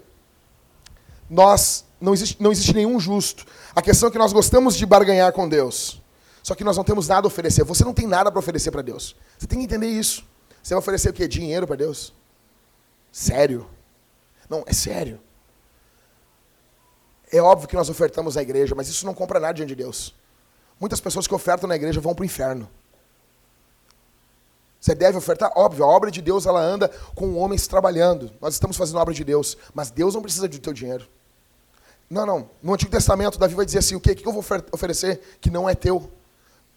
nós 1.28 1.84
não 2.00 2.14
existe, 2.14 2.42
não 2.42 2.50
existe 2.50 2.72
nenhum 2.72 2.98
justo. 2.98 3.44
A 3.76 3.82
questão 3.82 4.08
é 4.08 4.12
que 4.12 4.16
nós 4.16 4.32
gostamos 4.32 4.76
de 4.76 4.86
barganhar 4.86 5.30
com 5.32 5.46
Deus. 5.46 6.00
Só 6.42 6.54
que 6.54 6.64
nós 6.64 6.76
não 6.76 6.84
temos 6.84 7.08
nada 7.08 7.26
a 7.26 7.28
oferecer. 7.28 7.64
Você 7.64 7.84
não 7.84 7.92
tem 7.92 8.06
nada 8.06 8.30
para 8.30 8.38
oferecer 8.38 8.70
para 8.70 8.80
Deus. 8.80 9.14
Você 9.38 9.46
tem 9.46 9.58
que 9.58 9.66
entender 9.66 9.88
isso. 9.88 10.24
Você 10.62 10.74
vai 10.74 10.78
oferecer 10.78 11.10
o 11.10 11.12
quê? 11.12 11.26
Dinheiro 11.26 11.66
para 11.66 11.76
Deus? 11.76 12.14
Sério? 13.10 13.68
Não, 14.48 14.62
é 14.66 14.72
sério. 14.72 15.20
É 17.30 17.40
óbvio 17.40 17.68
que 17.68 17.74
nós 17.74 17.88
ofertamos 17.88 18.36
à 18.36 18.42
igreja, 18.42 18.74
mas 18.74 18.88
isso 18.88 19.06
não 19.06 19.14
compra 19.14 19.40
nada 19.40 19.54
diante 19.54 19.70
de 19.70 19.76
Deus. 19.76 20.14
Muitas 20.78 21.00
pessoas 21.00 21.26
que 21.26 21.34
ofertam 21.34 21.68
na 21.68 21.76
igreja 21.76 22.00
vão 22.00 22.14
para 22.14 22.22
o 22.22 22.26
inferno. 22.26 22.68
Você 24.78 24.94
deve 24.94 25.16
ofertar, 25.16 25.52
óbvio, 25.54 25.84
a 25.84 25.88
obra 25.88 26.10
de 26.10 26.20
Deus 26.20 26.44
ela 26.44 26.60
anda 26.60 26.88
com 27.14 27.36
homens 27.36 27.66
trabalhando. 27.66 28.32
Nós 28.40 28.54
estamos 28.54 28.76
fazendo 28.76 28.98
a 28.98 29.02
obra 29.02 29.14
de 29.14 29.24
Deus, 29.24 29.56
mas 29.72 29.90
Deus 29.90 30.14
não 30.14 30.22
precisa 30.22 30.48
do 30.48 30.58
teu 30.58 30.72
dinheiro. 30.72 31.08
Não, 32.10 32.26
não. 32.26 32.50
No 32.62 32.74
Antigo 32.74 32.90
Testamento, 32.90 33.38
Davi 33.38 33.54
vai 33.54 33.64
dizer 33.64 33.78
assim: 33.78 33.94
o 33.94 34.00
que 34.00 34.10
eu 34.10 34.32
vou 34.32 34.44
oferecer 34.72 35.38
que 35.40 35.50
não 35.50 35.68
é 35.68 35.74
teu? 35.74 36.10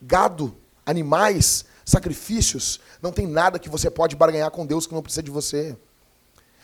Gado, 0.02 0.56
animais, 0.86 1.66
sacrifícios, 1.86 2.80
não 3.02 3.12
tem 3.12 3.28
nada 3.28 3.60
que 3.60 3.70
você 3.70 3.92
pode 3.92 4.16
barganhar 4.16 4.50
com 4.50 4.66
Deus 4.66 4.88
que 4.88 4.94
não 4.94 5.04
precisa 5.04 5.22
de 5.22 5.30
você. 5.30 5.78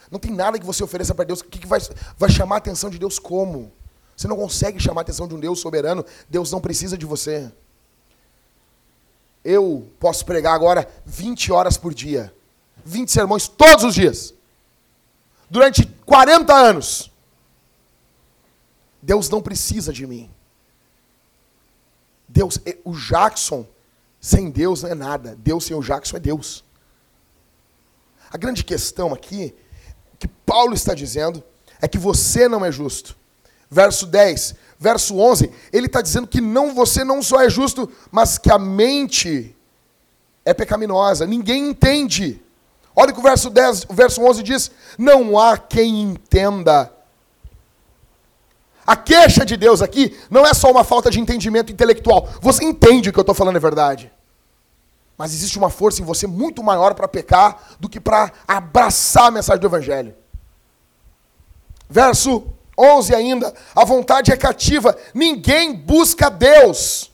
Não 0.10 0.20
tem 0.20 0.32
nada 0.32 0.60
que 0.60 0.66
você 0.66 0.84
ofereça 0.84 1.14
para 1.14 1.24
Deus. 1.24 1.40
O 1.40 1.46
que, 1.46 1.60
que 1.60 1.68
vai, 1.68 1.80
vai 2.18 2.30
chamar 2.30 2.56
a 2.56 2.58
atenção 2.58 2.90
de 2.90 2.98
Deus 2.98 3.20
como? 3.20 3.72
Você 4.18 4.28
não 4.28 4.36
consegue 4.36 4.80
chamar 4.80 5.02
a 5.02 5.04
atenção 5.04 5.28
de 5.28 5.36
um 5.36 5.40
Deus 5.40 5.60
soberano. 5.60 6.04
Deus 6.30 6.52
não 6.52 6.60
precisa 6.60 6.98
de 6.98 7.06
você. 7.06 7.50
Eu 9.44 9.90
posso 10.00 10.26
pregar 10.26 10.54
agora 10.54 10.88
20 11.06 11.52
horas 11.52 11.78
por 11.78 11.94
dia. 11.94 12.34
20 12.84 13.10
sermões 13.10 13.48
todos 13.48 13.86
os 13.86 13.96
dias. 13.96 14.34
Durante 15.50 15.86
40 16.06 16.54
anos. 16.54 17.12
Deus 19.02 19.30
não 19.30 19.42
precisa 19.42 19.94
de 19.94 20.06
mim. 20.06 20.30
Deus, 22.28 22.60
o 22.84 22.94
Jackson 22.94 23.66
sem 24.22 24.52
Deus 24.52 24.84
não 24.84 24.92
é 24.92 24.96
nada. 24.96 25.36
Deus 25.40 25.66
sem 25.66 25.76
o 25.76 25.82
Jackson 25.82 26.18
é 26.18 26.20
Deus. 26.20 26.64
A 28.32 28.38
grande 28.38 28.64
questão 28.64 29.12
aqui, 29.12 29.54
que 30.20 30.28
Paulo 30.28 30.76
está 30.76 30.94
dizendo, 30.94 31.44
é 31.82 31.88
que 31.88 31.98
você 31.98 32.48
não 32.48 32.64
é 32.64 32.72
justo. 32.72 33.18
Verso 33.70 34.06
10, 34.06 34.56
verso 34.78 35.18
11, 35.18 35.52
ele 35.74 35.88
está 35.88 36.02
dizendo 36.02 36.28
que 36.28 36.40
não 36.40 36.76
você 36.76 37.04
não 37.04 37.24
só 37.24 37.42
é 37.42 37.50
justo, 37.50 37.92
mas 38.12 38.38
que 38.38 38.52
a 38.52 38.60
mente 38.60 39.56
é 40.46 40.54
pecaminosa. 40.54 41.26
Ninguém 41.26 41.70
entende. 41.70 42.42
Olha 42.96 43.12
o 43.12 43.14
que 43.14 43.20
o 43.20 43.24
verso 43.24 43.50
10, 43.50 43.86
o 43.90 43.94
verso 43.94 44.22
11 44.22 44.44
diz: 44.44 44.72
"Não 44.98 45.40
há 45.40 45.58
quem 45.58 46.02
entenda". 46.02 46.94
A 48.86 48.96
queixa 48.96 49.46
de 49.46 49.56
Deus 49.56 49.82
aqui 49.82 50.18
não 50.30 50.46
é 50.46 50.54
só 50.54 50.72
uma 50.72 50.84
falta 50.84 51.10
de 51.10 51.20
entendimento 51.20 51.72
intelectual. 51.72 52.28
Você 52.42 52.64
entende 52.64 53.10
o 53.10 53.14
que 53.14 53.20
eu 53.20 53.22
estou 53.22 53.36
falando 53.36 53.56
é 53.58 53.60
verdade. 53.60 54.12
Mas 55.18 55.34
existe 55.34 55.58
uma 55.58 55.70
força 55.70 56.02
em 56.02 56.06
você 56.06 56.26
muito 56.26 56.64
maior 56.64 56.94
para 56.96 57.08
pecar 57.08 57.76
do 57.80 57.88
que 57.88 58.00
para 58.00 58.32
abraçar 58.48 59.26
a 59.26 59.32
mensagem 59.32 59.62
do 59.62 59.68
Evangelho. 59.68 60.16
Verso 61.88 62.44
11 62.78 63.14
ainda. 63.14 63.54
A 63.76 63.86
vontade 63.86 64.32
é 64.32 64.38
cativa. 64.38 64.98
Ninguém 65.14 65.76
busca 65.76 66.30
Deus. 66.30 67.12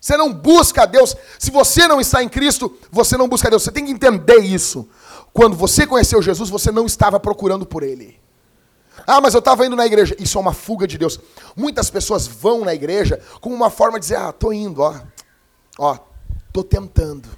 Você 0.00 0.16
não 0.16 0.32
busca 0.32 0.84
Deus. 0.84 1.14
Se 1.38 1.52
você 1.52 1.86
não 1.86 2.00
está 2.00 2.22
em 2.22 2.28
Cristo, 2.28 2.76
você 2.90 3.16
não 3.16 3.28
busca 3.28 3.48
Deus. 3.48 3.62
Você 3.62 3.70
tem 3.70 3.84
que 3.84 3.92
entender 3.92 4.40
isso. 4.40 4.88
Quando 5.32 5.56
você 5.56 5.86
conheceu 5.86 6.20
Jesus, 6.20 6.50
você 6.50 6.72
não 6.72 6.86
estava 6.86 7.20
procurando 7.20 7.64
por 7.64 7.84
Ele. 7.84 8.21
Ah, 9.06 9.20
mas 9.20 9.34
eu 9.34 9.38
estava 9.38 9.66
indo 9.66 9.76
na 9.76 9.86
igreja. 9.86 10.14
Isso 10.18 10.38
é 10.38 10.40
uma 10.40 10.52
fuga 10.52 10.86
de 10.86 10.96
Deus. 10.98 11.18
Muitas 11.56 11.90
pessoas 11.90 12.26
vão 12.26 12.64
na 12.64 12.74
igreja 12.74 13.20
como 13.40 13.54
uma 13.54 13.70
forma 13.70 13.98
de 13.98 14.04
dizer: 14.04 14.16
ah, 14.16 14.30
estou 14.30 14.52
indo, 14.52 14.80
ó. 14.80 14.94
Ó, 15.78 15.98
estou 16.48 16.62
tentando. 16.62 17.28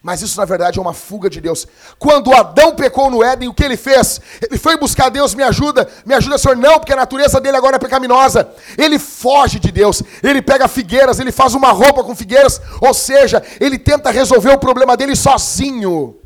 Mas 0.00 0.22
isso, 0.22 0.38
na 0.38 0.44
verdade, 0.44 0.78
é 0.78 0.82
uma 0.82 0.94
fuga 0.94 1.28
de 1.28 1.40
Deus. 1.40 1.66
Quando 1.98 2.32
Adão 2.32 2.74
pecou 2.74 3.10
no 3.10 3.22
Éden, 3.22 3.48
o 3.48 3.54
que 3.54 3.64
ele 3.64 3.76
fez? 3.76 4.20
Ele 4.40 4.56
foi 4.56 4.76
buscar 4.76 5.08
Deus, 5.08 5.34
me 5.34 5.42
ajuda, 5.42 5.88
me 6.06 6.14
ajuda, 6.14 6.38
Senhor, 6.38 6.56
não, 6.56 6.78
porque 6.78 6.92
a 6.92 6.96
natureza 6.96 7.40
dele 7.40 7.56
agora 7.56 7.76
é 7.76 7.78
pecaminosa. 7.78 8.48
Ele 8.76 8.98
foge 8.98 9.58
de 9.58 9.72
Deus, 9.72 10.02
ele 10.22 10.40
pega 10.40 10.68
figueiras, 10.68 11.18
ele 11.18 11.32
faz 11.32 11.54
uma 11.54 11.72
roupa 11.72 12.04
com 12.04 12.14
figueiras, 12.14 12.60
ou 12.80 12.94
seja, 12.94 13.42
ele 13.60 13.78
tenta 13.78 14.10
resolver 14.10 14.50
o 14.50 14.58
problema 14.58 14.96
dele 14.96 15.16
sozinho. 15.16 16.16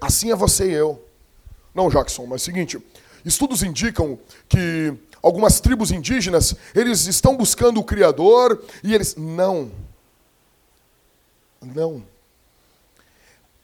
Assim 0.00 0.30
é 0.30 0.36
você 0.36 0.70
e 0.70 0.74
eu. 0.74 1.04
Não, 1.74 1.90
Jackson, 1.90 2.22
mas 2.22 2.40
é 2.40 2.42
o 2.42 2.44
seguinte, 2.44 2.78
Estudos 3.26 3.64
indicam 3.64 4.16
que 4.48 4.94
algumas 5.20 5.58
tribos 5.58 5.90
indígenas, 5.90 6.54
eles 6.72 7.08
estão 7.08 7.36
buscando 7.36 7.80
o 7.80 7.84
Criador 7.84 8.62
e 8.84 8.94
eles. 8.94 9.16
Não. 9.16 9.72
Não. 11.60 12.04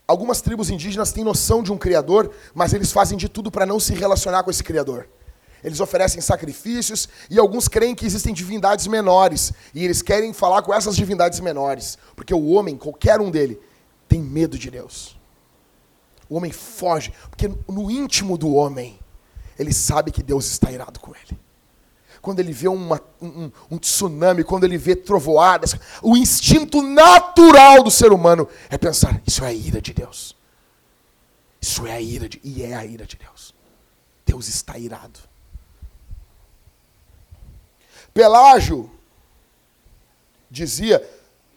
Algumas 0.04 0.40
tribos 0.40 0.68
indígenas 0.68 1.12
têm 1.12 1.22
noção 1.22 1.62
de 1.62 1.70
um 1.70 1.78
Criador, 1.78 2.34
mas 2.52 2.72
eles 2.72 2.90
fazem 2.90 3.16
de 3.16 3.28
tudo 3.28 3.52
para 3.52 3.64
não 3.64 3.78
se 3.78 3.94
relacionar 3.94 4.42
com 4.42 4.50
esse 4.50 4.64
Criador. 4.64 5.08
Eles 5.62 5.78
oferecem 5.78 6.20
sacrifícios 6.20 7.08
e 7.30 7.38
alguns 7.38 7.68
creem 7.68 7.94
que 7.94 8.04
existem 8.04 8.34
divindades 8.34 8.88
menores. 8.88 9.52
E 9.72 9.84
eles 9.84 10.02
querem 10.02 10.32
falar 10.32 10.62
com 10.62 10.74
essas 10.74 10.96
divindades 10.96 11.38
menores. 11.38 11.96
Porque 12.16 12.34
o 12.34 12.48
homem, 12.48 12.76
qualquer 12.76 13.20
um 13.20 13.30
dele, 13.30 13.60
tem 14.08 14.20
medo 14.20 14.58
de 14.58 14.72
Deus. 14.72 15.16
O 16.28 16.34
homem 16.34 16.50
foge. 16.50 17.14
Porque 17.30 17.48
no 17.68 17.88
íntimo 17.88 18.36
do 18.36 18.52
homem 18.52 18.98
ele 19.62 19.72
sabe 19.72 20.10
que 20.10 20.22
Deus 20.22 20.46
está 20.46 20.70
irado 20.70 21.00
com 21.00 21.12
ele. 21.14 21.40
Quando 22.20 22.38
ele 22.38 22.52
vê 22.52 22.68
uma, 22.68 23.00
um, 23.20 23.50
um, 23.70 23.78
tsunami, 23.78 24.44
quando 24.44 24.62
ele 24.62 24.78
vê 24.78 24.94
trovoadas, 24.94 25.74
o 26.00 26.16
instinto 26.16 26.80
natural 26.80 27.82
do 27.82 27.90
ser 27.90 28.12
humano 28.12 28.48
é 28.70 28.78
pensar: 28.78 29.20
isso 29.26 29.44
é 29.44 29.48
a 29.48 29.52
ira 29.52 29.80
de 29.80 29.92
Deus. 29.92 30.36
Isso 31.60 31.84
é 31.86 31.92
a 31.92 32.00
ira 32.00 32.28
de, 32.28 32.40
e 32.44 32.62
é 32.62 32.74
a 32.74 32.84
ira 32.84 33.04
de 33.06 33.16
Deus. 33.16 33.52
Deus 34.24 34.48
está 34.48 34.78
irado. 34.78 35.18
Pelágio 38.14 38.90
dizia 40.48 41.02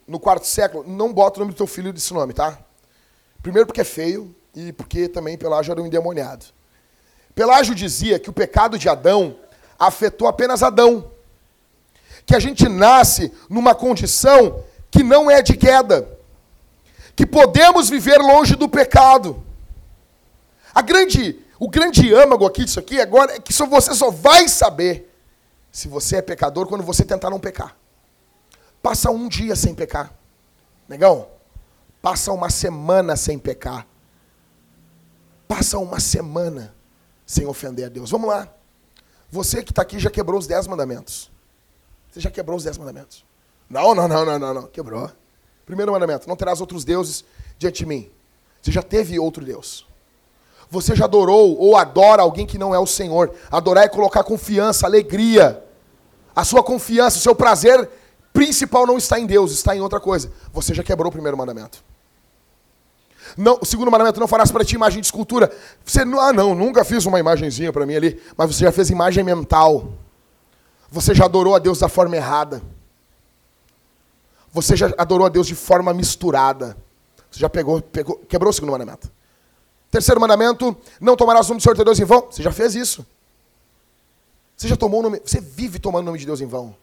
no 0.08 0.20
quarto 0.20 0.48
século: 0.48 0.84
não 0.88 1.14
bota 1.14 1.38
o 1.38 1.42
nome 1.42 1.54
do 1.54 1.58
teu 1.58 1.68
filho 1.68 1.94
desse 1.94 2.14
nome, 2.14 2.34
tá? 2.34 2.60
Primeiro 3.44 3.68
porque 3.68 3.82
é 3.82 3.86
feio 3.86 4.36
e 4.56 4.72
porque 4.74 5.08
também 5.08 5.38
Pelágio 5.38 5.72
era 5.72 5.82
um 5.82 5.86
endemoniado. 5.86 6.55
Pelágio 7.36 7.76
dizia 7.76 8.18
que 8.18 8.30
o 8.30 8.34
pecado 8.34 8.80
de 8.80 8.88
Adão 8.88 9.36
afetou 9.78 10.26
apenas 10.26 10.64
Adão. 10.64 11.12
Que 12.26 12.34
a 12.34 12.40
gente 12.40 12.70
nasce 12.70 13.32
numa 13.50 13.76
condição 13.76 14.64
que 14.90 15.04
não 15.04 15.30
é 15.30 15.42
de 15.42 15.58
queda. 15.58 16.18
Que 17.14 17.26
podemos 17.26 17.90
viver 17.90 18.18
longe 18.20 18.56
do 18.56 18.70
pecado. 18.70 19.44
A 20.74 20.82
grande, 20.82 21.38
o 21.60 21.70
grande 21.70 22.14
âmago 22.14 22.46
aqui 22.46 22.64
disso 22.64 22.80
aqui 22.80 23.00
agora 23.02 23.34
é 23.36 23.40
que 23.40 23.54
só 23.54 23.66
você 23.66 23.94
só 23.94 24.10
vai 24.10 24.48
saber 24.48 25.14
se 25.72 25.90
você 25.90 26.18
é 26.18 26.22
pecador 26.22 26.68
quando 26.68 26.84
você 26.84 27.04
tentar 27.04 27.30
não 27.30 27.40
pecar. 27.40 27.76
Passa 28.82 29.12
um 29.12 29.28
dia 29.28 29.58
sem 29.58 29.76
pecar. 29.76 30.14
Negão, 30.88 31.28
passa 32.02 32.32
uma 32.32 32.50
semana 32.50 33.18
sem 33.18 33.38
pecar. 33.38 33.86
Passa 35.48 35.78
uma 35.78 36.00
semana 36.00 36.75
sem 37.26 37.46
ofender 37.46 37.86
a 37.86 37.90
Deus. 37.90 38.12
Vamos 38.12 38.30
lá. 38.30 38.48
Você 39.30 39.64
que 39.64 39.72
está 39.72 39.82
aqui 39.82 40.00
já 40.00 40.10
quebrou 40.10 40.40
os 40.40 40.48
dez 40.48 40.68
mandamentos. 40.68 41.32
Você 42.12 42.20
já 42.20 42.30
quebrou 42.30 42.58
os 42.58 42.64
dez 42.64 42.78
mandamentos. 42.78 43.26
Não, 43.70 43.96
não, 43.96 44.08
não, 44.08 44.26
não, 44.26 44.40
não, 44.40 44.54
não. 44.54 44.68
Quebrou. 44.68 45.12
Primeiro 45.66 45.92
mandamento: 45.92 46.28
não 46.28 46.36
terás 46.36 46.62
outros 46.62 46.86
deuses 46.86 47.26
diante 47.58 47.78
de 47.78 47.86
mim. 47.86 48.12
Você 48.62 48.72
já 48.72 48.82
teve 48.82 49.20
outro 49.20 49.44
Deus. 49.44 49.88
Você 50.70 50.96
já 50.96 51.06
adorou 51.06 51.58
ou 51.58 51.78
adora 51.78 52.22
alguém 52.22 52.46
que 52.46 52.58
não 52.58 52.74
é 52.74 52.80
o 52.80 52.88
Senhor. 52.88 53.36
Adorar 53.52 53.86
é 53.86 53.90
colocar 53.90 54.24
confiança, 54.24 54.86
alegria. 54.86 55.64
A 56.36 56.44
sua 56.44 56.64
confiança, 56.64 57.18
o 57.18 57.22
seu 57.22 57.36
prazer 57.36 57.90
principal 58.34 58.86
não 58.86 58.98
está 58.98 59.20
em 59.20 59.26
Deus, 59.26 59.52
está 59.52 59.76
em 59.76 59.82
outra 59.82 60.00
coisa. 60.00 60.32
Você 60.52 60.74
já 60.74 60.84
quebrou 60.84 61.10
o 61.10 61.12
primeiro 61.12 61.38
mandamento. 61.38 61.84
Não, 63.38 63.60
o 63.62 63.66
segundo 63.66 63.92
mandamento, 63.92 64.20
não 64.20 64.28
farás 64.28 64.52
para 64.52 64.64
ti 64.64 64.76
imagem 64.76 65.02
de 65.02 65.08
escultura. 65.08 65.52
Você, 65.84 66.02
ah, 66.02 66.34
não, 66.34 66.56
nunca 66.56 66.86
fiz 66.86 67.06
uma 67.06 67.20
imagenzinha 67.20 67.72
para 67.74 67.86
mim 67.86 67.96
ali. 67.96 68.22
Mas 68.38 68.56
você 68.56 68.64
já 68.64 68.72
fez 68.72 68.90
imagem 68.90 69.24
mental. 69.24 69.94
Você 70.90 71.14
já 71.14 71.26
adorou 71.26 71.56
a 71.56 71.60
Deus 71.60 71.80
da 71.80 71.90
forma 71.90 72.16
errada. 72.16 72.62
Você 74.54 74.76
já 74.76 74.94
adorou 74.98 75.26
a 75.26 75.30
Deus 75.30 75.48
de 75.48 75.56
forma 75.56 75.94
misturada. 75.94 76.78
Você 77.30 77.40
já 77.40 77.50
pegou, 77.50 77.82
pegou 77.82 78.18
quebrou 78.20 78.50
o 78.50 78.54
segundo 78.54 78.72
mandamento. 78.72 79.12
Terceiro 79.92 80.20
mandamento, 80.22 80.76
não 81.00 81.18
tomarás 81.18 81.46
o 81.46 81.50
nome 81.50 81.60
do 81.60 81.64
Senhor 81.64 81.76
teu 81.76 81.84
Deus 81.84 82.00
em 82.00 82.06
vão. 82.06 82.28
Você 82.32 82.42
já 82.42 82.52
fez 82.52 82.76
isso. 82.76 83.06
Você 84.56 84.70
já 84.70 84.78
tomou 84.78 85.02
o 85.02 85.04
nome, 85.04 85.22
você 85.26 85.42
vive 85.42 85.80
tomando 85.80 86.04
o 86.04 86.06
nome 86.06 86.18
de 86.18 86.26
Deus 86.26 86.40
em 86.40 86.46
vão. 86.46 86.76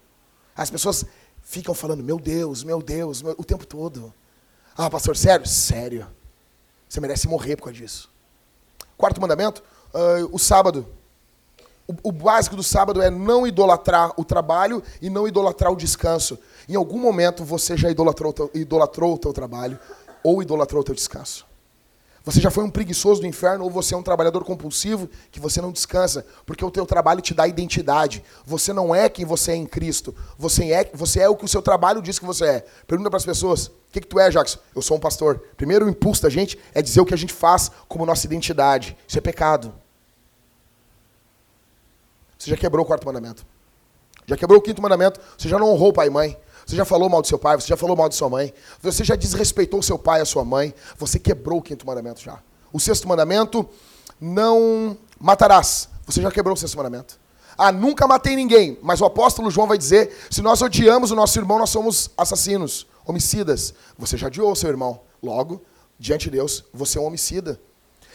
As 0.54 0.70
pessoas 0.70 1.06
ficam 1.40 1.74
falando, 1.74 2.04
meu 2.04 2.18
Deus, 2.18 2.62
meu 2.62 2.82
Deus, 2.82 3.22
meu, 3.22 3.34
o 3.38 3.44
tempo 3.44 3.66
todo. 3.66 4.12
Ah, 4.76 4.90
pastor, 4.90 5.16
sério? 5.16 5.46
Sério. 5.46 6.06
Você 6.92 7.00
merece 7.00 7.26
morrer 7.26 7.56
por 7.56 7.64
causa 7.64 7.78
disso. 7.78 8.10
Quarto 8.98 9.18
mandamento, 9.18 9.62
uh, 9.94 10.28
o 10.30 10.38
sábado. 10.38 10.86
O, 12.02 12.12
básico 12.12 12.54
do 12.54 12.62
sábado 12.62 13.00
é 13.00 13.08
não 13.08 13.46
idolatrar 13.46 14.12
o 14.14 14.22
trabalho 14.22 14.82
e 15.00 15.08
não 15.08 15.26
idolatrar 15.26 15.72
o 15.72 15.76
descanso. 15.76 16.38
Em 16.68 16.76
algum 16.76 16.98
momento 16.98 17.46
você 17.46 17.78
já 17.78 17.90
idolatrou, 17.90 18.34
idolatrou 18.52 19.14
o 19.14 19.18
teu 19.18 19.32
trabalho 19.32 19.78
ou 20.22 20.42
idolatrou 20.42 20.82
o 20.82 20.84
teu 20.84 20.94
descanso. 20.94 21.46
Você 22.24 22.40
já 22.40 22.50
foi 22.50 22.62
um 22.62 22.70
preguiçoso 22.70 23.20
do 23.20 23.26
inferno 23.26 23.64
ou 23.64 23.70
você 23.70 23.94
é 23.94 23.96
um 23.96 24.02
trabalhador 24.02 24.44
compulsivo 24.44 25.10
que 25.30 25.40
você 25.40 25.60
não 25.60 25.72
descansa, 25.72 26.24
porque 26.46 26.64
o 26.64 26.70
teu 26.70 26.86
trabalho 26.86 27.20
te 27.20 27.34
dá 27.34 27.48
identidade. 27.48 28.22
Você 28.46 28.72
não 28.72 28.94
é 28.94 29.08
quem 29.08 29.24
você 29.24 29.52
é 29.52 29.56
em 29.56 29.66
Cristo. 29.66 30.14
Você 30.38 30.70
é, 30.70 30.88
você 30.94 31.20
é 31.20 31.28
o 31.28 31.34
que 31.34 31.44
o 31.44 31.48
seu 31.48 31.60
trabalho 31.60 32.00
diz 32.00 32.20
que 32.20 32.24
você 32.24 32.44
é. 32.44 32.66
Pergunta 32.86 33.10
para 33.10 33.16
as 33.16 33.24
pessoas: 33.24 33.66
o 33.66 33.72
que, 33.90 34.00
que 34.00 34.06
tu 34.06 34.20
é, 34.20 34.30
Jackson? 34.30 34.60
Eu 34.74 34.82
sou 34.82 34.96
um 34.96 35.00
pastor. 35.00 35.42
Primeiro 35.56 35.84
o 35.84 35.88
impulso 35.88 36.22
da 36.22 36.30
gente 36.30 36.56
é 36.72 36.80
dizer 36.80 37.00
o 37.00 37.04
que 37.04 37.14
a 37.14 37.18
gente 37.18 37.32
faz 37.32 37.72
como 37.88 38.06
nossa 38.06 38.24
identidade. 38.24 38.96
Isso 39.06 39.18
é 39.18 39.20
pecado. 39.20 39.74
Você 42.38 42.50
já 42.50 42.56
quebrou 42.56 42.84
o 42.84 42.86
quarto 42.86 43.04
mandamento. 43.04 43.44
Já 44.26 44.36
quebrou 44.36 44.60
o 44.60 44.62
quinto 44.62 44.80
mandamento. 44.80 45.20
Você 45.36 45.48
já 45.48 45.58
não 45.58 45.70
honrou 45.70 45.92
pai 45.92 46.06
e 46.06 46.10
mãe. 46.10 46.36
Você 46.66 46.76
já 46.76 46.84
falou 46.84 47.08
mal 47.08 47.20
do 47.20 47.28
seu 47.28 47.38
pai, 47.38 47.60
você 47.60 47.66
já 47.66 47.76
falou 47.76 47.96
mal 47.96 48.08
de 48.08 48.14
sua 48.14 48.28
mãe, 48.28 48.52
você 48.80 49.04
já 49.04 49.16
desrespeitou 49.16 49.82
seu 49.82 49.98
pai 49.98 50.20
e 50.20 50.22
a 50.22 50.24
sua 50.24 50.44
mãe, 50.44 50.74
você 50.98 51.18
quebrou 51.18 51.58
o 51.58 51.62
quinto 51.62 51.86
mandamento 51.86 52.20
já. 52.20 52.38
O 52.72 52.80
sexto 52.80 53.06
mandamento, 53.08 53.68
não 54.20 54.96
matarás. 55.18 55.88
Você 56.06 56.22
já 56.22 56.30
quebrou 56.30 56.54
o 56.54 56.56
sexto 56.56 56.76
mandamento. 56.76 57.20
Ah, 57.56 57.70
nunca 57.70 58.06
matei 58.06 58.34
ninguém, 58.34 58.78
mas 58.82 59.00
o 59.00 59.04
apóstolo 59.04 59.50
João 59.50 59.66
vai 59.66 59.76
dizer: 59.76 60.16
se 60.30 60.40
nós 60.40 60.62
odiamos 60.62 61.10
o 61.10 61.14
nosso 61.14 61.38
irmão, 61.38 61.58
nós 61.58 61.70
somos 61.70 62.10
assassinos, 62.16 62.86
homicidas. 63.04 63.74
Você 63.98 64.16
já 64.16 64.28
odiou 64.28 64.50
o 64.50 64.56
seu 64.56 64.70
irmão. 64.70 65.00
Logo, 65.22 65.62
diante 65.98 66.24
de 66.24 66.30
Deus, 66.30 66.64
você 66.72 66.98
é 66.98 67.00
um 67.00 67.04
homicida. 67.04 67.60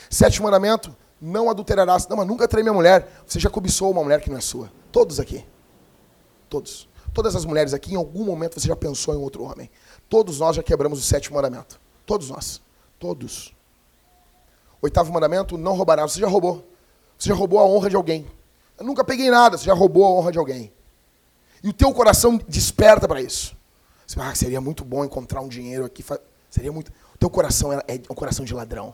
Sétimo 0.09 0.45
mandamento, 0.45 0.95
não 1.21 1.49
adulterarás. 1.49 2.07
Não, 2.07 2.17
mas 2.17 2.27
nunca 2.27 2.47
trei 2.47 2.63
minha 2.63 2.73
mulher. 2.73 3.21
Você 3.25 3.39
já 3.39 3.49
cobiçou 3.49 3.91
uma 3.91 4.03
mulher 4.03 4.21
que 4.21 4.29
não 4.29 4.37
é 4.37 4.41
sua. 4.41 4.71
Todos 4.91 5.19
aqui. 5.19 5.45
Todos. 6.49 6.87
Todas 7.17 7.35
as 7.35 7.45
mulheres 7.45 7.73
aqui, 7.73 7.93
em 7.93 7.95
algum 7.95 8.23
momento 8.23 8.59
você 8.59 8.67
já 8.67 8.75
pensou 8.75 9.11
em 9.11 9.17
outro 9.17 9.41
homem. 9.41 9.71
Todos 10.07 10.39
nós 10.39 10.55
já 10.55 10.61
quebramos 10.61 10.99
o 10.99 11.01
sétimo 11.01 11.35
mandamento. 11.35 11.81
Todos 12.05 12.29
nós. 12.29 12.61
Todos. 12.99 13.55
Oitavo 14.83 15.11
mandamento, 15.11 15.57
não 15.57 15.73
roubarás. 15.73 16.11
Você 16.11 16.19
já 16.19 16.27
roubou. 16.27 16.63
Você 17.17 17.29
já 17.29 17.33
roubou 17.33 17.57
a 17.57 17.65
honra 17.65 17.89
de 17.89 17.95
alguém. 17.95 18.27
Eu 18.77 18.85
nunca 18.85 19.03
peguei 19.03 19.31
nada, 19.31 19.57
você 19.57 19.65
já 19.65 19.73
roubou 19.73 20.05
a 20.05 20.11
honra 20.11 20.31
de 20.31 20.37
alguém. 20.37 20.71
E 21.63 21.69
o 21.69 21.73
teu 21.73 21.91
coração 21.91 22.37
desperta 22.47 23.07
para 23.07 23.19
isso. 23.19 23.57
Você 24.05 24.19
ah, 24.21 24.35
seria 24.35 24.61
muito 24.61 24.85
bom 24.85 25.03
encontrar 25.03 25.41
um 25.41 25.47
dinheiro 25.47 25.85
aqui. 25.85 26.05
Seria 26.51 26.71
muito. 26.71 26.91
O 27.15 27.17
teu 27.17 27.31
coração 27.31 27.73
é, 27.73 27.81
é 27.87 28.01
um 28.11 28.13
coração 28.13 28.45
de 28.45 28.53
ladrão. 28.53 28.93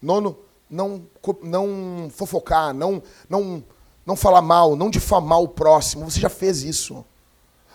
Nono, 0.00 0.38
não, 0.70 1.04
não 1.42 2.10
fofocar, 2.10 2.72
não, 2.72 3.02
não 3.28 3.62
não 4.04 4.16
falar 4.16 4.42
mal, 4.42 4.74
não 4.76 4.90
difamar 4.90 5.40
o 5.40 5.48
próximo. 5.48 6.10
Você 6.10 6.20
já 6.20 6.28
fez 6.28 6.62
isso. 6.62 7.04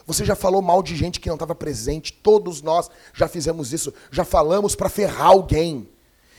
Você 0.05 0.23
já 0.23 0.36
falou 0.36 0.61
mal 0.61 0.84
de 0.84 0.95
gente 0.95 1.19
que 1.19 1.30
não 1.30 1.36
estava 1.36 1.55
presente. 1.55 2.13
Todos 2.13 2.61
nós 2.61 2.89
já 3.13 3.28
fizemos 3.28 3.73
isso. 3.73 3.93
Já 4.11 4.23
falamos 4.23 4.76
para 4.76 4.89
ferrar 4.89 5.28
alguém. 5.28 5.89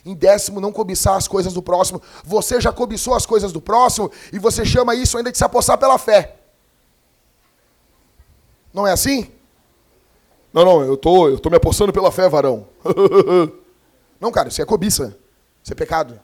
Em 0.05 0.14
décimo, 0.14 0.61
não 0.61 0.70
cobiçar 0.70 1.16
as 1.16 1.26
coisas 1.26 1.53
do 1.53 1.61
próximo. 1.61 2.01
Você 2.24 2.61
já 2.61 2.72
cobiçou 2.72 3.14
as 3.14 3.26
coisas 3.26 3.51
do 3.53 3.61
próximo 3.61 4.11
e 4.32 4.39
você 4.39 4.64
chama 4.64 4.95
isso 4.95 5.18
ainda 5.18 5.32
de 5.32 5.39
se 5.39 5.45
apossar 5.45 5.76
pela 5.78 5.99
fé. 5.99 6.37
Não 8.72 8.87
é 8.87 8.93
assim? 8.93 9.32
Não, 10.53 10.64
não, 10.64 10.82
eu 10.82 10.97
tô, 10.97 11.28
eu 11.28 11.39
tô 11.39 11.51
me 11.51 11.57
apossando 11.57 11.93
pela 11.93 12.12
fé, 12.12 12.28
varão. 12.28 12.68
não, 14.20 14.30
cara, 14.30 14.49
isso 14.49 14.62
é 14.62 14.64
cobiça. 14.64 15.18
Isso 15.62 15.72
é 15.72 15.74
pecado. 15.74 16.20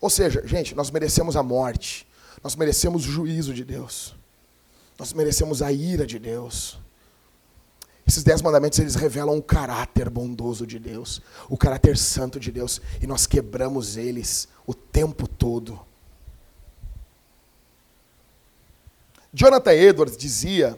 Ou 0.00 0.10
seja, 0.10 0.42
gente, 0.44 0.74
nós 0.74 0.90
merecemos 0.90 1.36
a 1.36 1.42
morte. 1.42 2.06
Nós 2.42 2.56
merecemos 2.56 3.06
o 3.06 3.10
juízo 3.10 3.52
de 3.52 3.64
Deus. 3.64 4.14
Nós 4.98 5.12
merecemos 5.12 5.62
a 5.62 5.72
ira 5.72 6.06
de 6.06 6.18
Deus. 6.18 6.78
Esses 8.06 8.24
dez 8.24 8.42
mandamentos 8.42 8.78
eles 8.78 8.94
revelam 8.94 9.36
o 9.36 9.42
caráter 9.42 10.10
bondoso 10.10 10.66
de 10.66 10.78
Deus, 10.78 11.22
o 11.48 11.56
caráter 11.56 11.96
santo 11.96 12.40
de 12.40 12.50
Deus, 12.50 12.80
e 13.00 13.06
nós 13.06 13.26
quebramos 13.26 13.96
eles 13.96 14.48
o 14.66 14.74
tempo 14.74 15.28
todo. 15.28 15.78
Jonathan 19.32 19.72
Edwards 19.72 20.16
dizia 20.16 20.76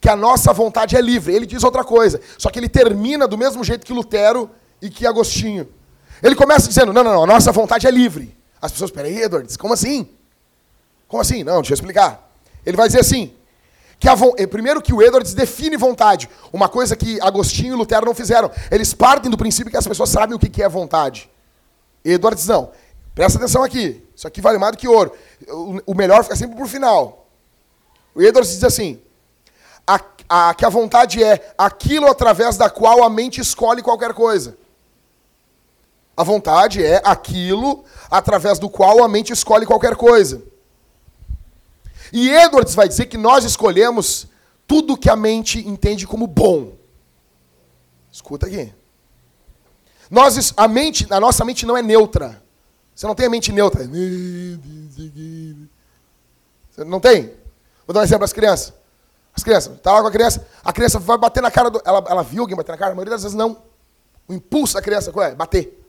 que 0.00 0.08
a 0.08 0.16
nossa 0.16 0.52
vontade 0.52 0.96
é 0.96 1.00
livre. 1.00 1.34
Ele 1.34 1.44
diz 1.44 1.62
outra 1.62 1.84
coisa, 1.84 2.20
só 2.38 2.48
que 2.48 2.58
ele 2.58 2.68
termina 2.68 3.28
do 3.28 3.36
mesmo 3.36 3.62
jeito 3.62 3.84
que 3.84 3.92
Lutero 3.92 4.50
e 4.80 4.88
que 4.88 5.06
Agostinho. 5.06 5.68
Ele 6.22 6.34
começa 6.34 6.68
dizendo: 6.68 6.92
não, 6.92 7.04
não, 7.04 7.12
não, 7.12 7.24
a 7.24 7.26
nossa 7.26 7.52
vontade 7.52 7.86
é 7.86 7.90
livre. 7.90 8.34
As 8.62 8.72
pessoas, 8.72 8.90
peraí, 8.90 9.22
Edwards, 9.22 9.56
como 9.56 9.74
assim? 9.74 10.08
Como 11.10 11.20
assim? 11.20 11.44
Não, 11.44 11.56
deixa 11.56 11.72
eu 11.72 11.74
explicar. 11.74 12.30
Ele 12.64 12.76
vai 12.76 12.86
dizer 12.86 13.00
assim, 13.00 13.34
que 13.98 14.08
a, 14.08 14.16
primeiro 14.48 14.80
que 14.80 14.94
o 14.94 15.02
Edwards 15.02 15.34
define 15.34 15.76
vontade, 15.76 16.30
uma 16.52 16.68
coisa 16.68 16.96
que 16.96 17.20
Agostinho 17.20 17.74
e 17.74 17.76
Lutero 17.76 18.06
não 18.06 18.14
fizeram. 18.14 18.50
Eles 18.70 18.94
partem 18.94 19.30
do 19.30 19.36
princípio 19.36 19.70
que 19.70 19.76
as 19.76 19.86
pessoas 19.86 20.08
sabem 20.08 20.34
o 20.34 20.38
que 20.38 20.62
é 20.62 20.68
vontade. 20.68 21.28
Edwards 22.02 22.46
não. 22.46 22.70
Presta 23.14 23.38
atenção 23.38 23.62
aqui. 23.62 24.02
Isso 24.16 24.26
aqui 24.26 24.40
vale 24.40 24.56
mais 24.56 24.72
do 24.72 24.78
que 24.78 24.88
ouro. 24.88 25.12
O 25.84 25.94
melhor 25.94 26.22
fica 26.22 26.36
sempre 26.36 26.56
por 26.56 26.68
final. 26.68 27.26
O 28.14 28.22
Edwards 28.22 28.52
diz 28.52 28.64
assim: 28.64 29.02
a, 29.86 30.00
a, 30.28 30.54
que 30.54 30.64
a 30.64 30.68
vontade 30.68 31.22
é 31.22 31.52
aquilo 31.58 32.06
através 32.06 32.56
da 32.56 32.70
qual 32.70 33.02
a 33.02 33.10
mente 33.10 33.40
escolhe 33.40 33.82
qualquer 33.82 34.14
coisa. 34.14 34.56
A 36.16 36.22
vontade 36.22 36.84
é 36.84 37.02
aquilo 37.04 37.84
através 38.10 38.58
do 38.58 38.70
qual 38.70 39.02
a 39.02 39.08
mente 39.08 39.32
escolhe 39.32 39.66
qualquer 39.66 39.96
coisa. 39.96 40.42
E 42.12 42.28
Edwards 42.30 42.74
vai 42.74 42.88
dizer 42.88 43.06
que 43.06 43.16
nós 43.16 43.44
escolhemos 43.44 44.26
tudo 44.66 44.96
que 44.96 45.10
a 45.10 45.16
mente 45.16 45.66
entende 45.66 46.06
como 46.06 46.26
bom. 46.26 46.76
Escuta 48.10 48.46
aqui. 48.46 48.72
Nós, 50.10 50.52
a, 50.56 50.66
mente, 50.66 51.06
a 51.10 51.20
nossa 51.20 51.44
mente 51.44 51.64
não 51.64 51.76
é 51.76 51.82
neutra. 51.82 52.42
Você 52.94 53.06
não 53.06 53.14
tem 53.14 53.26
a 53.26 53.30
mente 53.30 53.52
neutra. 53.52 53.88
Você 56.70 56.84
não 56.84 57.00
tem? 57.00 57.32
Vou 57.86 57.94
dar 57.94 58.00
um 58.00 58.04
exemplo 58.04 58.24
às 58.24 58.32
crianças. 58.32 58.74
As 59.34 59.44
crianças, 59.44 59.80
tá 59.80 59.92
lá 59.92 60.02
com 60.02 60.08
a 60.08 60.10
criança, 60.10 60.46
a 60.62 60.72
criança 60.72 60.98
vai 60.98 61.16
bater 61.16 61.40
na 61.40 61.50
cara 61.50 61.70
do. 61.70 61.80
Ela, 61.84 62.04
ela 62.08 62.22
viu 62.22 62.42
alguém 62.42 62.56
bater 62.56 62.72
na 62.72 62.78
cara? 62.78 62.92
A 62.92 62.94
maioria 62.94 63.12
das 63.12 63.22
vezes 63.22 63.36
não. 63.36 63.62
O 64.28 64.34
impulso 64.34 64.74
da 64.74 64.82
criança, 64.82 65.12
qual 65.12 65.24
é? 65.24 65.34
Bater. 65.34 65.80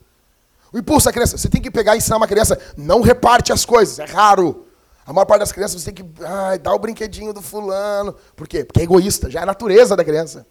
O 0.72 0.78
impulso 0.78 1.06
da 1.06 1.12
criança, 1.12 1.38
você 1.38 1.50
tem 1.50 1.62
que 1.62 1.70
pegar 1.70 1.96
e 1.96 1.98
ensinar 1.98 2.18
uma 2.18 2.28
criança, 2.28 2.58
não 2.78 3.02
reparte 3.02 3.52
as 3.52 3.66
coisas, 3.66 4.00
é 4.00 4.06
raro. 4.06 4.68
A 5.12 5.14
maior 5.14 5.26
parte 5.26 5.42
das 5.42 5.52
crianças 5.52 5.82
você 5.82 5.92
tem 5.92 6.06
que 6.06 6.24
ai, 6.24 6.58
dar 6.58 6.74
o 6.74 6.80
brinquedinho 6.80 7.34
do 7.34 7.42
fulano. 7.42 8.16
Por 8.34 8.48
quê? 8.48 8.64
Porque 8.64 8.80
é 8.80 8.84
egoísta, 8.84 9.30
já 9.30 9.42
é 9.42 9.44
a 9.44 9.46
natureza 9.46 9.94
da 9.94 10.06
criança. 10.06 10.48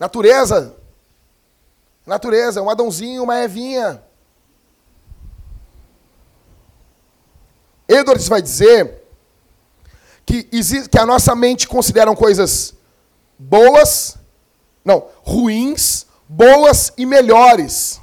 Natureza. 0.00 0.74
Natureza, 2.06 2.62
um 2.62 2.70
Adãozinho, 2.70 3.22
uma 3.22 3.44
Evinha. 3.44 4.02
Edwards 7.86 8.26
vai 8.26 8.40
dizer 8.40 9.04
que, 10.24 10.48
existe, 10.50 10.88
que 10.88 10.98
a 10.98 11.04
nossa 11.04 11.36
mente 11.36 11.68
considera 11.68 12.16
coisas 12.16 12.72
boas, 13.38 14.16
não, 14.82 15.08
ruins, 15.16 16.06
boas 16.26 16.90
e 16.96 17.04
melhores. 17.04 18.00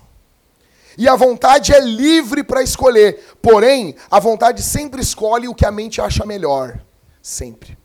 E 0.97 1.07
a 1.07 1.15
vontade 1.15 1.73
é 1.73 1.79
livre 1.79 2.43
para 2.43 2.61
escolher. 2.61 3.37
Porém, 3.41 3.95
a 4.09 4.19
vontade 4.19 4.61
sempre 4.61 5.01
escolhe 5.01 5.47
o 5.47 5.55
que 5.55 5.65
a 5.65 5.71
mente 5.71 6.01
acha 6.01 6.25
melhor. 6.25 6.79
Sempre. 7.21 7.77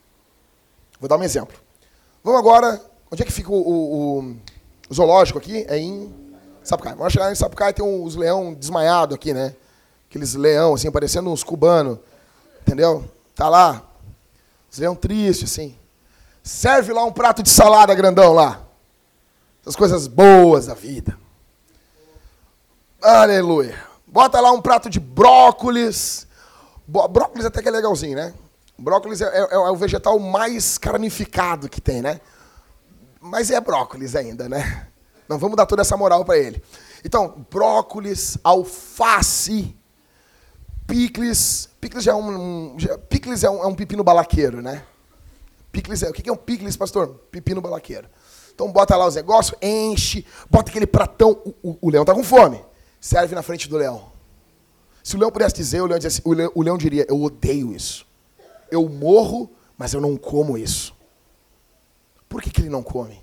Vou 1.00 1.08
dar 1.08 1.16
um 1.16 1.22
exemplo. 1.22 1.58
Vamos 2.22 2.38
agora. 2.38 2.80
Onde 3.10 3.22
é 3.22 3.26
que 3.26 3.32
fica 3.32 3.50
o, 3.50 3.56
o, 3.56 4.18
o 4.88 4.94
zoológico 4.94 5.38
aqui? 5.38 5.64
É 5.68 5.78
em 5.78 6.14
Sapucaí. 6.62 6.94
Vamos 6.94 7.12
chegar 7.12 7.32
em 7.32 7.34
Sapucaí 7.34 7.72
tem 7.72 7.84
uns 7.84 8.14
leão 8.14 8.54
desmaiado 8.54 9.14
aqui, 9.14 9.32
né? 9.32 9.54
Aqueles 10.08 10.34
leão, 10.34 10.74
assim, 10.74 10.90
parecendo 10.90 11.30
uns 11.30 11.42
cubanos. 11.42 11.98
Entendeu? 12.60 13.04
Tá 13.34 13.48
lá. 13.48 13.82
Os 14.70 14.78
leão 14.78 14.94
triste, 14.94 15.44
assim. 15.44 15.76
Serve 16.42 16.92
lá 16.92 17.04
um 17.04 17.12
prato 17.12 17.42
de 17.42 17.48
salada 17.48 17.94
grandão 17.94 18.32
lá. 18.32 18.62
Essas 19.62 19.76
coisas 19.76 20.06
boas 20.06 20.66
da 20.66 20.74
vida. 20.74 21.18
Aleluia. 23.02 23.82
Bota 24.06 24.38
lá 24.40 24.52
um 24.52 24.60
prato 24.60 24.90
de 24.90 25.00
brócolis. 25.00 26.26
Brócolis 26.86 27.46
até 27.46 27.62
que 27.62 27.68
é 27.68 27.70
legalzinho, 27.70 28.14
né? 28.14 28.34
Brócolis 28.78 29.22
é, 29.22 29.26
é, 29.26 29.54
é, 29.54 29.58
o 29.58 29.76
vegetal 29.76 30.18
mais 30.18 30.76
carnificado 30.76 31.66
que 31.66 31.80
tem, 31.80 32.02
né? 32.02 32.20
Mas 33.18 33.50
é 33.50 33.58
brócolis 33.58 34.14
ainda, 34.14 34.50
né? 34.50 34.86
Não 35.26 35.38
vamos 35.38 35.56
dar 35.56 35.64
toda 35.64 35.80
essa 35.80 35.96
moral 35.96 36.26
para 36.26 36.36
ele. 36.36 36.62
Então, 37.02 37.46
brócolis, 37.50 38.36
alface, 38.44 39.74
picles. 40.86 41.70
Picles 41.80 42.04
já 42.04 42.12
é 42.12 42.14
um, 42.14 42.74
já, 42.76 42.98
picles 42.98 43.42
é 43.44 43.48
um, 43.48 43.62
é 43.62 43.66
um 43.66 43.74
pepino 43.74 44.04
balaqueiro, 44.04 44.60
né? 44.60 44.84
Picles 45.72 46.02
é, 46.02 46.10
o 46.10 46.12
que 46.12 46.28
é 46.28 46.32
um 46.32 46.36
picles, 46.36 46.76
pastor? 46.76 47.08
Pepino 47.30 47.62
balaqueiro. 47.62 48.08
Então 48.54 48.70
bota 48.70 48.94
lá 48.94 49.06
os 49.06 49.14
negócios, 49.14 49.56
enche, 49.62 50.26
bota 50.50 50.70
aquele 50.70 50.86
pratão. 50.86 51.30
O, 51.30 51.70
o, 51.70 51.78
o 51.80 51.90
leão 51.90 52.04
tá 52.04 52.12
com 52.12 52.22
fome. 52.22 52.62
Serve 53.00 53.34
na 53.34 53.42
frente 53.42 53.68
do 53.68 53.76
leão. 53.76 54.10
Se 55.02 55.16
o 55.16 55.18
leão 55.18 55.30
pudesse 55.30 55.54
dizer, 55.54 55.80
o 55.80 55.86
leão, 55.86 55.98
dizia, 55.98 56.22
o 56.24 56.32
leão, 56.32 56.52
o 56.54 56.62
leão 56.62 56.76
diria: 56.76 57.06
Eu 57.08 57.22
odeio 57.22 57.74
isso. 57.74 58.06
Eu 58.70 58.88
morro, 58.88 59.50
mas 59.76 59.94
eu 59.94 60.00
não 60.00 60.16
como 60.16 60.58
isso. 60.58 60.94
Por 62.28 62.42
que, 62.42 62.50
que 62.50 62.60
ele 62.60 62.68
não 62.68 62.82
come? 62.82 63.20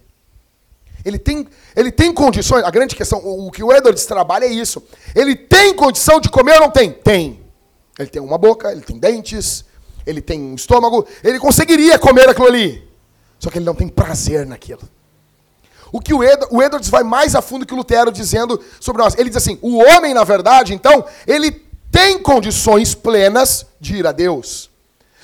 Ele 1.05 1.19
tem, 1.19 1.47
ele 1.75 1.91
tem 1.91 2.13
condições. 2.13 2.65
A 2.65 2.71
grande 2.71 2.95
questão, 2.95 3.19
o, 3.19 3.47
o 3.47 3.51
que 3.51 3.63
o 3.63 3.71
Edwards 3.71 4.05
trabalha 4.05 4.45
é 4.45 4.51
isso. 4.51 4.83
Ele 5.15 5.35
tem 5.35 5.73
condição 5.73 6.19
de 6.19 6.29
comer 6.29 6.55
ou 6.55 6.61
não 6.61 6.71
tem? 6.71 6.91
Tem. 6.91 7.41
Ele 7.97 8.09
tem 8.09 8.21
uma 8.21 8.37
boca, 8.37 8.71
ele 8.71 8.81
tem 8.81 8.99
dentes, 8.99 9.63
ele 10.05 10.21
tem 10.21 10.41
um 10.41 10.55
estômago. 10.55 11.07
Ele 11.23 11.39
conseguiria 11.39 11.97
comer 11.97 12.27
aquilo 12.27 12.47
ali. 12.47 12.87
Só 13.39 13.49
que 13.49 13.57
ele 13.59 13.65
não 13.65 13.75
tem 13.75 13.87
prazer 13.87 14.45
naquilo. 14.45 14.81
O 15.91 15.99
que 16.01 16.13
o, 16.13 16.23
Ed, 16.23 16.45
o 16.51 16.61
Edwards 16.61 16.89
vai 16.89 17.03
mais 17.03 17.35
a 17.35 17.41
fundo 17.41 17.65
que 17.65 17.73
o 17.73 17.77
Lutero 17.77 18.11
dizendo 18.11 18.61
sobre 18.79 19.01
nós. 19.01 19.15
Ele 19.17 19.29
diz 19.29 19.37
assim: 19.37 19.57
o 19.61 19.77
homem, 19.77 20.13
na 20.13 20.23
verdade, 20.23 20.73
então, 20.73 21.05
ele 21.25 21.51
tem 21.91 22.19
condições 22.19 22.93
plenas 22.93 23.65
de 23.79 23.95
ir 23.95 24.07
a 24.07 24.11
Deus. 24.11 24.69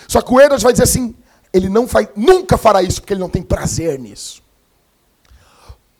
Só 0.07 0.22
que 0.22 0.34
o 0.34 0.39
Edwards 0.39 0.64
vai 0.64 0.72
dizer 0.72 0.84
assim: 0.84 1.16
ele 1.51 1.70
não 1.70 1.86
vai, 1.86 2.09
nunca 2.16 2.57
fará 2.57 2.82
isso, 2.82 3.01
porque 3.01 3.14
ele 3.14 3.20
não 3.20 3.30
tem 3.30 3.43
prazer 3.43 3.99
nisso. 3.99 4.41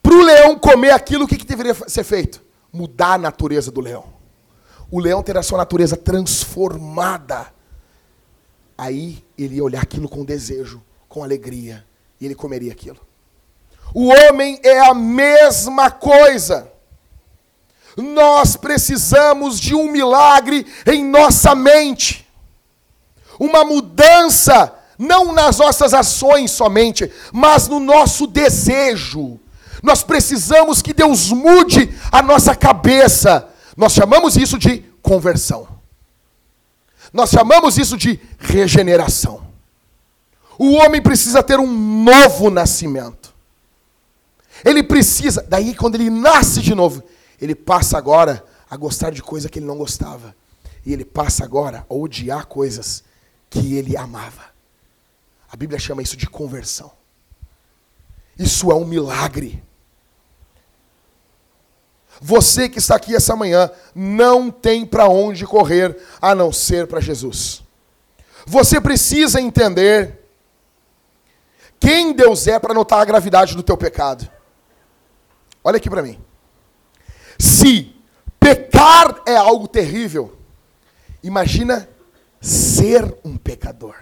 Para 0.02 0.16
o 0.16 0.22
leão 0.22 0.58
comer 0.58 0.92
aquilo, 0.92 1.26
o 1.26 1.28
que, 1.28 1.38
que 1.38 1.46
deveria 1.46 1.76
ser 1.88 2.04
feito? 2.04 2.42
Mudar 2.72 3.14
a 3.14 3.18
natureza 3.18 3.72
do 3.72 3.80
leão. 3.80 4.06
O 4.90 5.00
leão 5.00 5.24
ter 5.24 5.38
a 5.38 5.44
sua 5.44 5.58
natureza 5.58 5.96
transformada. 5.96 7.54
Aí 8.78 9.24
ele 9.38 9.56
ia 9.56 9.64
olhar 9.64 9.82
aquilo 9.82 10.10
com 10.10 10.26
desejo, 10.26 10.84
com 11.08 11.24
alegria, 11.24 11.86
e 12.20 12.26
ele 12.26 12.36
comeria 12.36 12.72
aquilo. 12.72 13.00
O 13.94 14.08
homem 14.08 14.60
é 14.64 14.80
a 14.80 14.94
mesma 14.94 15.92
coisa. 15.92 16.72
Nós 17.96 18.56
precisamos 18.56 19.60
de 19.60 19.76
um 19.76 19.92
milagre 19.92 20.66
em 20.88 21.04
nossa 21.06 21.54
mente. 21.54 22.28
Uma 23.40 23.64
mudança, 23.64 24.74
não 24.98 25.32
nas 25.32 25.58
nossas 25.58 25.94
ações 25.94 26.52
somente, 26.52 27.12
mas 27.32 27.68
no 27.68 27.80
nosso 27.80 28.26
desejo. 28.26 29.40
Nós 29.84 30.02
precisamos 30.02 30.82
que 30.82 30.94
Deus 30.94 31.30
mude 31.32 31.94
a 32.12 32.22
nossa 32.22 32.56
cabeça. 32.56 33.48
Nós 33.78 33.94
chamamos 33.94 34.38
isso 34.38 34.58
de 34.58 34.80
conversão. 35.02 35.68
Nós 37.12 37.30
chamamos 37.30 37.78
isso 37.78 37.96
de 37.96 38.20
regeneração. 38.40 39.46
O 40.58 40.72
homem 40.74 41.02
precisa 41.02 41.44
ter 41.44 41.60
um 41.60 41.68
novo 41.68 42.50
nascimento. 42.50 43.23
Ele 44.64 44.84
precisa, 44.84 45.46
daí 45.48 45.76
quando 45.76 45.96
ele 45.96 46.10
nasce 46.10 46.62
de 46.62 46.74
novo, 46.74 47.04
ele 47.42 47.54
passa 47.54 47.98
agora 47.98 48.44
a 48.70 48.78
gostar 48.78 49.12
de 49.12 49.22
coisa 49.22 49.50
que 49.50 49.60
ele 49.60 49.66
não 49.66 49.78
gostava. 49.78 50.36
E 50.86 50.94
ele 50.94 51.06
passa 51.06 51.44
agora 51.44 51.86
a 51.90 51.94
odiar 51.94 52.46
coisas 52.48 53.04
que 53.50 53.76
ele 53.76 53.96
amava. 53.96 54.54
A 55.52 55.56
Bíblia 55.56 55.80
chama 55.80 56.02
isso 56.02 56.18
de 56.18 56.28
conversão. 56.28 56.92
Isso 58.38 58.72
é 58.72 58.76
um 58.76 58.86
milagre. 58.86 59.64
Você 62.20 62.70
que 62.70 62.80
está 62.80 62.96
aqui 62.96 63.16
essa 63.16 63.36
manhã 63.36 63.70
não 63.94 64.50
tem 64.50 64.86
para 64.86 65.08
onde 65.08 65.46
correr 65.46 65.98
a 66.22 66.34
não 66.34 66.52
ser 66.52 66.88
para 66.88 67.00
Jesus. 67.00 67.62
Você 68.46 68.80
precisa 68.80 69.40
entender 69.40 70.20
quem 71.80 72.14
Deus 72.14 72.48
é 72.48 72.58
para 72.58 72.74
notar 72.74 73.02
a 73.02 73.06
gravidade 73.06 73.56
do 73.56 73.64
teu 73.64 73.78
pecado. 73.78 74.30
Olha 75.64 75.78
aqui 75.78 75.90
para 75.90 76.02
mim. 76.02 76.20
Se 77.40 77.96
pecar 78.40 79.22
é 79.26 79.36
algo 79.36 79.68
terrível, 79.68 80.38
imagina 81.24 81.90
ser 82.42 83.18
um 83.24 83.38
pecador. 83.38 83.96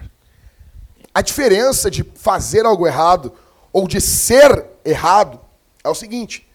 A 1.14 1.22
diferença 1.22 1.90
de 1.90 2.02
fazer 2.14 2.66
algo 2.66 2.86
errado 2.86 3.32
ou 3.72 3.86
de 3.86 4.00
ser 4.00 4.66
errado 4.84 5.40
é 5.84 5.88
o 5.88 5.94
seguinte: 5.94 6.48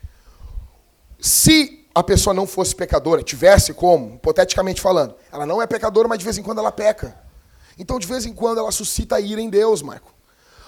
se 1.19 1.87
a 1.95 2.03
pessoa 2.03 2.33
não 2.33 2.45
fosse 2.45 2.75
pecadora, 2.75 3.23
tivesse 3.23 3.73
como, 3.73 4.15
hipoteticamente 4.15 4.81
falando, 4.81 5.15
ela 5.31 5.45
não 5.45 5.61
é 5.61 5.67
pecadora, 5.67 6.07
mas 6.07 6.19
de 6.19 6.25
vez 6.25 6.37
em 6.37 6.43
quando 6.43 6.59
ela 6.59 6.71
peca. 6.71 7.17
Então, 7.79 7.97
de 7.99 8.07
vez 8.07 8.25
em 8.25 8.33
quando, 8.33 8.59
ela 8.59 8.71
suscita 8.71 9.19
ira 9.19 9.39
em 9.39 9.49
Deus, 9.49 9.81
Marco. 9.81 10.13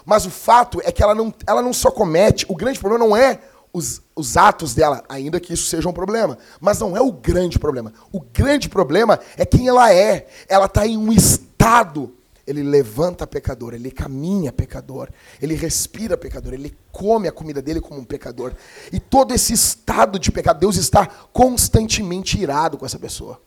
Mas 0.05 0.25
o 0.25 0.29
fato 0.29 0.79
é 0.83 0.91
que 0.91 1.03
ela 1.03 1.13
não, 1.13 1.33
ela 1.45 1.61
não 1.61 1.73
só 1.73 1.91
comete, 1.91 2.45
o 2.47 2.55
grande 2.55 2.79
problema 2.79 3.05
não 3.05 3.15
é 3.15 3.41
os, 3.71 4.01
os 4.15 4.35
atos 4.35 4.73
dela, 4.73 5.03
ainda 5.07 5.39
que 5.39 5.53
isso 5.53 5.65
seja 5.65 5.87
um 5.87 5.93
problema. 5.93 6.37
Mas 6.59 6.79
não 6.79 6.95
é 6.95 7.01
o 7.01 7.11
grande 7.11 7.59
problema. 7.59 7.93
O 8.11 8.19
grande 8.19 8.67
problema 8.69 9.19
é 9.37 9.45
quem 9.45 9.67
ela 9.67 9.93
é. 9.93 10.27
Ela 10.47 10.65
está 10.65 10.85
em 10.85 10.97
um 10.97 11.11
estado. 11.11 12.15
Ele 12.45 12.63
levanta 12.63 13.27
pecador, 13.27 13.75
ele 13.75 13.91
caminha 13.91 14.51
pecador, 14.51 15.09
ele 15.39 15.53
respira 15.53 16.17
pecador, 16.17 16.51
ele 16.51 16.75
come 16.91 17.27
a 17.27 17.31
comida 17.31 17.61
dele 17.61 17.79
como 17.79 17.99
um 17.99 18.03
pecador. 18.03 18.53
E 18.91 18.99
todo 18.99 19.35
esse 19.35 19.53
estado 19.53 20.17
de 20.17 20.31
pecado, 20.31 20.59
Deus 20.59 20.75
está 20.75 21.05
constantemente 21.31 22.39
irado 22.41 22.75
com 22.75 22.87
essa 22.87 22.97
pessoa. 22.97 23.39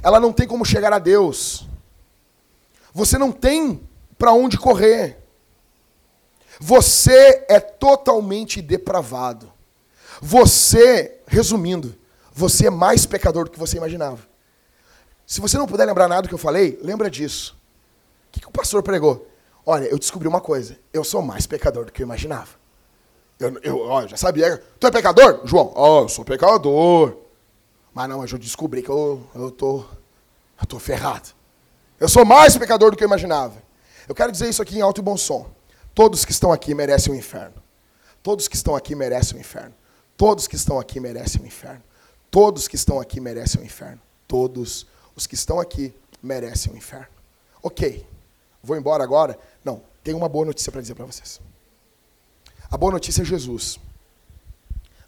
Ela 0.00 0.20
não 0.20 0.32
tem 0.32 0.46
como 0.46 0.64
chegar 0.64 0.92
a 0.92 1.00
Deus. 1.00 1.66
Você 2.94 3.18
não 3.18 3.32
tem 3.32 3.80
para 4.16 4.32
onde 4.32 4.56
correr. 4.56 5.18
Você 6.60 7.44
é 7.48 7.58
totalmente 7.58 8.62
depravado. 8.62 9.55
Você, 10.20 11.20
resumindo, 11.26 11.94
você 12.32 12.66
é 12.66 12.70
mais 12.70 13.06
pecador 13.06 13.44
do 13.44 13.50
que 13.50 13.58
você 13.58 13.76
imaginava. 13.76 14.18
Se 15.26 15.40
você 15.40 15.58
não 15.58 15.66
puder 15.66 15.84
lembrar 15.84 16.08
nada 16.08 16.22
do 16.22 16.28
que 16.28 16.34
eu 16.34 16.38
falei, 16.38 16.78
lembra 16.82 17.10
disso. 17.10 17.56
O 18.28 18.32
que, 18.32 18.40
que 18.40 18.48
o 18.48 18.52
pastor 18.52 18.82
pregou? 18.82 19.26
Olha, 19.64 19.86
eu 19.86 19.98
descobri 19.98 20.28
uma 20.28 20.40
coisa. 20.40 20.78
Eu 20.92 21.02
sou 21.02 21.20
mais 21.20 21.46
pecador 21.46 21.86
do 21.86 21.92
que 21.92 22.02
eu 22.02 22.06
imaginava. 22.06 22.50
Eu, 23.38 23.58
eu 23.62 23.80
ó, 23.80 24.06
já 24.06 24.16
sabia. 24.16 24.62
Tu 24.78 24.86
é 24.86 24.90
pecador? 24.90 25.40
João, 25.44 25.72
ó, 25.74 26.00
oh, 26.00 26.02
eu 26.04 26.08
sou 26.08 26.24
pecador. 26.24 27.16
Mas 27.92 28.08
não, 28.08 28.18
mas 28.18 28.30
eu 28.30 28.38
descobri 28.38 28.82
que 28.82 28.88
eu, 28.88 29.26
eu, 29.34 29.50
tô, 29.50 29.84
eu 30.60 30.66
tô 30.66 30.78
ferrado. 30.78 31.30
Eu 31.98 32.08
sou 32.08 32.24
mais 32.24 32.56
pecador 32.56 32.90
do 32.90 32.96
que 32.96 33.02
eu 33.02 33.08
imaginava. 33.08 33.54
Eu 34.08 34.14
quero 34.14 34.30
dizer 34.30 34.48
isso 34.48 34.62
aqui 34.62 34.78
em 34.78 34.82
alto 34.82 35.00
e 35.00 35.02
bom 35.02 35.16
som. 35.16 35.50
Todos 35.94 36.24
que 36.24 36.30
estão 36.30 36.52
aqui 36.52 36.74
merecem 36.74 37.12
o 37.12 37.16
inferno. 37.16 37.54
Todos 38.22 38.46
que 38.48 38.54
estão 38.54 38.76
aqui 38.76 38.94
merecem 38.94 39.36
o 39.36 39.40
inferno. 39.40 39.74
Todos 40.16 40.46
que 40.46 40.56
estão 40.56 40.78
aqui 40.78 40.98
merecem 40.98 41.42
o 41.42 41.46
inferno. 41.46 41.82
Todos 42.30 42.66
que 42.68 42.76
estão 42.76 43.00
aqui 43.00 43.20
merecem 43.20 43.60
o 43.60 43.64
inferno. 43.64 44.00
Todos 44.26 44.86
os 45.14 45.26
que 45.26 45.34
estão 45.34 45.60
aqui 45.60 45.94
merecem 46.22 46.72
o 46.72 46.76
inferno. 46.76 47.08
Ok, 47.62 48.06
vou 48.62 48.76
embora 48.76 49.04
agora? 49.04 49.38
Não, 49.64 49.82
tenho 50.02 50.16
uma 50.16 50.28
boa 50.28 50.46
notícia 50.46 50.70
para 50.72 50.80
dizer 50.80 50.94
para 50.94 51.04
vocês. 51.04 51.40
A 52.70 52.76
boa 52.76 52.92
notícia 52.92 53.22
é 53.22 53.24
Jesus. 53.24 53.78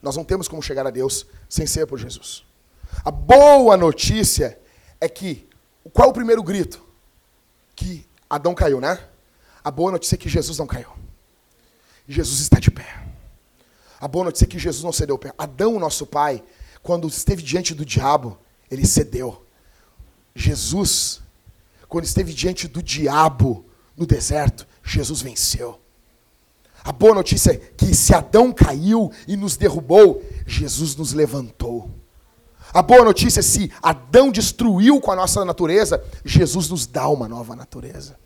Nós 0.01 0.17
não 0.17 0.25
temos 0.25 0.47
como 0.47 0.63
chegar 0.63 0.87
a 0.87 0.91
Deus 0.91 1.27
sem 1.49 1.67
ser 1.67 1.87
por 1.87 1.99
Jesus. 1.99 2.45
A 3.05 3.11
boa 3.11 3.77
notícia 3.77 4.59
é 5.01 5.09
que, 5.09 5.49
qual 5.93 6.09
é 6.09 6.11
o 6.11 6.15
primeiro 6.15 6.43
grito? 6.43 6.85
Que 7.75 8.07
Adão 8.29 8.55
caiu, 8.55 8.81
né? 8.81 8.99
A 9.63 9.71
boa 9.71 9.93
notícia 9.93 10.15
é 10.15 10.19
que 10.19 10.29
Jesus 10.29 10.59
não 10.59 10.67
caiu. 10.67 10.91
Jesus 12.07 12.41
está 12.41 12.59
de 12.59 12.71
pé. 12.71 13.08
A 14.01 14.07
boa 14.07 14.27
notícia 14.27 14.45
é 14.45 14.49
que 14.49 14.59
Jesus 14.59 14.85
não 14.85 14.93
cedeu. 14.93 15.19
Adão, 15.37 15.79
nosso 15.79 16.07
pai, 16.07 16.43
quando 16.83 17.09
esteve 17.09 17.43
diante 17.43 17.75
do 17.75 17.85
diabo, 17.85 18.39
ele 18.71 18.87
cedeu. 18.87 19.45
Jesus, 20.35 21.21
quando 21.89 22.05
esteve 22.05 22.33
diante 22.33 22.69
do 22.69 22.83
diabo 22.83 23.65
no 23.97 24.07
deserto, 24.07 24.67
Jesus 24.85 25.21
venceu. 25.21 25.81
A 26.85 26.93
boa 26.93 27.15
notícia 27.15 27.53
é 27.53 27.57
que 27.57 27.95
se 27.95 28.15
Adão 28.15 28.53
caiu 28.53 29.11
e 29.27 29.37
nos 29.37 29.57
derrubou, 29.57 30.23
Jesus 30.47 30.95
nos 30.95 31.13
levantou. 31.13 31.91
A 32.73 32.83
boa 32.83 33.05
notícia 33.05 33.41
é 33.41 33.43
se 33.43 33.73
Adão 33.83 34.31
destruiu 34.31 35.01
com 35.01 35.11
a 35.11 35.17
nossa 35.17 35.45
natureza, 35.45 36.03
Jesus 36.25 36.69
nos 36.69 36.87
dá 36.87 37.09
uma 37.09 37.27
nova 37.27 37.57
natureza. 37.57 38.17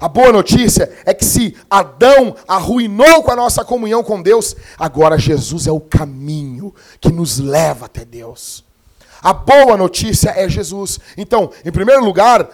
A 0.00 0.08
boa 0.08 0.32
notícia 0.32 0.90
é 1.04 1.12
que 1.12 1.24
se 1.24 1.54
Adão 1.68 2.34
arruinou 2.48 3.22
com 3.22 3.30
a 3.30 3.36
nossa 3.36 3.62
comunhão 3.62 4.02
com 4.02 4.22
Deus, 4.22 4.56
agora 4.78 5.18
Jesus 5.18 5.66
é 5.66 5.72
o 5.72 5.78
caminho 5.78 6.74
que 6.98 7.12
nos 7.12 7.38
leva 7.38 7.84
até 7.84 8.02
Deus. 8.02 8.64
A 9.22 9.34
boa 9.34 9.76
notícia 9.76 10.30
é 10.30 10.48
Jesus. 10.48 10.98
Então, 11.18 11.50
em 11.64 11.70
primeiro 11.70 12.02
lugar, 12.02 12.48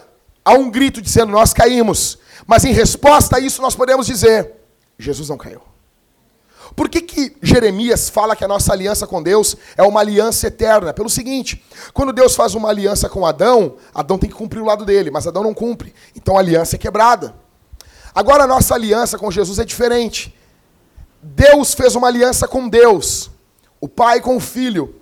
há 0.44 0.54
um 0.54 0.68
grito 0.68 1.00
dizendo: 1.00 1.30
Nós 1.30 1.52
caímos. 1.52 2.18
Mas 2.46 2.64
em 2.64 2.72
resposta 2.72 3.36
a 3.36 3.40
isso, 3.40 3.62
nós 3.62 3.76
podemos 3.76 4.06
dizer: 4.06 4.52
Jesus 4.98 5.28
não 5.28 5.36
caiu. 5.36 5.60
Por 6.76 6.90
que, 6.90 7.00
que 7.00 7.34
Jeremias 7.40 8.10
fala 8.10 8.36
que 8.36 8.44
a 8.44 8.48
nossa 8.48 8.70
aliança 8.70 9.06
com 9.06 9.22
Deus 9.22 9.56
é 9.78 9.82
uma 9.82 10.00
aliança 10.00 10.46
eterna? 10.46 10.92
Pelo 10.92 11.08
seguinte: 11.08 11.64
quando 11.94 12.12
Deus 12.12 12.36
faz 12.36 12.54
uma 12.54 12.68
aliança 12.68 13.08
com 13.08 13.24
Adão, 13.24 13.76
Adão 13.94 14.18
tem 14.18 14.28
que 14.28 14.36
cumprir 14.36 14.60
o 14.60 14.66
lado 14.66 14.84
dele, 14.84 15.10
mas 15.10 15.26
Adão 15.26 15.42
não 15.42 15.54
cumpre. 15.54 15.94
Então 16.14 16.36
a 16.36 16.40
aliança 16.40 16.76
é 16.76 16.78
quebrada. 16.78 17.34
Agora 18.14 18.44
a 18.44 18.46
nossa 18.46 18.74
aliança 18.74 19.16
com 19.16 19.30
Jesus 19.30 19.58
é 19.58 19.64
diferente. 19.64 20.36
Deus 21.22 21.72
fez 21.72 21.94
uma 21.96 22.08
aliança 22.08 22.46
com 22.46 22.68
Deus, 22.68 23.30
o 23.80 23.88
Pai 23.88 24.20
com 24.20 24.36
o 24.36 24.40
Filho. 24.40 25.00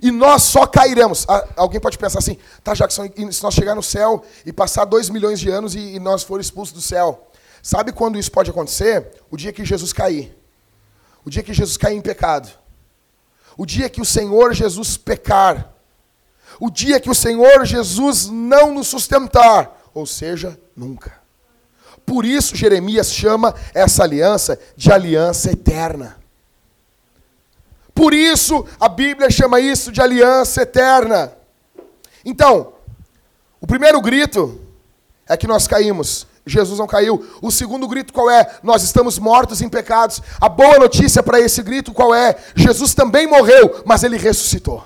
E 0.00 0.10
nós 0.10 0.42
só 0.42 0.66
cairemos. 0.66 1.26
Ah, 1.28 1.46
alguém 1.56 1.80
pode 1.80 1.98
pensar 1.98 2.20
assim, 2.20 2.38
tá, 2.62 2.72
Jackson, 2.72 3.08
se 3.30 3.42
nós 3.42 3.54
chegar 3.54 3.74
no 3.74 3.82
céu 3.82 4.24
e 4.46 4.52
passar 4.52 4.86
dois 4.86 5.10
milhões 5.10 5.38
de 5.38 5.50
anos 5.50 5.74
e, 5.74 5.94
e 5.94 5.98
nós 6.00 6.22
for 6.22 6.40
expulsos 6.40 6.74
do 6.74 6.80
céu, 6.80 7.30
sabe 7.62 7.92
quando 7.92 8.18
isso 8.18 8.32
pode 8.32 8.50
acontecer? 8.50 9.12
O 9.30 9.36
dia 9.36 9.52
que 9.52 9.64
Jesus 9.64 9.92
cair. 9.92 10.43
O 11.24 11.30
dia 11.30 11.42
que 11.42 11.54
Jesus 11.54 11.76
cair 11.76 11.96
em 11.96 12.02
pecado. 12.02 12.50
O 13.56 13.64
dia 13.64 13.88
que 13.88 14.00
o 14.00 14.04
Senhor 14.04 14.52
Jesus 14.52 14.96
pecar. 14.96 15.72
O 16.60 16.70
dia 16.70 17.00
que 17.00 17.10
o 17.10 17.14
Senhor 17.14 17.64
Jesus 17.64 18.28
não 18.28 18.74
nos 18.74 18.88
sustentar. 18.88 19.80
Ou 19.94 20.06
seja, 20.06 20.58
nunca. 20.76 21.24
Por 22.04 22.24
isso 22.24 22.54
Jeremias 22.54 23.12
chama 23.12 23.54
essa 23.72 24.02
aliança 24.02 24.58
de 24.76 24.92
aliança 24.92 25.50
eterna. 25.50 26.16
Por 27.94 28.12
isso 28.12 28.66
a 28.78 28.88
Bíblia 28.88 29.30
chama 29.30 29.60
isso 29.60 29.90
de 29.90 30.02
aliança 30.02 30.62
eterna. 30.62 31.32
Então, 32.24 32.72
o 33.60 33.66
primeiro 33.66 34.00
grito 34.00 34.60
é 35.26 35.36
que 35.36 35.46
nós 35.46 35.66
caímos. 35.66 36.26
Jesus 36.46 36.78
não 36.78 36.86
caiu. 36.86 37.26
O 37.40 37.50
segundo 37.50 37.88
grito 37.88 38.12
qual 38.12 38.30
é? 38.30 38.58
Nós 38.62 38.82
estamos 38.82 39.18
mortos 39.18 39.62
em 39.62 39.68
pecados. 39.68 40.20
A 40.40 40.48
boa 40.48 40.78
notícia 40.78 41.22
para 41.22 41.40
esse 41.40 41.62
grito 41.62 41.92
qual 41.92 42.14
é? 42.14 42.36
Jesus 42.54 42.94
também 42.94 43.26
morreu, 43.26 43.82
mas 43.86 44.02
ele 44.02 44.18
ressuscitou. 44.18 44.84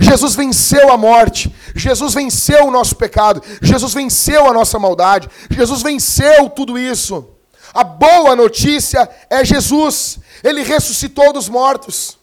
Jesus 0.00 0.34
venceu 0.34 0.90
a 0.90 0.96
morte, 0.96 1.54
Jesus 1.74 2.12
venceu 2.12 2.66
o 2.66 2.70
nosso 2.72 2.96
pecado, 2.96 3.40
Jesus 3.62 3.94
venceu 3.94 4.48
a 4.48 4.52
nossa 4.52 4.80
maldade, 4.80 5.30
Jesus 5.48 5.80
venceu 5.80 6.50
tudo 6.50 6.76
isso. 6.76 7.28
A 7.72 7.84
boa 7.84 8.34
notícia 8.34 9.08
é 9.30 9.44
Jesus, 9.44 10.18
ele 10.42 10.62
ressuscitou 10.62 11.32
dos 11.32 11.48
mortos, 11.48 12.18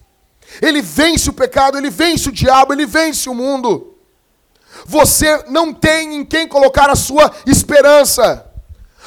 ele 0.61 0.81
vence 0.81 1.29
o 1.29 1.33
pecado, 1.33 1.77
ele 1.77 1.89
vence 1.89 2.27
o 2.27 2.33
diabo, 2.33 2.73
ele 2.73 2.85
vence 2.85 3.29
o 3.29 3.33
mundo. 3.33 3.92
Você 4.85 5.43
não 5.49 5.73
tem 5.73 6.15
em 6.15 6.25
quem 6.25 6.47
colocar 6.47 6.89
a 6.89 6.95
sua 6.95 7.31
esperança. 7.45 8.45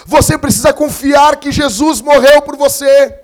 Você 0.07 0.39
precisa 0.39 0.73
confiar 0.73 1.37
que 1.37 1.51
Jesus 1.53 2.01
morreu 2.01 2.43
por 2.43 2.57
você. 2.57 3.21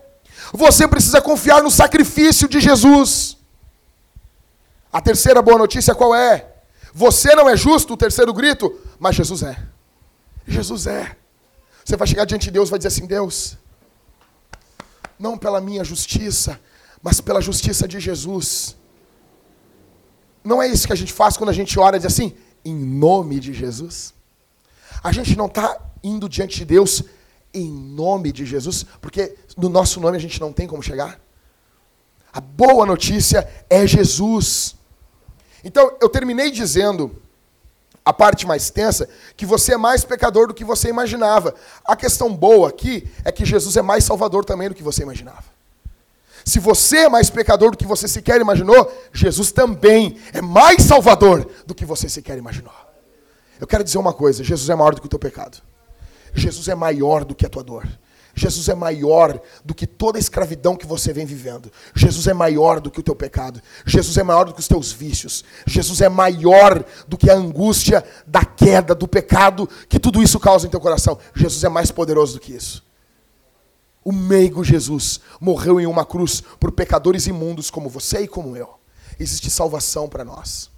Você 0.52 0.86
precisa 0.86 1.20
confiar 1.20 1.62
no 1.62 1.70
sacrifício 1.70 2.48
de 2.48 2.60
Jesus. 2.60 3.38
A 4.92 5.00
terceira 5.00 5.40
boa 5.40 5.58
notícia 5.58 5.94
qual 5.94 6.14
é? 6.14 6.52
Você 6.92 7.34
não 7.34 7.48
é 7.48 7.56
justo, 7.56 7.94
o 7.94 7.96
terceiro 7.96 8.32
grito, 8.34 8.78
mas 8.98 9.16
Jesus 9.16 9.42
é. 9.42 9.56
Jesus 10.46 10.86
é. 10.86 11.16
Você 11.82 11.96
vai 11.96 12.06
chegar 12.06 12.26
diante 12.26 12.44
de 12.44 12.50
Deus 12.50 12.68
e 12.68 12.70
vai 12.70 12.78
dizer 12.78 12.88
assim: 12.88 13.06
Deus, 13.06 13.56
não 15.18 15.38
pela 15.38 15.60
minha 15.60 15.82
justiça, 15.82 16.60
mas 17.02 17.20
pela 17.20 17.40
justiça 17.40 17.88
de 17.88 17.98
Jesus. 17.98 18.76
Não 20.44 20.62
é 20.62 20.68
isso 20.68 20.86
que 20.86 20.92
a 20.92 20.96
gente 20.96 21.12
faz 21.12 21.36
quando 21.36 21.50
a 21.50 21.54
gente 21.54 21.78
ora 21.78 21.96
e 21.96 22.00
diz 22.00 22.06
assim, 22.06 22.34
em 22.64 22.74
nome 22.74 23.38
de 23.38 23.52
Jesus? 23.52 24.14
A 25.02 25.12
gente 25.12 25.36
não 25.36 25.46
está 25.46 25.78
indo 26.02 26.28
diante 26.28 26.56
de 26.56 26.64
Deus 26.64 27.04
em 27.54 27.70
nome 27.70 28.32
de 28.32 28.44
Jesus, 28.46 28.84
porque 29.00 29.36
no 29.56 29.68
nosso 29.68 30.00
nome 30.00 30.16
a 30.16 30.20
gente 30.20 30.40
não 30.40 30.52
tem 30.52 30.66
como 30.66 30.82
chegar. 30.82 31.20
A 32.32 32.40
boa 32.40 32.86
notícia 32.86 33.48
é 33.68 33.86
Jesus. 33.86 34.74
Então, 35.62 35.96
eu 36.00 36.08
terminei 36.08 36.50
dizendo, 36.50 37.14
a 38.04 38.12
parte 38.12 38.46
mais 38.46 38.70
tensa, 38.70 39.08
que 39.36 39.44
você 39.44 39.74
é 39.74 39.76
mais 39.76 40.04
pecador 40.04 40.48
do 40.48 40.54
que 40.54 40.64
você 40.64 40.88
imaginava. 40.88 41.54
A 41.84 41.94
questão 41.94 42.34
boa 42.34 42.68
aqui 42.68 43.08
é 43.24 43.30
que 43.30 43.44
Jesus 43.44 43.76
é 43.76 43.82
mais 43.82 44.04
salvador 44.04 44.44
também 44.44 44.68
do 44.68 44.74
que 44.74 44.82
você 44.82 45.02
imaginava. 45.02 45.44
Se 46.44 46.58
você 46.58 46.98
é 46.98 47.08
mais 47.08 47.30
pecador 47.30 47.70
do 47.70 47.76
que 47.76 47.86
você 47.86 48.08
sequer 48.08 48.40
imaginou, 48.40 48.90
Jesus 49.12 49.52
também 49.52 50.16
é 50.32 50.40
mais 50.40 50.82
salvador 50.82 51.48
do 51.66 51.74
que 51.74 51.84
você 51.84 52.08
sequer 52.08 52.38
imaginou. 52.38 52.72
Eu 53.60 53.66
quero 53.66 53.84
dizer 53.84 53.98
uma 53.98 54.12
coisa: 54.12 54.42
Jesus 54.42 54.68
é 54.68 54.74
maior 54.74 54.94
do 54.94 55.00
que 55.00 55.06
o 55.06 55.10
teu 55.10 55.18
pecado. 55.18 55.58
Jesus 56.34 56.68
é 56.68 56.74
maior 56.74 57.24
do 57.24 57.34
que 57.34 57.46
a 57.46 57.48
tua 57.48 57.62
dor. 57.62 57.86
Jesus 58.34 58.68
é 58.68 58.74
maior 58.74 59.38
do 59.64 59.74
que 59.74 59.86
toda 59.86 60.18
a 60.18 60.20
escravidão 60.20 60.74
que 60.74 60.86
você 60.86 61.12
vem 61.12 61.26
vivendo. 61.26 61.70
Jesus 61.94 62.26
é 62.26 62.32
maior 62.32 62.80
do 62.80 62.90
que 62.90 63.00
o 63.00 63.02
teu 63.02 63.14
pecado. 63.14 63.60
Jesus 63.84 64.16
é 64.16 64.22
maior 64.22 64.46
do 64.46 64.54
que 64.54 64.60
os 64.60 64.68
teus 64.68 64.90
vícios. 64.90 65.44
Jesus 65.66 66.00
é 66.00 66.08
maior 66.08 66.82
do 67.06 67.18
que 67.18 67.30
a 67.30 67.34
angústia 67.34 68.02
da 68.26 68.44
queda, 68.44 68.94
do 68.94 69.06
pecado, 69.06 69.68
que 69.88 70.00
tudo 70.00 70.22
isso 70.22 70.40
causa 70.40 70.66
em 70.66 70.70
teu 70.70 70.80
coração. 70.80 71.18
Jesus 71.34 71.62
é 71.62 71.68
mais 71.68 71.90
poderoso 71.90 72.34
do 72.34 72.40
que 72.40 72.54
isso. 72.54 72.82
O 74.04 74.12
meigo 74.12 74.64
Jesus 74.64 75.20
morreu 75.40 75.80
em 75.80 75.86
uma 75.86 76.04
cruz 76.04 76.40
por 76.40 76.72
pecadores 76.72 77.26
imundos 77.26 77.70
como 77.70 77.88
você 77.88 78.20
e 78.20 78.28
como 78.28 78.56
eu. 78.56 78.78
Existe 79.18 79.50
salvação 79.50 80.08
para 80.08 80.24
nós. 80.24 80.70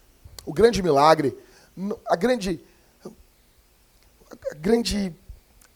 O 0.44 0.52
grande 0.52 0.82
milagre, 0.82 1.36
a 2.06 2.16
grande, 2.16 2.60
a 4.50 4.54
grande 4.54 5.14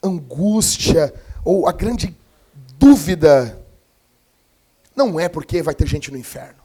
angústia, 0.03 1.15
ou 1.45 1.67
a 1.67 1.73
grande 1.73 2.15
dúvida 2.79 3.65
não 4.95 5.19
é 5.19 5.29
porque 5.29 5.63
vai 5.63 5.75
ter 5.75 5.87
gente 5.87 6.11
no 6.11 6.19
inferno. 6.19 6.59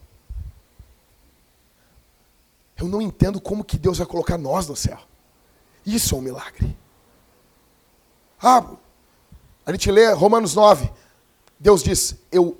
Eu 2.76 2.88
não 2.88 3.00
entendo 3.00 3.40
como 3.40 3.64
que 3.64 3.78
Deus 3.78 3.98
vai 3.98 4.06
colocar 4.06 4.36
nós 4.36 4.68
no 4.68 4.76
céu. 4.76 4.98
Isso 5.86 6.14
é 6.14 6.18
um 6.18 6.20
milagre. 6.20 6.76
Ah, 8.42 8.76
a 9.66 9.72
gente 9.72 9.90
lê 9.90 10.12
Romanos 10.12 10.54
9. 10.54 10.90
Deus 11.58 11.82
diz, 11.82 12.16
eu, 12.30 12.56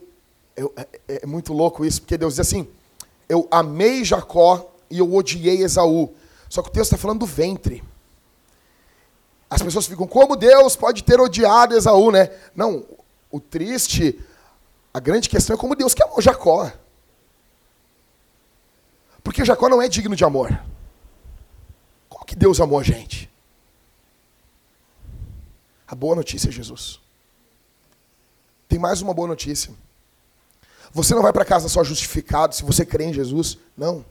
eu 0.57 0.73
é, 0.77 0.89
é, 1.09 1.21
é 1.23 1.27
muito 1.27 1.53
louco 1.53 1.85
isso, 1.85 2.01
porque 2.01 2.17
Deus 2.17 2.35
diz 2.35 2.41
assim: 2.41 2.67
Eu 3.29 3.47
amei 3.51 4.05
Jacó 4.05 4.71
e 4.89 4.99
eu 4.99 5.15
odiei 5.15 5.63
Esaú. 5.63 6.15
Só 6.49 6.63
que 6.63 6.69
o 6.69 6.73
texto 6.73 6.93
está 6.93 6.97
falando 6.97 7.21
do 7.21 7.27
ventre. 7.27 7.83
As 9.51 9.63
pessoas 9.63 9.87
ficam, 9.87 10.07
como 10.07 10.37
Deus 10.37 10.75
pode 10.75 11.05
ter 11.05 11.21
odiado 11.21 11.77
Esaú, 11.77 12.11
né? 12.11 12.31
Não, 12.55 12.85
o 13.31 13.39
triste, 13.39 14.19
a 14.93 15.01
grande 15.01 15.29
questão 15.29 15.55
é 15.55 15.59
como 15.59 15.77
Deus 15.77 15.95
que 15.95 16.03
amou 16.03 16.23
Jacó. 16.23 16.73
Porque 19.23 19.45
Jacó 19.45 19.69
não 19.69 19.83
é 19.83 19.89
digno 19.89 20.15
de 20.15 20.25
amor. 20.25 20.59
Como 22.09 22.25
que 22.25 22.37
Deus 22.37 22.61
amou 22.61 22.79
a 22.79 22.83
gente? 22.83 23.31
A 25.95 25.97
boa 25.97 26.17
notícia 26.17 26.49
é 26.49 26.51
Jesus. 26.51 26.99
Tem 28.69 28.81
mais 28.81 29.01
uma 29.01 29.15
boa 29.15 29.29
notícia. 29.29 29.73
Você 30.93 31.15
não 31.15 31.23
vai 31.23 31.33
para 31.33 31.45
casa 31.45 31.69
só 31.69 31.85
justificado 31.85 32.53
se 32.53 32.65
você 32.65 32.85
crê 32.85 33.05
em 33.05 33.13
Jesus. 33.13 33.59
Não. 33.77 34.05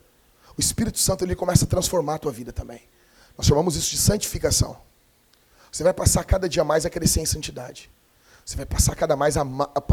O 0.58 0.62
Espírito 0.62 0.98
Santo 0.98 1.26
ele 1.26 1.36
começa 1.36 1.66
a 1.66 1.68
transformar 1.68 2.16
a 2.16 2.20
tua 2.20 2.32
vida 2.32 2.54
também. 2.54 2.84
Nós 3.38 3.46
chamamos 3.46 3.76
isso 3.76 3.92
de 3.92 3.98
santificação. 3.98 4.78
Você 5.70 5.84
vai 5.84 5.94
passar 5.94 6.24
cada 6.24 6.48
dia 6.48 6.64
mais 6.64 6.86
a 6.86 6.90
crescer 6.90 7.20
em 7.20 7.26
santidade. 7.26 7.92
Você 8.46 8.56
vai 8.56 8.66
passar 8.66 8.96
cada, 8.96 9.18
mais 9.18 9.36
a, 9.36 9.46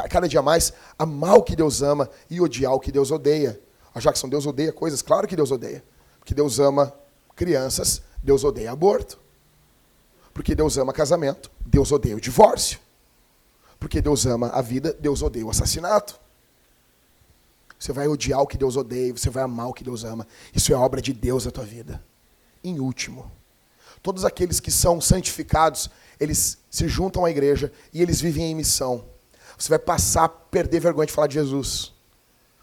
cada 0.09 0.28
dia 0.28 0.43
mais 0.43 0.72
a 0.97 1.03
amar 1.03 1.38
o 1.38 1.43
que 1.43 1.57
Deus 1.57 1.82
ama 1.82 2.09
e 2.30 2.41
odiar 2.41 2.72
o 2.72 2.78
que 2.78 2.93
Deus 2.93 3.11
odeia. 3.11 3.61
A 3.93 3.99
Jackson, 3.99 4.28
Deus 4.28 4.47
odeia 4.47 4.72
coisas? 4.72 5.03
Claro 5.03 5.26
que 5.26 5.34
Deus 5.34 5.51
odeia. 5.51 5.82
Porque 6.20 6.34
Deus 6.34 6.61
ama 6.61 6.95
crianças, 7.34 8.01
Deus 8.22 8.45
odeia 8.45 8.70
aborto. 8.70 9.18
Porque 10.32 10.54
Deus 10.54 10.78
ama 10.78 10.92
casamento, 10.92 11.50
Deus 11.64 11.92
odeia 11.92 12.16
o 12.16 12.20
divórcio. 12.20 12.78
Porque 13.78 14.00
Deus 14.00 14.26
ama 14.26 14.48
a 14.48 14.62
vida, 14.62 14.92
Deus 14.98 15.22
odeia 15.22 15.46
o 15.46 15.50
assassinato. 15.50 16.18
Você 17.78 17.92
vai 17.92 18.06
odiar 18.08 18.40
o 18.40 18.46
que 18.46 18.58
Deus 18.58 18.76
odeia, 18.76 19.12
você 19.12 19.30
vai 19.30 19.42
amar 19.42 19.68
o 19.68 19.72
que 19.72 19.82
Deus 19.82 20.04
ama. 20.04 20.26
Isso 20.54 20.72
é 20.72 20.76
obra 20.76 21.00
de 21.00 21.12
Deus 21.12 21.46
na 21.46 21.50
tua 21.50 21.64
vida. 21.64 22.02
Em 22.62 22.78
último, 22.78 23.30
Todos 24.02 24.24
aqueles 24.24 24.60
que 24.60 24.70
são 24.70 25.00
santificados, 25.00 25.90
eles 26.18 26.58
se 26.70 26.88
juntam 26.88 27.24
à 27.24 27.30
igreja 27.30 27.72
e 27.92 28.00
eles 28.00 28.20
vivem 28.20 28.50
em 28.50 28.54
missão. 28.54 29.04
Você 29.58 29.68
vai 29.68 29.78
passar 29.78 30.24
a 30.24 30.28
perder 30.28 30.80
vergonha 30.80 31.06
de 31.06 31.12
falar 31.12 31.26
de 31.26 31.34
Jesus. 31.34 31.92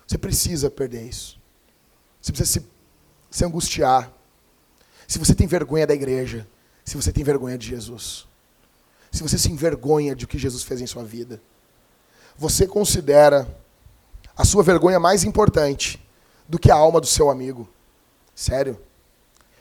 Você 0.08 0.18
precisa 0.18 0.70
perder 0.72 1.04
isso. 1.04 1.40
Você 2.20 2.32
precisa 2.32 2.60
se, 2.60 2.66
se 3.30 3.46
angustiar. 3.46 4.12
Se 5.08 5.20
você 5.20 5.36
tem 5.36 5.46
vergonha 5.46 5.86
da 5.86 5.94
igreja, 5.94 6.48
se 6.88 6.96
você 6.96 7.12
tem 7.12 7.22
vergonha 7.22 7.58
de 7.58 7.68
Jesus. 7.68 8.26
se 9.12 9.22
você 9.22 9.38
se 9.38 9.52
envergonha 9.52 10.16
de 10.16 10.24
o 10.24 10.28
que 10.28 10.38
Jesus 10.38 10.64
fez 10.64 10.80
em 10.80 10.88
sua 10.88 11.04
vida, 11.04 11.42
você 12.38 12.66
considera 12.66 13.46
a 14.38 14.46
sua 14.46 14.64
vergonha 14.64 14.98
mais 14.98 15.26
importante 15.26 16.02
do 16.48 16.58
que 16.58 16.72
a 16.72 16.76
alma 16.76 17.02
do 17.02 17.06
seu 17.08 17.30
amigo. 17.30 17.68
Sério. 18.34 18.80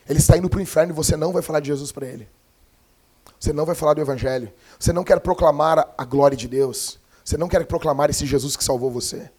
Ele 0.07 0.19
está 0.19 0.37
indo 0.37 0.49
para 0.49 0.59
o 0.59 0.61
inferno 0.61 0.93
e 0.93 0.95
você 0.95 1.17
não 1.17 1.33
vai 1.33 1.41
falar 1.41 1.59
de 1.59 1.67
Jesus 1.67 1.91
para 1.91 2.07
ele. 2.07 2.29
Você 3.37 3.51
não 3.51 3.65
vai 3.65 3.75
falar 3.75 3.93
do 3.93 4.01
Evangelho. 4.01 4.53
Você 4.79 4.93
não 4.93 5.03
quer 5.03 5.19
proclamar 5.19 5.93
a 5.97 6.05
glória 6.05 6.37
de 6.37 6.47
Deus. 6.47 6.97
Você 7.25 7.35
não 7.35 7.49
quer 7.49 7.65
proclamar 7.65 8.09
esse 8.09 8.25
Jesus 8.25 8.55
que 8.55 8.63
salvou 8.63 8.89
você. 8.89 9.29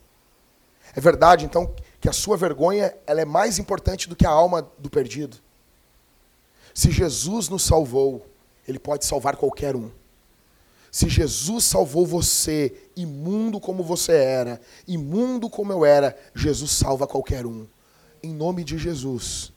É 0.95 1.01
verdade, 1.01 1.47
então, 1.47 1.75
que 1.99 2.09
a 2.09 2.13
sua 2.13 2.37
vergonha 2.37 2.95
ela 3.07 3.23
é 3.23 3.25
mais 3.25 3.59
importante 3.59 4.11
do 4.11 4.17
que 4.17 4.27
a 4.27 4.31
alma 4.31 4.71
do 4.79 4.91
perdido. 4.91 5.39
Se 6.79 6.93
Jesus 6.93 7.49
nos 7.49 7.65
salvou, 7.65 8.25
Ele 8.65 8.79
pode 8.79 9.05
salvar 9.05 9.35
qualquer 9.35 9.75
um. 9.75 9.91
Se 10.93 11.09
Jesus 11.09 11.65
salvou 11.65 12.07
você, 12.07 12.73
imundo 12.95 13.59
como 13.59 13.83
você 13.83 14.13
era, 14.13 14.61
imundo 14.87 15.51
como 15.51 15.73
eu 15.73 15.85
era, 15.85 16.17
Jesus 16.33 16.71
salva 16.71 17.05
qualquer 17.05 17.45
um. 17.45 17.67
Em 18.23 18.33
nome 18.33 18.63
de 18.63 18.79
Jesus. 18.79 19.53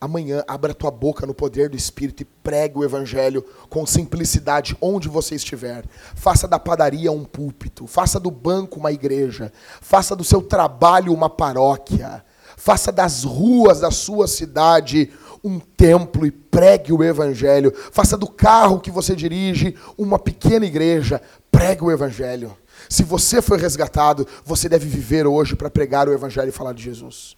Amanhã, 0.00 0.42
abra 0.48 0.72
tua 0.72 0.90
boca 0.90 1.26
no 1.26 1.34
poder 1.34 1.68
do 1.68 1.76
Espírito 1.76 2.22
e 2.22 2.24
pregue 2.24 2.78
o 2.78 2.84
Evangelho 2.84 3.44
com 3.68 3.84
simplicidade 3.84 4.74
onde 4.80 5.10
você 5.10 5.34
estiver. 5.34 5.84
Faça 6.14 6.48
da 6.48 6.58
padaria 6.58 7.12
um 7.12 7.26
púlpito, 7.26 7.86
faça 7.86 8.18
do 8.18 8.30
banco 8.30 8.80
uma 8.80 8.92
igreja, 8.92 9.52
faça 9.82 10.16
do 10.16 10.24
seu 10.24 10.40
trabalho 10.40 11.12
uma 11.12 11.28
paróquia, 11.28 12.24
faça 12.56 12.90
das 12.90 13.24
ruas 13.24 13.80
da 13.80 13.90
sua 13.90 14.26
cidade 14.26 15.12
um 15.46 15.60
templo 15.60 16.26
e 16.26 16.30
pregue 16.30 16.92
o 16.92 17.04
Evangelho. 17.04 17.72
Faça 17.92 18.16
do 18.16 18.26
carro 18.26 18.80
que 18.80 18.90
você 18.90 19.14
dirige 19.14 19.76
uma 19.96 20.18
pequena 20.18 20.66
igreja, 20.66 21.22
pregue 21.50 21.84
o 21.84 21.90
Evangelho. 21.90 22.56
Se 22.88 23.04
você 23.04 23.40
foi 23.40 23.58
resgatado, 23.58 24.26
você 24.44 24.68
deve 24.68 24.88
viver 24.88 25.26
hoje 25.26 25.54
para 25.54 25.70
pregar 25.70 26.08
o 26.08 26.12
Evangelho 26.12 26.48
e 26.48 26.52
falar 26.52 26.72
de 26.72 26.82
Jesus. 26.82 27.36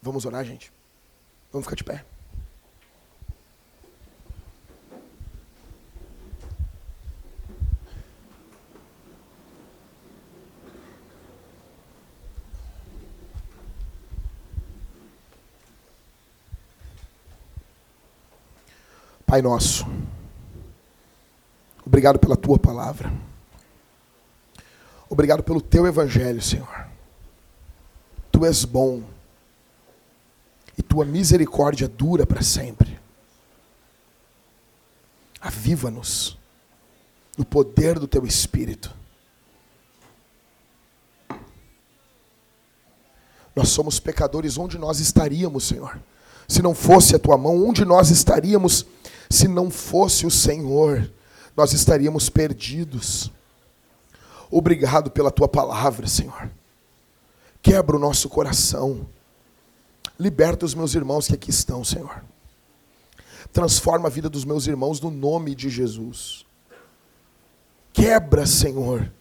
Vamos 0.00 0.24
orar, 0.24 0.44
gente? 0.44 0.72
Vamos 1.52 1.66
ficar 1.66 1.76
de 1.76 1.84
pé. 1.84 2.04
Pai 19.28 19.42
nosso, 19.42 19.86
obrigado 21.84 22.18
pela 22.18 22.34
tua 22.34 22.58
palavra. 22.58 23.12
Obrigado 25.06 25.42
pelo 25.42 25.60
teu 25.60 25.86
evangelho, 25.86 26.40
Senhor. 26.40 26.88
Tu 28.32 28.46
és 28.46 28.64
bom 28.64 29.02
e 30.78 30.82
tua 30.82 31.04
misericórdia 31.04 31.86
dura 31.86 32.24
para 32.24 32.40
sempre. 32.40 32.98
Aviva-nos 35.38 36.38
no 37.36 37.44
poder 37.44 37.98
do 37.98 38.08
teu 38.08 38.24
espírito. 38.24 38.96
Nós 43.54 43.68
somos 43.68 44.00
pecadores, 44.00 44.56
onde 44.56 44.78
nós 44.78 45.00
estaríamos, 45.00 45.64
Senhor? 45.64 46.00
Se 46.48 46.62
não 46.62 46.74
fosse 46.74 47.14
a 47.14 47.18
tua 47.18 47.36
mão, 47.36 47.68
onde 47.68 47.84
nós 47.84 48.08
estaríamos 48.08 48.86
se 49.30 49.48
não 49.48 49.70
fosse 49.70 50.26
o 50.26 50.30
Senhor? 50.30 51.10
Nós 51.56 51.72
estaríamos 51.72 52.28
perdidos. 52.28 53.30
Obrigado 54.50 55.10
pela 55.10 55.30
tua 55.30 55.48
palavra, 55.48 56.06
Senhor. 56.06 56.50
Quebra 57.60 57.96
o 57.96 58.00
nosso 58.00 58.28
coração 58.28 59.06
Liberta 60.18 60.66
os 60.66 60.74
meus 60.74 60.94
irmãos 60.96 61.28
que 61.28 61.34
aqui 61.34 61.50
estão, 61.50 61.84
Senhor. 61.84 62.24
Transforma 63.52 64.08
a 64.08 64.10
vida 64.10 64.28
dos 64.28 64.44
meus 64.44 64.66
irmãos 64.66 65.00
no 65.00 65.10
nome 65.12 65.54
de 65.54 65.70
Jesus. 65.70 66.44
Quebra, 67.92 68.44
Senhor, 68.44 69.12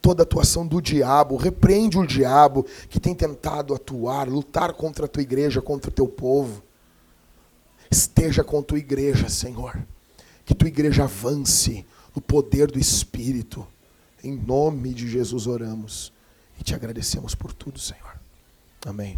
toda 0.00 0.22
a 0.22 0.24
atuação 0.24 0.64
do 0.64 0.80
diabo, 0.80 1.36
repreende 1.36 1.98
o 1.98 2.06
diabo 2.06 2.64
que 2.88 3.00
tem 3.00 3.14
tentado 3.14 3.74
atuar, 3.74 4.28
lutar 4.28 4.72
contra 4.74 5.06
a 5.06 5.08
tua 5.08 5.22
igreja, 5.22 5.60
contra 5.60 5.90
o 5.90 5.94
teu 5.94 6.06
povo. 6.06 6.62
Esteja 7.94 8.42
com 8.42 8.60
tua 8.60 8.78
igreja, 8.78 9.28
Senhor. 9.28 9.80
Que 10.44 10.52
tua 10.52 10.66
igreja 10.66 11.04
avance 11.04 11.86
no 12.12 12.20
poder 12.20 12.68
do 12.68 12.76
Espírito. 12.76 13.64
Em 14.24 14.34
nome 14.34 14.92
de 14.92 15.08
Jesus 15.08 15.46
oramos 15.46 16.12
e 16.58 16.64
te 16.64 16.74
agradecemos 16.74 17.36
por 17.36 17.52
tudo, 17.52 17.78
Senhor. 17.78 18.18
Amém. 18.84 19.16